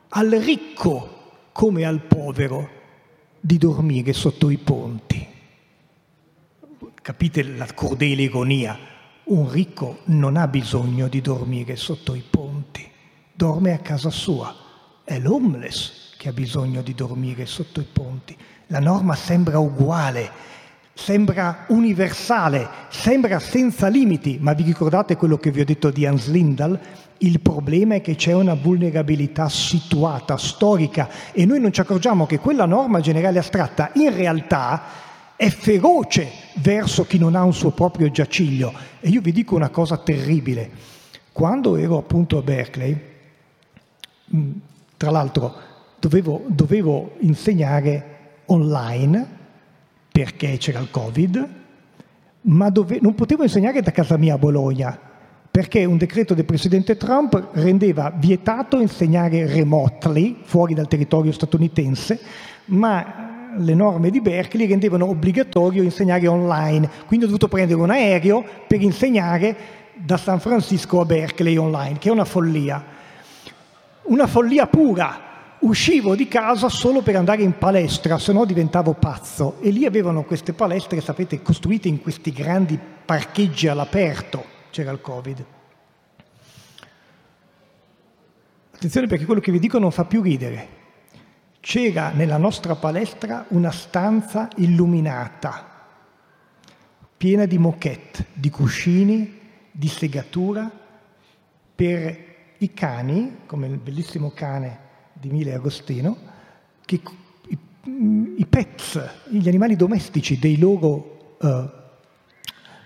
al 0.08 0.30
ricco 0.30 1.50
come 1.52 1.84
al 1.84 2.00
povero, 2.00 2.70
di 3.42 3.58
dormire 3.58 4.14
sotto 4.14 4.50
i 4.50 4.58
ponti. 4.58 5.28
Capite 6.94 7.44
la 7.44 7.66
crudele 7.66 8.22
ironia? 8.22 8.80
Un 9.26 9.52
ricco 9.52 9.98
non 10.06 10.38
ha 10.38 10.48
bisogno 10.48 11.10
di 11.10 11.20
dormire 11.20 11.76
sotto 11.76 12.16
i 12.16 12.24
ponti, 12.30 12.90
dorme 13.34 13.74
a 13.74 13.80
casa 13.80 14.10
sua, 14.10 14.56
è 15.04 15.20
l'homeless 15.20 16.01
che 16.22 16.30
ha 16.30 16.34
bisogno 16.34 16.84
di 16.84 16.94
dormire 16.94 17.48
sotto 17.48 17.80
i 17.80 17.88
ponti. 17.92 18.38
La 18.68 18.80
norma 18.80 19.16
sembra 19.16 19.58
uguale, 19.58 20.30
sembra 20.94 21.66
universale, 21.70 22.70
sembra 22.90 23.40
senza 23.40 23.88
limiti, 23.88 24.38
ma 24.40 24.54
vi 24.54 24.62
ricordate 24.62 25.16
quello 25.16 25.40
che 25.40 25.50
vi 25.50 25.62
ho 25.62 25.66
detto 25.66 25.90
di 25.90 26.06
Hans 26.06 26.28
Lindal? 26.28 26.80
Il 27.18 27.40
problema 27.40 27.96
è 27.96 28.02
che 28.02 28.14
c'è 28.14 28.34
una 28.34 28.54
vulnerabilità 28.54 29.50
situata, 29.50 30.38
storica, 30.38 31.10
e 31.32 31.44
noi 31.48 31.60
non 31.60 31.74
ci 31.74 31.82
accorgiamo 31.82 32.28
che 32.28 32.38
quella 32.38 32.68
norma 32.68 33.00
generale 33.00 33.40
astratta 33.40 33.90
in 33.96 34.14
realtà 34.14 34.84
è 35.36 35.50
feroce 35.50 36.30
verso 36.58 37.04
chi 37.06 37.18
non 37.18 37.34
ha 37.34 37.44
un 37.44 37.54
suo 37.56 37.72
proprio 37.72 38.12
giaciglio. 38.12 38.72
E 39.00 39.10
io 39.10 39.22
vi 39.22 39.32
dico 39.32 39.56
una 39.56 39.70
cosa 39.70 39.98
terribile. 39.98 40.70
Quando 41.32 41.78
ero 41.78 41.98
appunto 41.98 42.38
a 42.38 42.44
Berkeley, 42.44 43.10
tra 44.98 45.10
l'altro 45.10 45.70
dovevo, 46.02 46.44
dovevo 46.48 47.14
insegnare 47.20 48.18
online 48.48 49.40
perché 50.12 50.58
c'era 50.58 50.80
il 50.80 50.90
Covid, 50.90 51.48
ma 52.42 52.70
dove, 52.70 52.98
non 53.00 53.16
potevo 53.16 53.44
insegnare 53.44 53.82
da 53.82 53.92
casa 53.92 54.18
mia 54.18 54.34
a 54.34 54.38
Bologna 54.38 55.00
perché 55.52 55.84
un 55.84 55.98
decreto 55.98 56.34
del 56.34 56.46
presidente 56.46 56.96
Trump 56.96 57.50
rendeva 57.52 58.12
vietato 58.16 58.80
insegnare 58.80 59.46
remotely, 59.46 60.38
fuori 60.44 60.74
dal 60.74 60.88
territorio 60.88 61.34
statunitense, 61.34 62.20
ma 62.68 63.52
le 63.58 63.74
norme 63.74 64.10
di 64.12 64.22
Berkeley 64.22 64.66
rendevano 64.66 65.10
obbligatorio 65.10 65.84
insegnare 65.84 66.26
online. 66.28 66.90
Quindi 67.06 67.26
ho 67.26 67.28
dovuto 67.28 67.50
prendere 67.50 67.82
un 67.82 67.90
aereo 67.90 68.46
per 68.66 68.82
insegnare 68.82 69.56
da 69.94 70.16
San 70.16 70.40
Francisco 70.40 71.02
a 71.02 71.06
Berkeley 71.06 71.58
online, 71.58 71.98
che 72.00 72.08
è 72.08 72.14
una 72.14 72.24
follia. 72.24 72.82
Una 74.04 74.28
follia 74.28 74.68
pura, 74.68 75.31
uscivo 75.62 76.16
di 76.16 76.28
casa 76.28 76.70
solo 76.70 77.02
per 77.02 77.16
andare 77.16 77.44
in 77.44 77.58
palestra, 77.58 78.18
se 78.18 78.32
no 78.32 78.46
diventavo 78.46 78.94
pazzo. 78.94 79.58
E 79.62 79.70
lì 79.70 79.86
avevano 79.86 80.24
queste 80.24 80.54
palestre, 80.54 81.02
sapete, 81.02 81.42
costruite 81.42 81.88
in 81.88 82.02
questi 82.02 82.32
grandi 82.32 82.80
parcheggi 83.06 83.68
all'aperto, 83.68 84.44
c'era 84.70 84.92
il 84.92 85.02
Covid. 85.02 85.46
Attenzione 88.74 89.08
perché 89.08 89.26
quello 89.26 89.42
che 89.42 89.52
vi 89.52 89.60
dico 89.60 89.78
non 89.78 89.92
fa 89.92 90.06
più 90.06 90.22
ridere. 90.22 90.80
C'era 91.60 92.10
nella 92.10 92.38
nostra 92.38 92.76
palestra 92.76 93.46
una 93.50 93.70
stanza 93.70 94.50
illuminata, 94.56 95.68
piena 97.16 97.46
di 97.46 97.60
moquette, 97.60 98.26
di 98.34 98.50
cuscini, 98.50 99.40
di 99.72 99.88
segatura, 99.88 100.70
per 101.76 102.30
i 102.58 102.74
cani, 102.74 103.42
come 103.46 103.68
il 103.68 103.78
bellissimo 103.78 104.32
cane 104.32 104.90
di 105.22 105.30
Mile 105.30 105.54
Agostino, 105.54 106.18
che 106.84 107.00
i, 107.48 107.58
i 108.38 108.46
pets, 108.48 109.00
gli 109.30 109.48
animali 109.48 109.76
domestici 109.76 110.40
dei 110.40 110.58
loro 110.58 111.36
uh, 111.40 111.70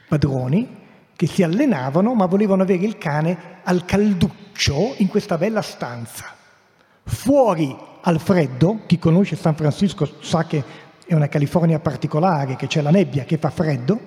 padroni, 0.09 0.83
che 1.15 1.27
si 1.27 1.43
allenavano 1.43 2.13
ma 2.13 2.25
volevano 2.25 2.63
avere 2.63 2.83
il 2.83 2.97
cane 2.97 3.61
al 3.63 3.85
calduccio 3.85 4.95
in 4.97 5.07
questa 5.07 5.37
bella 5.37 5.61
stanza. 5.61 6.35
Fuori 7.05 7.73
al 8.01 8.19
freddo, 8.19 8.81
chi 8.85 8.99
conosce 8.99 9.37
San 9.37 9.55
Francisco 9.55 10.05
sa 10.19 10.45
che 10.45 10.61
è 11.05 11.13
una 11.13 11.29
California 11.29 11.79
particolare, 11.79 12.57
che 12.57 12.67
c'è 12.67 12.81
la 12.81 12.91
nebbia, 12.91 13.23
che 13.23 13.37
fa 13.37 13.49
freddo, 13.49 13.97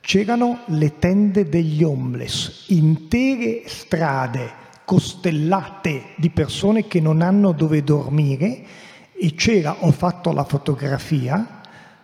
c'erano 0.00 0.60
le 0.68 0.98
tende 0.98 1.46
degli 1.46 1.82
homeless, 1.82 2.68
intere 2.68 3.64
strade 3.66 4.66
costellate 4.88 6.14
di 6.16 6.30
persone 6.30 6.86
che 6.86 6.98
non 6.98 7.20
hanno 7.20 7.52
dove 7.52 7.84
dormire 7.84 8.64
e 9.12 9.34
c'era, 9.34 9.76
ho 9.80 9.92
fatto 9.92 10.32
la 10.32 10.44
fotografia, 10.44 11.60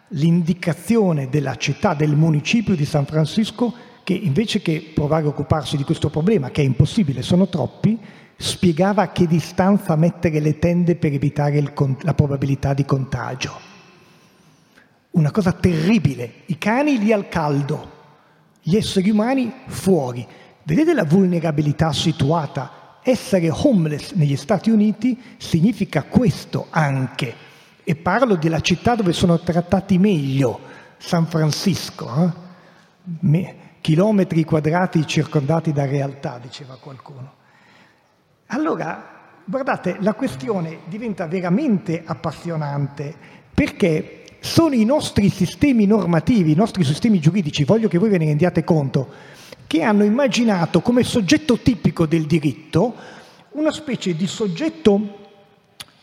l'indicazione 0.09 1.31
della 1.31 1.57
città, 1.57 1.95
del 1.95 2.15
municipio 2.15 2.77
di 2.77 2.85
San 2.85 3.07
Francisco 3.07 3.73
che 4.05 4.13
invece 4.13 4.61
che 4.61 4.91
provare 4.95 5.25
a 5.25 5.29
occuparsi 5.29 5.79
di 5.79 5.83
questo 5.83 6.11
problema, 6.11 6.51
che 6.51 6.61
è 6.61 6.65
impossibile, 6.67 7.23
sono 7.23 7.49
troppi, 7.49 7.99
spiegava 8.37 9.01
a 9.01 9.13
che 9.13 9.27
distanza 9.27 9.97
mettere 9.97 10.39
le 10.41 10.59
tende 10.59 10.95
per 10.95 11.15
evitare 11.15 11.57
il, 11.57 11.73
la 12.03 12.13
probabilità 12.13 12.75
di 12.75 12.85
contagio. 12.85 13.59
Una 15.13 15.31
cosa 15.31 15.53
terribile, 15.53 16.33
i 16.47 16.59
cani 16.59 16.99
lì 16.99 17.15
al 17.15 17.31
caldo, 17.31 17.93
gli 18.61 18.77
esseri 18.77 19.09
umani 19.09 19.51
fuori. 19.69 20.27
Vedete 20.67 20.95
la 20.95 21.05
vulnerabilità 21.05 21.93
situata? 21.93 22.99
Essere 23.03 23.51
homeless 23.51 24.13
negli 24.13 24.35
Stati 24.35 24.71
Uniti 24.71 25.21
significa 25.37 26.05
questo 26.05 26.69
anche. 26.71 27.35
E 27.85 27.95
parlo 27.97 28.37
della 28.37 28.61
città 28.61 28.95
dove 28.95 29.13
sono 29.13 29.39
trattati 29.41 29.99
meglio, 29.99 30.59
San 30.97 31.27
Francisco. 31.27 32.09
Eh? 32.17 32.33
Me, 33.21 33.57
chilometri 33.83 34.43
quadrati 34.45 35.07
circondati 35.07 35.71
da 35.71 35.85
realtà, 35.85 36.39
diceva 36.41 36.79
qualcuno. 36.81 37.35
Allora, 38.47 39.43
guardate, 39.45 39.99
la 40.01 40.15
questione 40.15 40.79
diventa 40.87 41.27
veramente 41.27 42.03
appassionante 42.07 43.15
perché 43.53 44.25
sono 44.41 44.75
i 44.75 44.85
nostri 44.87 45.29
sistemi 45.29 45.85
normativi, 45.85 46.53
i 46.53 46.57
nostri 46.57 46.85
sistemi 46.85 47.21
giuridici, 47.21 47.65
voglio 47.65 47.89
che 47.89 47.99
voi 47.99 48.09
ve 48.09 48.19
ne 48.19 48.27
rendiate 48.27 48.65
conto, 48.65 49.33
che 49.75 49.83
hanno 49.83 50.05
immaginato 50.05 50.81
come 50.83 51.03
soggetto 51.03 51.59
tipico 51.59 52.07
del 52.07 52.27
diritto 52.27 52.95
una 53.55 53.73
specie 53.73 54.15
di 54.15 54.29
soggetto 54.29 55.33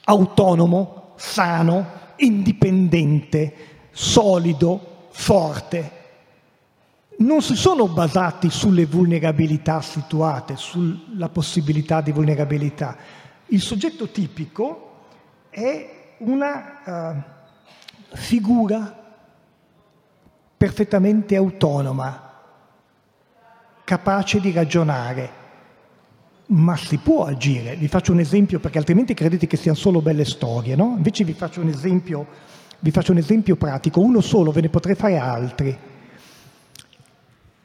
autonomo, 0.04 1.14
sano, 1.16 1.86
indipendente, 2.18 3.54
solido, 3.92 5.08
forte. 5.12 5.92
Non 7.20 7.42
si 7.42 7.56
sono 7.56 7.88
basati 7.88 8.50
sulle 8.50 8.86
vulnerabilità 8.86 9.80
situate, 9.80 10.58
sulla 10.58 11.30
possibilità 11.30 12.02
di 12.02 12.12
vulnerabilità. 12.12 12.98
Il 13.46 13.62
soggetto 13.62 14.10
tipico 14.10 15.06
è 15.50 16.16
una 16.18 16.82
uh, 16.84 18.16
figura 18.18 19.02
perfettamente 20.58 21.38
autonoma, 21.38 22.31
capace 23.92 24.40
di 24.40 24.54
ragionare, 24.54 25.30
ma 26.48 26.78
si 26.78 26.96
può 26.96 27.26
agire. 27.26 27.76
Vi 27.76 27.90
faccio 27.90 28.14
un 28.14 28.20
esempio 28.20 28.62
perché 28.62 28.78
altrimenti 28.78 29.14
credete 29.14 29.48
che 29.48 29.58
siano 29.58 29.76
solo 29.78 30.02
belle 30.02 30.24
storie, 30.24 30.78
no? 30.78 30.94
Invece 30.96 31.26
vi 31.26 31.34
faccio 31.34 31.60
un 31.60 31.68
esempio, 31.68 32.26
faccio 32.90 33.12
un 33.12 33.18
esempio 33.18 33.58
pratico, 33.58 34.00
uno 34.00 34.22
solo, 34.22 34.52
ve 34.52 34.62
ne 34.62 34.70
potrei 34.70 34.96
fare 34.96 35.18
altri. 35.18 35.78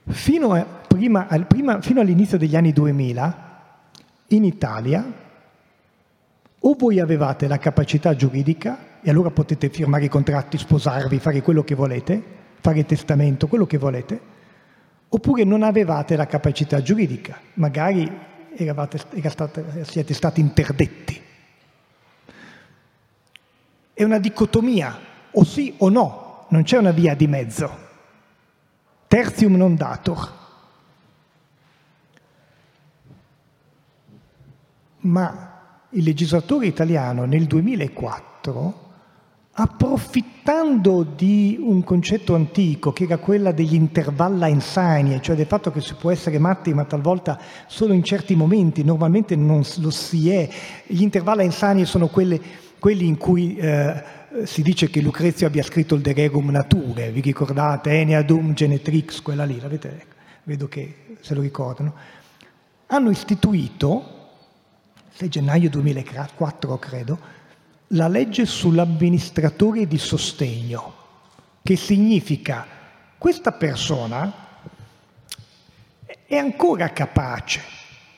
Fino, 0.09 0.53
a, 0.53 0.64
prima, 0.64 1.29
al, 1.29 1.47
prima, 1.47 1.81
fino 1.81 2.01
all'inizio 2.01 2.39
degli 2.39 2.57
anni 2.57 2.72
2000, 2.72 3.45
in 4.29 4.43
Italia, 4.43 5.12
o 6.59 6.74
voi 6.77 6.99
avevate 6.99 7.47
la 7.47 7.59
capacità 7.59 8.16
giuridica, 8.16 8.99
e 9.01 9.11
allora 9.11 9.31
potete 9.31 9.68
firmare 9.68 10.07
i 10.07 10.09
contratti, 10.09 10.59
sposarvi, 10.59 11.20
fare 11.20 11.41
quello 11.41 11.62
che 11.62 11.77
volete, 11.77 12.20
fare 12.61 12.85
testamento, 12.85 13.47
quello 13.47 13.66
che 13.66 13.79
volete, 13.79 14.35
oppure 15.09 15.44
non 15.44 15.62
avevate 15.62 16.16
la 16.16 16.26
capacità 16.26 16.82
giuridica, 16.82 17.40
magari 17.54 18.11
eravate, 18.54 18.98
state, 19.28 19.84
siete 19.84 20.14
stati 20.14 20.40
interdetti. 20.40 21.22
È 23.92 24.02
una 24.02 24.18
dicotomia, 24.18 24.98
o 25.30 25.44
sì 25.44 25.74
o 25.78 25.88
no, 25.88 26.46
non 26.48 26.62
c'è 26.62 26.78
una 26.78 26.90
via 26.90 27.14
di 27.14 27.26
mezzo. 27.26 27.84
Tertium 29.07 29.54
non 29.54 29.76
datur. 29.76 30.32
Ma 35.00 35.61
il 35.90 36.02
legislatore 36.02 36.66
italiano 36.66 37.24
nel 37.24 37.46
2004 37.46 38.86
approfittando 39.59 41.02
di 41.02 41.57
un 41.59 41.82
concetto 41.82 42.34
antico 42.34 42.92
che 42.92 43.04
era 43.04 43.16
quella 43.16 43.52
degli 43.52 43.72
intervalla 43.72 44.48
insani, 44.48 45.22
cioè 45.22 45.34
del 45.34 45.46
fatto 45.46 45.70
che 45.70 45.80
si 45.80 45.94
può 45.94 46.11
essere 46.11 46.38
matti 46.38 46.74
ma 46.74 46.84
talvolta 46.84 47.40
solo 47.66 47.94
in 47.94 48.04
certi 48.04 48.36
momenti, 48.36 48.84
normalmente 48.84 49.34
non 49.34 49.62
lo 49.78 49.90
si 49.90 50.30
è. 50.30 50.46
Gli 50.86 51.00
intervalla 51.00 51.42
insani 51.42 51.86
sono 51.86 52.09
quelle, 52.09 52.38
quelli 52.78 53.07
in 53.07 53.16
cui 53.16 53.57
eh, 53.57 54.02
si 54.44 54.61
dice 54.61 54.90
che 54.90 55.00
Lucrezio 55.00 55.46
abbia 55.46 55.62
scritto 55.62 55.94
il 55.94 56.02
De 56.02 56.12
Regum 56.12 56.50
Nature, 56.50 57.11
vi 57.11 57.22
ricordate? 57.22 57.92
Eneadum 57.92 58.52
Genetrix, 58.52 59.22
quella 59.22 59.46
lì, 59.46 59.59
l'avete, 59.59 60.04
vedo 60.42 60.68
che 60.68 61.16
se 61.20 61.34
lo 61.34 61.40
ricordano. 61.40 61.94
Hanno 62.88 63.09
istituito, 63.09 64.04
6 65.14 65.28
gennaio 65.30 65.70
2004 65.70 66.78
credo, 66.78 67.36
la 67.89 68.09
legge 68.09 68.47
sull'amministratore 68.47 69.87
di 69.87 69.99
sostegno, 69.99 70.95
che 71.62 71.76
significa 71.76 72.66
questa 73.18 73.53
persona 73.53 74.32
è 76.26 76.37
ancora 76.37 76.91
capace, 76.91 77.62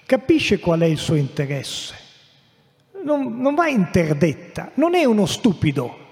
capisce 0.06 0.58
qual 0.58 0.80
è 0.80 0.86
il 0.86 0.98
suo 0.98 1.16
interesse, 1.16 1.94
non, 3.04 3.38
non 3.38 3.54
va 3.54 3.68
interdetta, 3.68 4.70
non 4.74 4.94
è 4.94 5.04
uno 5.04 5.26
stupido, 5.26 6.06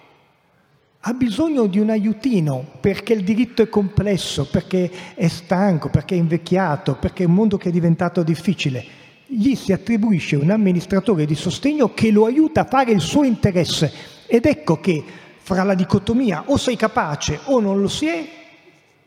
ha 1.01 1.13
bisogno 1.15 1.67
di 1.67 1.79
un 1.79 1.91
aiutino 1.91 2.65
perché 2.81 3.13
il 3.13 3.23
diritto 3.23 3.63
è 3.63 3.69
complesso, 3.69 4.47
perché 4.47 4.91
è 5.15 5.29
stanco, 5.29 5.89
perché 5.89 6.15
è 6.15 6.19
invecchiato, 6.19 6.97
perché 6.97 7.23
è 7.23 7.27
un 7.27 7.35
mondo 7.35 7.57
che 7.57 7.69
è 7.69 7.73
diventato 7.73 8.23
difficile 8.23 8.96
gli 9.27 9.55
si 9.55 9.73
attribuisce 9.73 10.37
un 10.37 10.51
amministratore 10.51 11.27
di 11.27 11.35
sostegno 11.35 11.93
che 11.93 12.11
lo 12.11 12.27
aiuta 12.27 12.63
a 12.63 12.67
fare 12.67 12.93
il 12.93 13.01
suo 13.01 13.25
interesse. 13.25 13.93
Ed 14.27 14.47
ecco 14.47 14.81
che 14.81 15.05
fra 15.39 15.63
la 15.63 15.75
dicotomia 15.75 16.45
o 16.47 16.57
sei 16.57 16.77
capace 16.77 17.41
o 17.45 17.61
non 17.61 17.81
lo 17.81 17.89
è, 17.89 18.29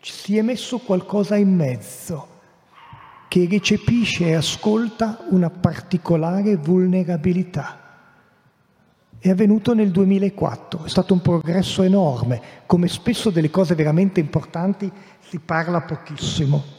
si 0.01 0.37
è 0.37 0.41
messo 0.41 0.79
qualcosa 0.79 1.35
in 1.35 1.55
mezzo 1.55 2.27
che 3.27 3.47
recepisce 3.49 4.27
e 4.27 4.35
ascolta 4.35 5.19
una 5.29 5.49
particolare 5.49 6.55
vulnerabilità. 6.55 7.77
È 9.19 9.29
avvenuto 9.29 9.73
nel 9.73 9.91
2004, 9.91 10.85
è 10.85 10.89
stato 10.89 11.13
un 11.13 11.21
progresso 11.21 11.83
enorme, 11.83 12.41
come 12.65 12.87
spesso 12.87 13.29
delle 13.29 13.49
cose 13.49 13.75
veramente 13.75 14.19
importanti 14.19 14.89
si 15.19 15.39
parla 15.39 15.81
pochissimo. 15.81 16.78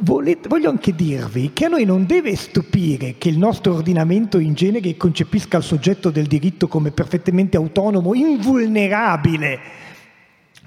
Volete, 0.00 0.48
voglio 0.48 0.70
anche 0.70 0.92
dirvi 0.92 1.52
che 1.52 1.66
a 1.66 1.68
noi 1.68 1.84
non 1.84 2.04
deve 2.04 2.34
stupire 2.34 3.16
che 3.16 3.28
il 3.28 3.38
nostro 3.38 3.74
ordinamento 3.74 4.38
in 4.38 4.54
genere 4.54 4.96
concepisca 4.96 5.58
il 5.58 5.62
soggetto 5.62 6.10
del 6.10 6.26
diritto 6.26 6.66
come 6.66 6.90
perfettamente 6.90 7.56
autonomo, 7.56 8.12
invulnerabile. 8.12 9.60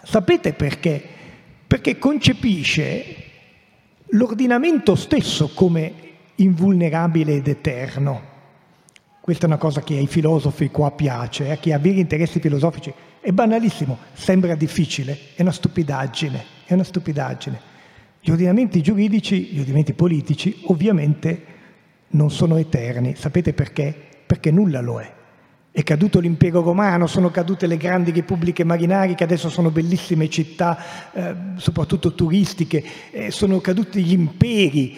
Sapete 0.03 0.53
perché? 0.53 1.03
Perché 1.67 1.99
concepisce 1.99 3.03
l'ordinamento 4.11 4.95
stesso 4.95 5.49
come 5.53 5.93
invulnerabile 6.35 7.35
ed 7.35 7.47
eterno. 7.47 8.35
Questa 9.19 9.43
è 9.43 9.47
una 9.47 9.57
cosa 9.57 9.81
che 9.81 9.97
ai 9.97 10.07
filosofi 10.07 10.69
qua 10.69 10.91
piace, 10.91 11.49
a 11.49 11.53
eh? 11.53 11.59
chi 11.59 11.73
ha 11.73 11.79
veri 11.79 11.99
interessi 11.99 12.39
filosofici. 12.39 12.93
È 13.19 13.31
banalissimo, 13.31 13.97
sembra 14.13 14.55
difficile, 14.55 15.19
è 15.35 15.41
una 15.41 15.51
stupidaggine, 15.51 16.45
è 16.63 16.73
una 16.73 16.85
stupidaggine. 16.85 17.75
Gli 18.27 18.31
ordinamenti 18.31 18.81
giuridici, 18.81 19.51
gli 19.53 19.59
ordinamenti 19.59 19.93
politici, 19.93 20.63
ovviamente 20.63 21.43
non 22.09 22.29
sono 22.29 22.57
eterni. 22.57 23.15
Sapete 23.15 23.53
perché? 23.53 23.95
Perché 24.25 24.51
nulla 24.51 24.81
lo 24.81 24.99
è. 24.99 25.09
È 25.71 25.81
caduto 25.81 26.19
l'impero 26.19 26.61
romano, 26.61 27.07
sono 27.07 27.31
cadute 27.31 27.67
le 27.67 27.77
grandi 27.77 28.11
repubbliche 28.11 28.65
marinari 28.65 29.15
che 29.15 29.23
adesso 29.23 29.47
sono 29.47 29.71
bellissime 29.71 30.27
città, 30.27 30.77
eh, 31.13 31.35
soprattutto 31.55 32.15
turistiche, 32.15 32.83
eh, 33.11 33.31
sono 33.31 33.61
caduti 33.61 34.03
gli 34.03 34.11
imperi, 34.11 34.97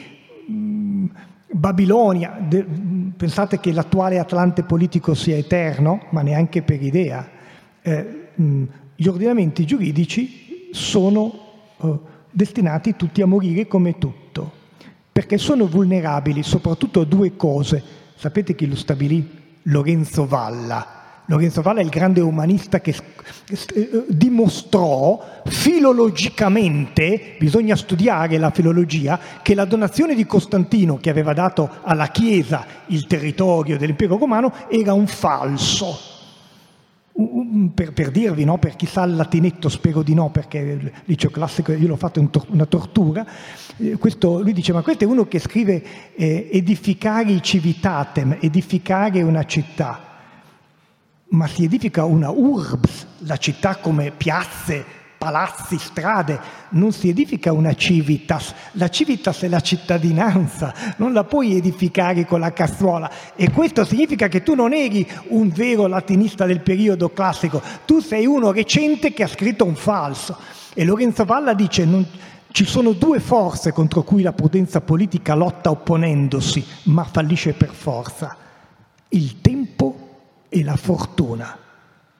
mm, 0.49 1.05
Babilonia, 1.51 2.35
de, 2.41 2.65
pensate 3.15 3.59
che 3.59 3.71
l'attuale 3.71 4.17
Atlante 4.17 4.63
politico 4.63 5.13
sia 5.13 5.37
eterno, 5.37 6.07
ma 6.09 6.23
neanche 6.23 6.63
per 6.63 6.81
idea. 6.81 7.29
Eh, 7.83 8.29
mh, 8.33 8.43
mm, 8.43 8.63
gli 8.95 9.05
ordinamenti 9.05 9.67
giuridici 9.67 10.69
sono 10.71 11.31
eh, 11.79 12.17
destinati 12.29 12.95
tutti 12.95 13.21
a 13.21 13.25
morire 13.25 13.67
come 13.67 13.97
tutto, 13.97 14.51
perché 15.11 15.37
sono 15.37 15.67
vulnerabili 15.67 16.43
soprattutto 16.43 17.01
a 17.01 17.05
due 17.05 17.35
cose. 17.35 17.81
Sapete 18.15 18.55
chi 18.55 18.67
lo 18.67 18.75
stabilì? 18.75 19.37
Lorenzo 19.63 20.25
Valla. 20.25 20.97
Lorenzo 21.25 21.61
Valla 21.61 21.79
è 21.79 21.83
il 21.83 21.89
grande 21.89 22.21
umanista 22.21 22.81
che 22.81 22.95
eh, 23.49 24.05
dimostrò 24.07 25.41
filologicamente, 25.45 27.35
bisogna 27.37 27.75
studiare 27.75 28.37
la 28.37 28.49
filologia, 28.49 29.19
che 29.41 29.53
la 29.53 29.65
donazione 29.65 30.15
di 30.15 30.25
Costantino 30.25 30.97
che 30.97 31.09
aveva 31.09 31.33
dato 31.33 31.69
alla 31.83 32.07
Chiesa 32.07 32.65
il 32.87 33.05
territorio 33.05 33.77
dell'impero 33.77 34.17
romano 34.17 34.51
era 34.69 34.93
un 34.93 35.05
falso 35.05 36.17
per, 37.73 37.91
per, 37.91 38.11
dirvi, 38.11 38.45
no? 38.45 38.57
per 38.57 38.75
chi 38.75 38.85
sa 38.85 39.03
il 39.03 39.15
latinetto, 39.15 39.67
spero 39.67 40.01
di 40.03 40.13
no, 40.13 40.29
perché 40.29 40.57
il 40.57 40.91
liceo 41.05 41.29
classico 41.29 41.73
io 41.73 41.87
l'ho 41.87 41.97
fatto 41.97 42.19
in 42.19 42.29
una 42.47 42.65
tortura, 42.65 43.25
eh, 43.77 43.97
questo, 43.97 44.39
lui 44.41 44.53
dice, 44.53 44.71
ma 44.71 44.81
questo 44.81 45.03
è 45.03 45.07
uno 45.07 45.27
che 45.27 45.39
scrive 45.39 45.83
eh, 46.15 46.49
edificare 46.51 47.41
civitatem, 47.41 48.37
edificare 48.39 49.21
una 49.21 49.43
città, 49.45 50.07
ma 51.29 51.47
si 51.47 51.65
edifica 51.65 52.05
una 52.05 52.29
urbs, 52.29 53.05
la 53.19 53.37
città 53.37 53.75
come 53.75 54.11
piazze, 54.11 54.98
palazzi, 55.19 55.77
strade, 55.77 56.39
non 56.69 56.93
si 56.93 57.09
edifica 57.09 57.51
una 57.51 57.75
civitas. 57.75 58.53
La 58.71 58.87
civitas 58.87 59.41
è 59.41 59.49
la 59.49 59.59
cittadinanza, 59.59 60.73
non 60.95 61.11
la 61.11 61.25
puoi 61.25 61.57
edificare 61.57 62.25
con 62.25 62.39
la 62.39 62.53
cazzuola. 62.53 63.11
E 63.35 63.51
questo 63.51 63.83
significa 63.83 64.29
che 64.29 64.41
tu 64.41 64.55
non 64.55 64.73
eri 64.73 65.07
un 65.27 65.49
vero 65.49 65.87
latinista 65.87 66.45
del 66.45 66.61
periodo 66.61 67.09
classico, 67.09 67.61
tu 67.85 67.99
sei 67.99 68.25
uno 68.25 68.51
recente 68.51 69.13
che 69.13 69.23
ha 69.23 69.27
scritto 69.27 69.65
un 69.65 69.75
falso. 69.75 70.37
E 70.73 70.85
Lorenzo 70.85 71.25
Valla 71.25 71.53
dice 71.53 71.83
non, 71.83 72.07
ci 72.51 72.63
sono 72.63 72.93
due 72.93 73.19
forze 73.19 73.73
contro 73.73 74.03
cui 74.03 74.21
la 74.21 74.31
prudenza 74.31 74.79
politica 74.79 75.35
lotta 75.35 75.69
opponendosi, 75.69 76.65
ma 76.83 77.03
fallisce 77.03 77.51
per 77.53 77.73
forza. 77.73 78.37
Il 79.09 79.41
tempo 79.41 80.07
e 80.47 80.63
la 80.63 80.77
fortuna. 80.77 81.57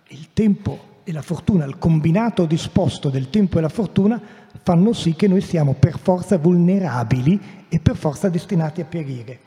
Il 0.10 0.28
tempo 0.34 0.88
e 1.10 1.12
la 1.12 1.22
fortuna, 1.24 1.66
il 1.66 1.80
combinato 1.80 2.46
disposto 2.46 3.10
del 3.10 3.32
tempo 3.32 3.58
e 3.58 3.62
la 3.62 3.70
fortuna 3.70 4.22
fanno 4.62 4.94
sì 4.94 5.16
che 5.16 5.28
noi 5.28 5.42
siamo 5.42 5.74
per 5.74 5.98
forza 5.98 6.38
vulnerabili 6.38 7.66
e 7.68 7.80
per 7.80 7.98
forza 7.98 8.30
destinati 8.30 8.82
a 8.82 8.86
perire. 8.86 9.40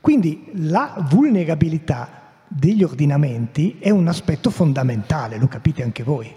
Quindi 0.00 0.50
la 0.54 1.06
vulnerabilità 1.08 2.22
degli 2.48 2.82
ordinamenti 2.82 3.78
è 3.78 3.90
un 3.90 4.08
aspetto 4.08 4.50
fondamentale, 4.50 5.38
lo 5.38 5.46
capite 5.46 5.84
anche 5.84 6.02
voi. 6.02 6.34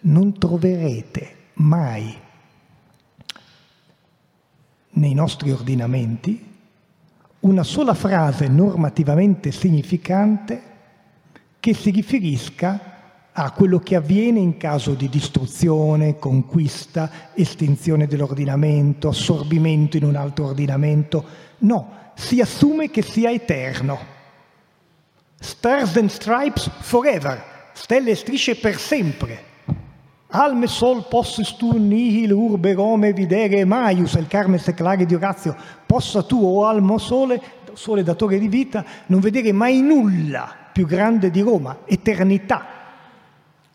Non 0.00 0.36
troverete 0.36 1.36
mai 1.54 2.12
nei 4.94 5.14
nostri 5.14 5.52
ordinamenti 5.52 6.50
una 7.40 7.62
sola 7.62 7.94
frase 7.94 8.48
normativamente 8.48 9.52
significante 9.52 10.70
che 11.62 11.74
si 11.74 11.90
riferisca 11.90 13.30
a 13.30 13.52
quello 13.52 13.78
che 13.78 13.94
avviene 13.94 14.40
in 14.40 14.56
caso 14.56 14.94
di 14.94 15.08
distruzione, 15.08 16.18
conquista, 16.18 17.30
estinzione 17.34 18.08
dell'ordinamento, 18.08 19.06
assorbimento 19.06 19.96
in 19.96 20.02
un 20.02 20.16
altro 20.16 20.46
ordinamento. 20.46 21.24
No, 21.58 22.10
si 22.14 22.40
assume 22.40 22.90
che 22.90 23.02
sia 23.02 23.30
eterno. 23.30 23.96
Stars 25.38 25.96
and 25.98 26.10
stripes 26.10 26.68
forever, 26.80 27.40
stelle 27.74 28.10
e 28.10 28.16
strisce 28.16 28.56
per 28.56 28.76
sempre. 28.76 29.44
Alme 30.30 30.66
sol 30.66 31.06
possis 31.08 31.54
tu 31.54 31.78
nihil 31.78 32.32
urbe 32.32 32.72
Rome 32.72 33.12
videre 33.12 33.64
maius, 33.64 34.14
il 34.14 34.26
carme 34.26 34.58
seclare 34.58 35.06
di 35.06 35.14
Orazio, 35.14 35.54
possa 35.86 36.24
tu, 36.24 36.42
o 36.42 36.66
almo 36.66 36.98
sole, 36.98 37.40
sole 37.74 38.02
datore 38.02 38.40
di 38.40 38.48
vita, 38.48 38.84
non 39.06 39.20
vedere 39.20 39.52
mai 39.52 39.80
nulla 39.80 40.56
più 40.72 40.86
grande 40.86 41.30
di 41.30 41.40
Roma, 41.40 41.80
eternità. 41.84 42.66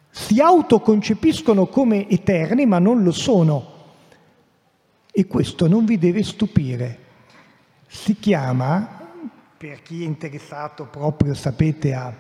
Si 0.10 0.42
autoconcepiscono 0.42 1.68
come 1.68 2.10
eterni, 2.10 2.66
ma 2.66 2.80
non 2.80 3.04
lo 3.04 3.12
sono. 3.12 3.76
E 5.12 5.28
questo 5.28 5.68
non 5.68 5.86
vi 5.86 5.98
deve 5.98 6.24
stupire. 6.24 7.00
Si 7.88 8.18
chiama, 8.20 9.08
per 9.58 9.82
chi 9.82 10.04
è 10.04 10.06
interessato 10.06 10.86
proprio, 10.86 11.34
sapete, 11.34 11.94
a, 11.94 12.14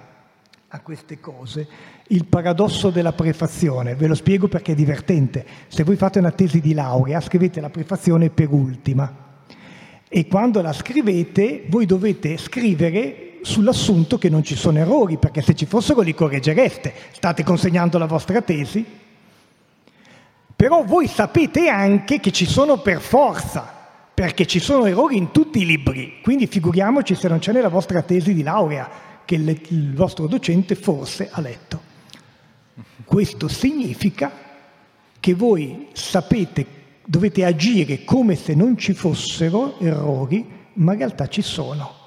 a 0.68 0.80
queste 0.82 1.20
cose, 1.20 1.68
il 2.08 2.26
paradosso 2.26 2.90
della 2.90 3.14
prefazione. 3.14 3.96
Ve 3.96 4.08
lo 4.08 4.16
spiego 4.16 4.48
perché 4.48 4.72
è 4.72 4.76
divertente. 4.76 5.46
Se 5.68 5.84
voi 5.84 5.96
fate 5.96 6.20
una 6.20 6.32
tesi 6.32 6.60
di 6.60 6.74
laurea, 6.74 7.20
scrivete 7.20 7.60
la 7.60 7.70
prefazione 7.70 8.30
per 8.30 8.52
ultima. 8.52 9.26
E 10.08 10.28
quando 10.28 10.62
la 10.62 10.72
scrivete, 10.72 11.66
voi 11.68 11.86
dovete 11.86 12.38
scrivere 12.38 13.27
sull'assunto 13.42 14.18
che 14.18 14.30
non 14.30 14.44
ci 14.44 14.56
sono 14.56 14.78
errori, 14.78 15.18
perché 15.18 15.42
se 15.42 15.56
ci 15.56 15.66
fossero 15.66 16.02
li 16.02 16.14
correggereste. 16.14 16.94
State 17.12 17.44
consegnando 17.44 17.98
la 17.98 18.06
vostra 18.06 18.42
tesi, 18.42 18.86
però 20.56 20.84
voi 20.84 21.08
sapete 21.08 21.70
anche 21.70 22.20
che 22.20 22.32
ci 22.32 22.46
sono 22.46 22.80
per 22.80 23.00
forza, 23.00 23.76
perché 24.14 24.48
ci 24.48 24.60
sono 24.60 24.86
errori 24.86 25.18
in 25.18 25.32
tutti 25.32 25.62
i 25.62 25.66
libri, 25.66 26.20
quindi 26.24 26.48
figuriamoci 26.48 27.14
se 27.14 27.28
non 27.28 27.40
c'è 27.40 27.52
nella 27.52 27.70
vostra 27.70 28.02
tesi 28.02 28.34
di 28.34 28.42
laurea 28.42 28.90
che 29.24 29.36
il 29.36 29.94
vostro 29.94 30.26
docente 30.26 30.74
forse 30.74 31.30
ha 31.32 31.42
letto. 31.42 31.80
Questo 33.06 33.48
significa 33.48 34.32
che 35.20 35.34
voi 35.34 35.90
sapete, 35.94 36.66
dovete 37.06 37.46
agire 37.46 38.04
come 38.04 38.36
se 38.36 38.56
non 38.56 38.78
ci 38.78 38.94
fossero 38.94 39.78
errori, 39.80 40.46
ma 40.74 40.94
in 40.94 40.98
realtà 40.98 41.28
ci 41.28 41.42
sono 41.42 42.07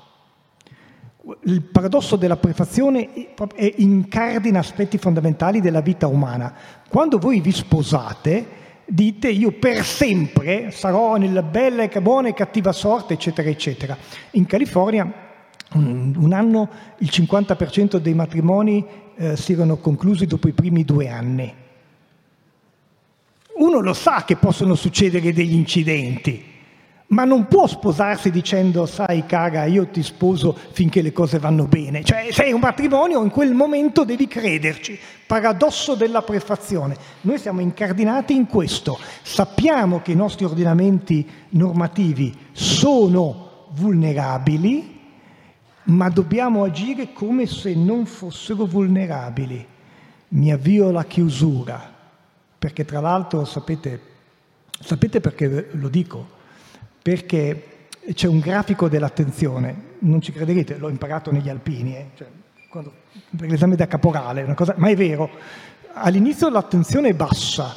il 1.44 1.62
paradosso 1.62 2.16
della 2.16 2.36
prefazione 2.36 3.08
incardina 3.76 4.58
aspetti 4.58 4.98
fondamentali 4.98 5.60
della 5.60 5.80
vita 5.82 6.06
umana. 6.06 6.54
Quando 6.88 7.18
voi 7.18 7.40
vi 7.40 7.52
sposate, 7.52 8.46
dite 8.86 9.28
io 9.28 9.52
per 9.52 9.84
sempre 9.84 10.70
sarò 10.70 11.16
nella 11.16 11.42
bella 11.42 11.82
e 11.82 12.00
buona 12.00 12.28
e 12.28 12.34
cattiva 12.34 12.72
sorte, 12.72 13.14
eccetera, 13.14 13.48
eccetera. 13.48 13.96
In 14.32 14.46
California 14.46 15.28
un 15.72 16.32
anno 16.32 16.68
il 16.98 17.08
50% 17.12 17.98
dei 17.98 18.14
matrimoni 18.14 18.84
eh, 19.16 19.36
si 19.36 19.52
erano 19.52 19.76
conclusi 19.76 20.26
dopo 20.26 20.48
i 20.48 20.52
primi 20.52 20.84
due 20.84 21.08
anni. 21.08 21.54
Uno 23.56 23.80
lo 23.80 23.92
sa 23.92 24.24
che 24.24 24.36
possono 24.36 24.74
succedere 24.74 25.32
degli 25.32 25.52
incidenti, 25.52 26.42
ma 27.10 27.24
non 27.24 27.46
può 27.46 27.66
sposarsi 27.66 28.30
dicendo 28.30 28.86
sai 28.86 29.26
cara 29.26 29.64
io 29.64 29.86
ti 29.88 30.02
sposo 30.02 30.56
finché 30.72 31.02
le 31.02 31.12
cose 31.12 31.38
vanno 31.38 31.64
bene, 31.64 32.04
cioè 32.04 32.28
sei 32.30 32.52
un 32.52 32.60
matrimonio 32.60 33.22
in 33.22 33.30
quel 33.30 33.52
momento 33.52 34.04
devi 34.04 34.28
crederci, 34.28 34.98
paradosso 35.26 35.94
della 35.94 36.22
prefazione. 36.22 36.96
Noi 37.22 37.38
siamo 37.38 37.60
incardinati 37.60 38.34
in 38.34 38.46
questo, 38.46 38.98
sappiamo 39.22 40.00
che 40.02 40.12
i 40.12 40.16
nostri 40.16 40.44
ordinamenti 40.44 41.28
normativi 41.50 42.36
sono 42.52 43.68
vulnerabili, 43.72 44.98
ma 45.84 46.08
dobbiamo 46.10 46.62
agire 46.62 47.12
come 47.12 47.46
se 47.46 47.74
non 47.74 48.06
fossero 48.06 48.66
vulnerabili. 48.66 49.66
Mi 50.28 50.52
avvio 50.52 50.88
alla 50.88 51.04
chiusura, 51.04 51.92
perché 52.56 52.84
tra 52.84 53.00
l'altro 53.00 53.44
sapete, 53.44 54.00
sapete 54.78 55.20
perché 55.20 55.70
lo 55.72 55.88
dico? 55.88 56.38
Perché 57.02 57.88
c'è 58.14 58.26
un 58.26 58.40
grafico 58.40 58.88
dell'attenzione, 58.88 59.88
non 60.00 60.20
ci 60.20 60.32
crederete, 60.32 60.76
l'ho 60.76 60.88
imparato 60.88 61.30
negli 61.30 61.48
alpini, 61.48 61.96
eh? 61.96 62.06
cioè, 62.16 62.26
quando, 62.68 62.92
per 63.36 63.48
l'esame 63.48 63.76
da 63.76 63.86
caporale, 63.86 64.54
cosa, 64.54 64.74
ma 64.76 64.88
è 64.88 64.96
vero, 64.96 65.30
all'inizio 65.94 66.48
l'attenzione 66.48 67.08
è 67.08 67.14
bassa, 67.14 67.74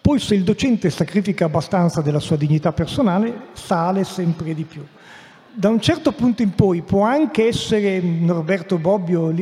poi 0.00 0.18
se 0.18 0.34
il 0.34 0.42
docente 0.42 0.90
sacrifica 0.90 1.44
abbastanza 1.44 2.00
della 2.00 2.18
sua 2.18 2.36
dignità 2.36 2.72
personale, 2.72 3.48
sale 3.52 4.04
sempre 4.04 4.52
di 4.54 4.64
più. 4.64 4.84
Da 5.54 5.68
un 5.68 5.80
certo 5.80 6.12
punto 6.12 6.42
in 6.42 6.54
poi 6.54 6.82
può 6.82 7.02
anche 7.04 7.46
essere 7.46 8.00
Norberto 8.00 8.78
Bobbio, 8.78 9.32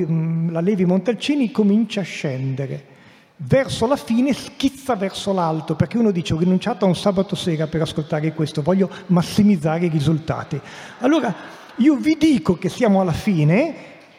la 0.51 0.61
Levi 0.61 0.85
Montalcini, 0.85 1.51
comincia 1.51 2.01
a 2.01 2.05
scendere 2.05 2.99
verso 3.43 3.87
la 3.87 3.97
fine 3.97 4.33
schizza 4.33 4.97
verso 4.97 5.33
l'alto, 5.33 5.75
perché 5.75 5.97
uno 5.97 6.11
dice 6.11 6.35
ho 6.35 6.39
rinunciato 6.39 6.85
a 6.85 6.89
un 6.89 6.97
sabato 6.97 7.35
sera 7.35 7.67
per 7.67 7.83
ascoltare 7.83 8.35
questo, 8.35 8.63
voglio 8.63 8.91
massimizzare 9.07 9.87
i 9.87 9.89
risultati. 9.89 10.61
Allora 10.99 11.35
io 11.77 11.97
vi 11.97 12.17
dico 12.19 12.59
che 12.59 12.69
siamo 12.69 13.01
alla 13.01 13.13
fine 13.13 13.75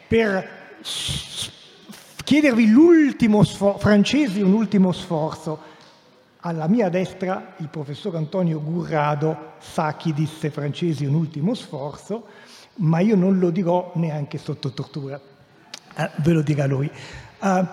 per 0.08 0.60
chiedervi 2.24 2.68
l'ultimo 2.68 3.44
sforzo, 3.44 3.78
francesi 3.78 4.40
un 4.40 4.52
ultimo 4.52 4.92
sforzo. 4.92 5.70
Alla 6.44 6.66
mia 6.66 6.88
destra 6.88 7.54
il 7.58 7.68
professor 7.68 8.16
Antonio 8.16 8.60
Gurrado 8.60 9.52
sa 9.60 9.94
chi 9.94 10.12
disse 10.12 10.50
francesi 10.50 11.04
un 11.04 11.14
ultimo 11.14 11.54
sforzo, 11.54 12.26
ma 12.76 12.98
io 12.98 13.14
non 13.14 13.38
lo 13.38 13.50
dirò 13.50 13.92
neanche 13.94 14.38
sotto 14.38 14.72
tortura, 14.72 15.20
eh, 15.94 16.10
ve 16.16 16.32
lo 16.32 16.42
dirà 16.42 16.66
lui. 16.66 16.90
Uh, 17.38 17.66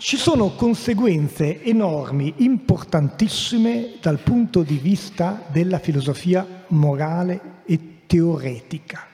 ci 0.00 0.16
sono 0.16 0.54
conseguenze 0.54 1.62
enormi, 1.62 2.32
importantissime 2.38 3.96
dal 4.00 4.18
punto 4.18 4.62
di 4.62 4.78
vista 4.78 5.42
della 5.48 5.78
filosofia 5.78 6.64
morale 6.68 7.58
e 7.66 7.98
teoretica. 8.06 9.06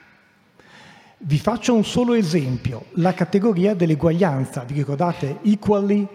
Vi 1.19 1.39
faccio 1.39 1.75
un 1.75 1.85
solo 1.85 2.15
esempio, 2.15 2.85
la 2.93 3.15
categoria 3.15 3.75
dell'eguaglianza. 3.75 4.63
Vi 4.63 4.75
ricordate? 4.75 5.41
Equally, 5.43 6.07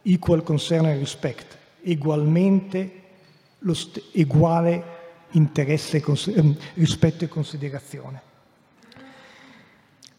equal 0.00 0.42
concern 0.42 0.86
and 0.86 0.98
respect, 1.00 1.58
egualmente, 1.82 3.02
st- 3.72 4.02
uguale 4.14 4.84
interesse, 5.32 6.00
cons- 6.00 6.28
ehm, 6.28 6.56
rispetto 6.74 7.24
e 7.24 7.28
considerazione. 7.28 8.22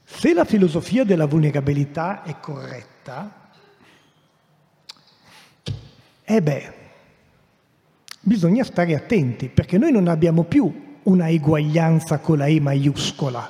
Se 0.03 0.31
la 0.31 0.45
filosofia 0.45 1.03
della 1.03 1.25
vulnerabilità 1.25 2.21
è 2.21 2.39
corretta, 2.39 3.44
eh 6.25 6.41
beh, 6.41 6.73
bisogna 8.19 8.63
stare 8.63 8.95
attenti 8.95 9.47
perché 9.47 9.77
noi 9.77 9.91
non 9.91 10.07
abbiamo 10.07 10.43
più 10.43 10.97
una 11.03 11.29
eguaglianza 11.29 12.17
con 12.17 12.39
la 12.39 12.47
E 12.47 12.59
maiuscola. 12.59 13.47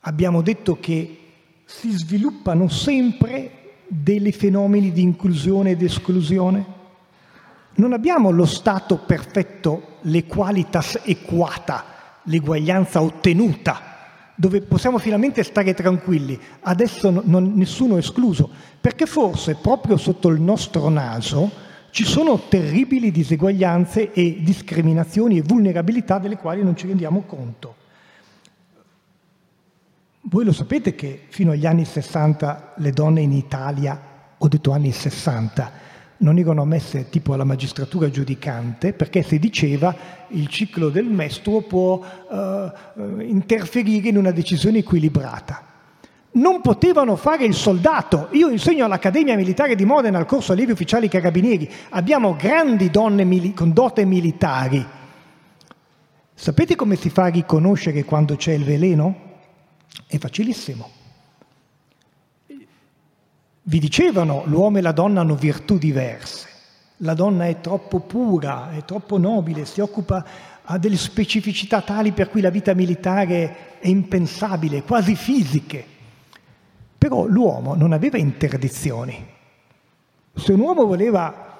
Abbiamo 0.00 0.42
detto 0.42 0.78
che 0.80 1.18
si 1.64 1.90
sviluppano 1.90 2.68
sempre 2.68 3.62
dei 3.86 4.32
fenomeni 4.32 4.90
di 4.90 5.02
inclusione 5.02 5.70
ed 5.70 5.82
esclusione? 5.82 6.64
Non 7.76 7.92
abbiamo 7.92 8.30
lo 8.30 8.44
stato 8.44 8.98
perfetto, 8.98 9.98
l'equalitas 10.02 11.00
equata, 11.04 11.84
l'eguaglianza 12.24 13.00
ottenuta, 13.00 13.93
dove 14.34 14.60
possiamo 14.62 14.98
finalmente 14.98 15.42
stare 15.42 15.74
tranquilli. 15.74 16.38
Adesso 16.60 17.22
non, 17.24 17.52
nessuno 17.54 17.96
è 17.96 17.98
escluso, 17.98 18.50
perché 18.80 19.06
forse 19.06 19.56
proprio 19.56 19.96
sotto 19.96 20.28
il 20.28 20.40
nostro 20.40 20.88
naso 20.88 21.62
ci 21.90 22.04
sono 22.04 22.40
terribili 22.48 23.12
diseguaglianze 23.12 24.12
e 24.12 24.38
discriminazioni 24.40 25.38
e 25.38 25.42
vulnerabilità 25.42 26.18
delle 26.18 26.36
quali 26.36 26.62
non 26.62 26.76
ci 26.76 26.88
rendiamo 26.88 27.22
conto. 27.22 27.82
Voi 30.22 30.44
lo 30.44 30.52
sapete 30.52 30.94
che 30.94 31.26
fino 31.28 31.52
agli 31.52 31.66
anni 31.66 31.84
60 31.84 32.74
le 32.78 32.90
donne 32.90 33.20
in 33.20 33.32
Italia, 33.32 34.00
ho 34.36 34.48
detto 34.48 34.72
anni 34.72 34.90
60, 34.90 35.70
non 36.18 36.38
erano 36.38 36.62
ammesse 36.62 37.08
tipo 37.10 37.34
alla 37.34 37.44
magistratura 37.44 38.08
giudicante 38.08 38.92
perché 38.92 39.22
si 39.22 39.38
diceva 39.38 39.94
il 40.28 40.46
ciclo 40.48 40.88
del 40.88 41.06
mestruo 41.06 41.62
può 41.62 42.00
eh, 42.00 42.72
interferire 43.24 44.08
in 44.08 44.16
una 44.16 44.30
decisione 44.30 44.78
equilibrata. 44.78 45.72
Non 46.32 46.60
potevano 46.60 47.14
fare 47.14 47.44
il 47.44 47.54
soldato. 47.54 48.28
Io 48.32 48.48
insegno 48.48 48.84
all'Accademia 48.84 49.36
Militare 49.36 49.76
di 49.76 49.84
Modena 49.84 50.18
al 50.18 50.26
corso 50.26 50.52
allievi 50.52 50.72
ufficiali 50.72 51.08
carabinieri. 51.08 51.70
Abbiamo 51.90 52.34
grandi 52.34 52.90
donne 52.90 53.24
mili- 53.24 53.54
con 53.54 53.72
dote 53.72 54.04
militari. 54.04 54.84
Sapete 56.34 56.74
come 56.74 56.96
si 56.96 57.10
fa 57.10 57.24
a 57.24 57.28
riconoscere 57.28 58.04
quando 58.04 58.34
c'è 58.34 58.52
il 58.52 58.64
veleno? 58.64 59.32
È 60.08 60.18
facilissimo 60.18 61.02
vi 63.66 63.78
dicevano 63.78 64.42
l'uomo 64.46 64.78
e 64.78 64.82
la 64.82 64.92
donna 64.92 65.20
hanno 65.20 65.36
virtù 65.36 65.78
diverse. 65.78 66.48
La 66.98 67.14
donna 67.14 67.46
è 67.46 67.60
troppo 67.60 68.00
pura, 68.00 68.70
è 68.72 68.84
troppo 68.84 69.18
nobile, 69.18 69.64
si 69.64 69.80
occupa, 69.80 70.24
ha 70.62 70.78
delle 70.78 70.96
specificità 70.96 71.80
tali 71.80 72.12
per 72.12 72.30
cui 72.30 72.40
la 72.40 72.50
vita 72.50 72.74
militare 72.74 73.78
è 73.78 73.88
impensabile, 73.88 74.82
quasi 74.82 75.14
fisiche. 75.14 75.84
Però 76.96 77.26
l'uomo 77.26 77.74
non 77.74 77.92
aveva 77.92 78.18
interdizioni. 78.18 79.32
Se 80.34 80.52
un 80.52 80.60
uomo 80.60 80.84
voleva 80.86 81.52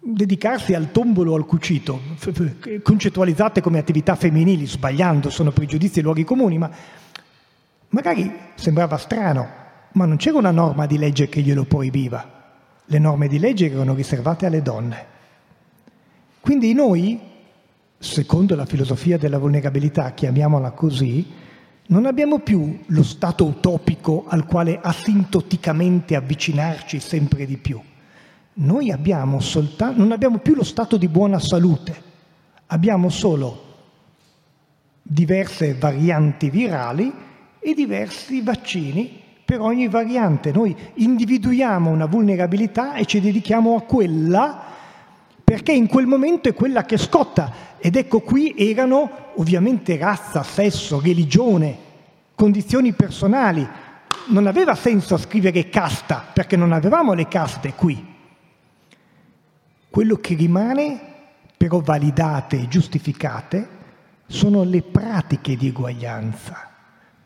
dedicarsi 0.00 0.74
al 0.74 0.90
tombolo 0.90 1.32
o 1.32 1.36
al 1.36 1.46
cucito, 1.46 2.00
concettualizzate 2.82 3.60
come 3.60 3.78
attività 3.78 4.14
femminili, 4.14 4.66
sbagliando, 4.66 5.30
sono 5.30 5.50
pregiudizi 5.52 5.98
e 5.98 6.02
luoghi 6.02 6.24
comuni, 6.24 6.58
ma 6.58 6.70
magari 7.90 8.32
sembrava 8.54 8.96
strano, 8.96 9.66
ma 9.92 10.04
non 10.04 10.16
c'era 10.16 10.38
una 10.38 10.50
norma 10.50 10.86
di 10.86 10.98
legge 10.98 11.28
che 11.28 11.40
glielo 11.40 11.64
proibiva. 11.64 12.36
Le 12.84 12.98
norme 12.98 13.28
di 13.28 13.38
legge 13.38 13.70
erano 13.70 13.94
riservate 13.94 14.46
alle 14.46 14.62
donne. 14.62 15.06
Quindi 16.40 16.72
noi, 16.72 17.20
secondo 17.98 18.54
la 18.54 18.66
filosofia 18.66 19.18
della 19.18 19.38
vulnerabilità, 19.38 20.12
chiamiamola 20.12 20.70
così, 20.70 21.26
non 21.88 22.06
abbiamo 22.06 22.38
più 22.40 22.80
lo 22.86 23.02
stato 23.02 23.44
utopico 23.44 24.24
al 24.28 24.46
quale 24.46 24.78
asintoticamente 24.80 26.16
avvicinarci 26.16 27.00
sempre 27.00 27.46
di 27.46 27.56
più. 27.56 27.80
Noi 28.54 28.90
abbiamo 28.90 29.40
soltanto, 29.40 29.98
non 29.98 30.12
abbiamo 30.12 30.38
più 30.38 30.54
lo 30.54 30.64
stato 30.64 30.96
di 30.96 31.08
buona 31.08 31.38
salute, 31.38 32.02
abbiamo 32.66 33.08
solo 33.08 33.64
diverse 35.02 35.74
varianti 35.74 36.50
virali 36.50 37.10
e 37.58 37.74
diversi 37.74 38.42
vaccini 38.42 39.22
per 39.48 39.62
ogni 39.62 39.88
variante. 39.88 40.52
Noi 40.52 40.76
individuiamo 40.92 41.88
una 41.88 42.04
vulnerabilità 42.04 42.96
e 42.96 43.06
ci 43.06 43.18
dedichiamo 43.18 43.76
a 43.76 43.80
quella 43.80 44.62
perché 45.42 45.72
in 45.72 45.86
quel 45.86 46.04
momento 46.04 46.50
è 46.50 46.52
quella 46.52 46.84
che 46.84 46.98
scotta. 46.98 47.50
Ed 47.78 47.96
ecco 47.96 48.20
qui 48.20 48.54
erano 48.58 49.10
ovviamente 49.36 49.96
razza, 49.96 50.42
sesso, 50.42 51.00
religione, 51.00 51.74
condizioni 52.34 52.92
personali. 52.92 53.66
Non 54.26 54.46
aveva 54.46 54.74
senso 54.74 55.16
scrivere 55.16 55.70
casta 55.70 56.26
perché 56.30 56.54
non 56.54 56.72
avevamo 56.72 57.14
le 57.14 57.26
caste 57.26 57.72
qui. 57.72 58.04
Quello 59.88 60.16
che 60.16 60.34
rimane, 60.34 61.00
però 61.56 61.80
validate 61.80 62.60
e 62.60 62.68
giustificate, 62.68 63.66
sono 64.26 64.62
le 64.62 64.82
pratiche 64.82 65.56
di 65.56 65.68
eguaglianza 65.68 66.68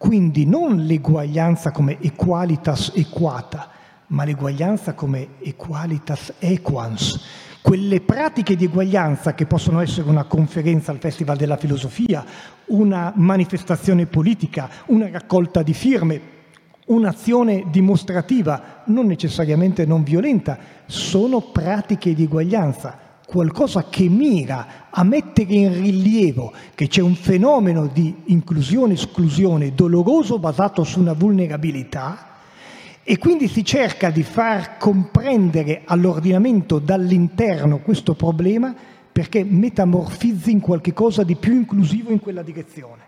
quindi 0.02 0.46
non 0.46 0.78
l'eguaglianza 0.78 1.70
come 1.70 1.96
equalitas 2.00 2.90
equata, 2.92 3.68
ma 4.08 4.24
l'eguaglianza 4.24 4.94
come 4.94 5.34
equalitas 5.38 6.32
equans. 6.40 7.20
Quelle 7.62 8.00
pratiche 8.00 8.56
di 8.56 8.64
eguaglianza 8.64 9.32
che 9.34 9.46
possono 9.46 9.80
essere 9.80 10.10
una 10.10 10.24
conferenza 10.24 10.90
al 10.90 10.98
Festival 10.98 11.36
della 11.36 11.56
Filosofia, 11.56 12.24
una 12.66 13.12
manifestazione 13.14 14.06
politica, 14.06 14.68
una 14.86 15.08
raccolta 15.08 15.62
di 15.62 15.72
firme, 15.72 16.20
un'azione 16.86 17.66
dimostrativa, 17.70 18.82
non 18.86 19.06
necessariamente 19.06 19.86
non 19.86 20.02
violenta, 20.02 20.58
sono 20.84 21.40
pratiche 21.42 22.12
di 22.12 22.24
eguaglianza 22.24 23.11
qualcosa 23.32 23.86
che 23.88 24.10
mira 24.10 24.90
a 24.90 25.02
mettere 25.04 25.54
in 25.54 25.72
rilievo 25.72 26.52
che 26.74 26.86
c'è 26.86 27.00
un 27.00 27.14
fenomeno 27.14 27.86
di 27.86 28.14
inclusione-esclusione 28.26 29.74
doloroso 29.74 30.38
basato 30.38 30.84
su 30.84 31.00
una 31.00 31.14
vulnerabilità 31.14 32.26
e 33.02 33.16
quindi 33.16 33.48
si 33.48 33.64
cerca 33.64 34.10
di 34.10 34.22
far 34.22 34.76
comprendere 34.76 35.80
all'ordinamento 35.86 36.78
dall'interno 36.78 37.78
questo 37.78 38.12
problema 38.12 38.74
perché 39.10 39.44
metamorfizzi 39.44 40.50
in 40.50 40.60
qualche 40.60 40.92
cosa 40.92 41.22
di 41.22 41.34
più 41.36 41.54
inclusivo 41.54 42.12
in 42.12 42.20
quella 42.20 42.42
direzione. 42.42 43.00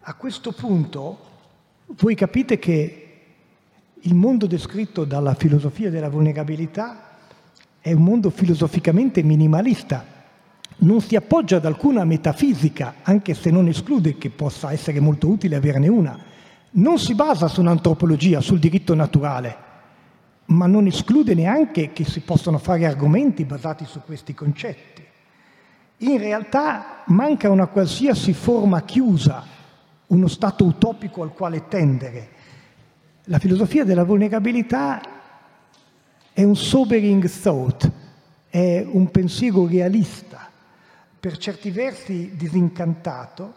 A 0.00 0.14
questo 0.14 0.52
punto 0.52 1.18
voi 1.98 2.14
capite 2.14 2.58
che 2.58 3.08
il 4.00 4.14
mondo 4.14 4.46
descritto 4.46 5.04
dalla 5.04 5.34
filosofia 5.34 5.90
della 5.90 6.08
vulnerabilità 6.08 7.09
è 7.80 7.92
un 7.92 8.02
mondo 8.02 8.30
filosoficamente 8.30 9.22
minimalista, 9.22 10.04
non 10.82 11.00
si 11.00 11.16
appoggia 11.16 11.56
ad 11.56 11.64
alcuna 11.64 12.04
metafisica, 12.04 12.96
anche 13.02 13.34
se 13.34 13.50
non 13.50 13.68
esclude 13.68 14.16
che 14.16 14.30
possa 14.30 14.72
essere 14.72 15.00
molto 15.00 15.28
utile 15.28 15.56
averne 15.56 15.88
una, 15.88 16.18
non 16.72 16.98
si 16.98 17.14
basa 17.14 17.48
su 17.48 17.60
un'antropologia, 17.60 18.40
sul 18.40 18.58
diritto 18.58 18.94
naturale, 18.94 19.56
ma 20.46 20.66
non 20.66 20.86
esclude 20.86 21.34
neanche 21.34 21.92
che 21.92 22.04
si 22.04 22.20
possano 22.20 22.58
fare 22.58 22.86
argomenti 22.86 23.44
basati 23.44 23.84
su 23.84 24.00
questi 24.04 24.34
concetti. 24.34 25.02
In 25.98 26.18
realtà 26.18 27.02
manca 27.06 27.50
una 27.50 27.66
qualsiasi 27.66 28.32
forma 28.32 28.82
chiusa, 28.82 29.44
uno 30.06 30.28
stato 30.28 30.64
utopico 30.64 31.22
al 31.22 31.32
quale 31.32 31.68
tendere. 31.68 32.28
La 33.24 33.38
filosofia 33.38 33.84
della 33.84 34.04
vulnerabilità 34.04 35.00
è 36.40 36.44
un 36.44 36.56
sobering 36.56 37.28
thought, 37.28 37.90
è 38.48 38.82
un 38.90 39.10
pensiero 39.10 39.66
realista, 39.66 40.48
per 41.20 41.36
certi 41.36 41.70
versi 41.70 42.34
disincantato, 42.34 43.56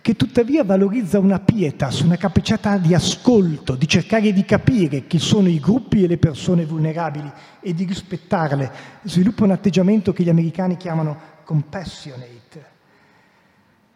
che 0.00 0.16
tuttavia 0.16 0.64
valorizza 0.64 1.20
una 1.20 1.38
pietas, 1.38 2.00
una 2.00 2.16
capacità 2.16 2.76
di 2.76 2.92
ascolto, 2.92 3.76
di 3.76 3.86
cercare 3.86 4.32
di 4.32 4.44
capire 4.44 5.06
chi 5.06 5.20
sono 5.20 5.46
i 5.46 5.60
gruppi 5.60 6.02
e 6.02 6.08
le 6.08 6.18
persone 6.18 6.64
vulnerabili 6.64 7.30
e 7.60 7.72
di 7.72 7.84
rispettarle. 7.84 8.72
Sviluppa 9.02 9.44
un 9.44 9.52
atteggiamento 9.52 10.12
che 10.12 10.24
gli 10.24 10.28
americani 10.28 10.76
chiamano 10.76 11.16
compassionate. 11.44 12.64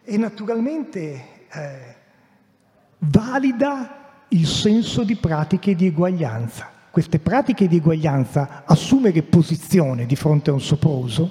E 0.01 0.17
naturalmente 0.17 1.25
eh, 1.51 1.95
valida 2.99 4.25
il 4.29 4.47
senso 4.47 5.03
di 5.03 5.17
pratiche 5.17 5.75
di 5.75 5.87
eguaglianza 5.87 6.72
queste 6.93 7.17
pratiche 7.17 7.67
di 7.67 7.77
eguaglianza, 7.77 8.65
assumere 8.67 9.23
posizione 9.23 10.05
di 10.05 10.15
fronte 10.15 10.51
a 10.51 10.53
un 10.53 10.61
sopruso, 10.61 11.27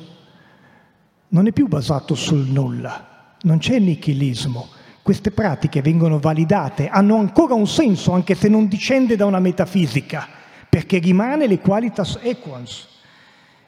non 1.29 1.47
è 1.47 1.53
più 1.53 1.69
basato 1.69 2.17
sul 2.17 2.49
nulla, 2.49 3.37
non 3.43 3.59
c'è 3.59 3.79
nichilismo. 3.79 4.67
Queste 5.03 5.31
pratiche 5.31 5.81
vengono 5.81 6.19
validate, 6.19 6.89
hanno 6.89 7.15
ancora 7.15 7.55
un 7.55 7.69
senso 7.69 8.11
anche 8.11 8.35
se 8.35 8.49
non 8.49 8.67
discende 8.67 9.15
da 9.15 9.25
una 9.25 9.39
metafisica, 9.39 10.27
perché 10.69 10.99
rimane 10.99 11.47
le 11.47 11.61
qualitas 11.61 12.19
equans. 12.21 12.89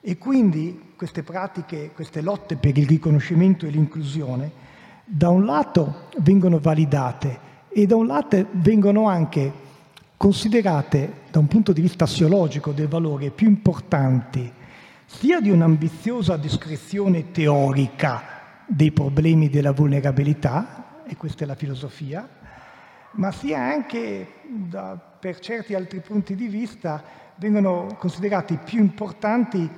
E 0.01 0.19
quindi 0.19 0.95
queste 0.97 1.23
pratiche, 1.23 1.93
queste 1.95 2.23
lotte 2.23 2.57
per 2.57 2.77
il 2.77 2.89
riconoscimento 2.89 3.67
e 3.67 3.71
l'inclusione, 3.71 4.51
da 5.05 5.29
un 5.29 5.45
lato 5.45 6.09
vengono 6.17 6.59
validate 6.59 7.39
e 7.69 7.87
da 7.87 7.95
un 7.95 8.09
lato 8.09 8.47
vengono 8.51 9.07
anche 9.07 9.63
considerate 10.25 11.25
da 11.31 11.39
un 11.39 11.49
punto 11.49 11.75
di 11.75 11.83
vista 11.83 12.05
assiologico 12.05 12.73
dei 12.73 12.87
valori 12.87 13.29
più 13.29 13.47
importanti 13.47 14.51
sia 15.05 15.39
di 15.39 15.51
un'ambiziosa 15.51 16.39
descrizione 16.39 17.31
teorica 17.31 18.23
dei 18.67 18.91
problemi 18.91 19.51
della 19.51 19.73
vulnerabilità, 19.73 21.03
e 21.07 21.15
questa 21.17 21.45
è 21.45 21.47
la 21.47 21.55
filosofia, 21.55 22.27
ma 23.11 23.31
sia 23.33 23.59
anche 23.59 24.27
da, 24.49 24.97
per 24.97 25.41
certi 25.41 25.75
altri 25.75 26.01
punti 26.01 26.35
di 26.35 26.47
vista 26.47 27.05
vengono 27.35 27.95
considerati 27.99 28.59
più 28.65 28.79
importanti 28.79 29.69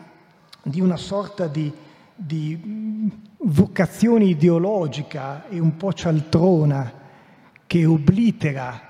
di 0.62 0.80
una 0.80 0.96
sorta 0.96 1.48
di, 1.48 1.72
di 2.14 3.10
vocazione 3.38 4.26
ideologica 4.26 5.48
e 5.48 5.58
un 5.58 5.76
po' 5.76 5.92
cialtrona 5.92 6.92
che 7.66 7.84
oblitera 7.84 8.85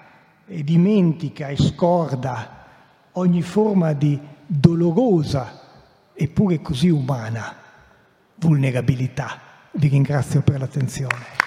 e 0.47 0.63
dimentica 0.63 1.49
e 1.49 1.57
scorda 1.57 2.65
ogni 3.13 3.43
forma 3.43 3.93
di 3.93 4.19
dolorosa 4.47 5.61
eppure 6.15 6.63
così 6.63 6.89
umana 6.89 7.55
vulnerabilità. 8.37 9.41
Vi 9.73 9.89
ringrazio 9.89 10.43
per 10.43 10.61
l'attenzione. 10.61 11.46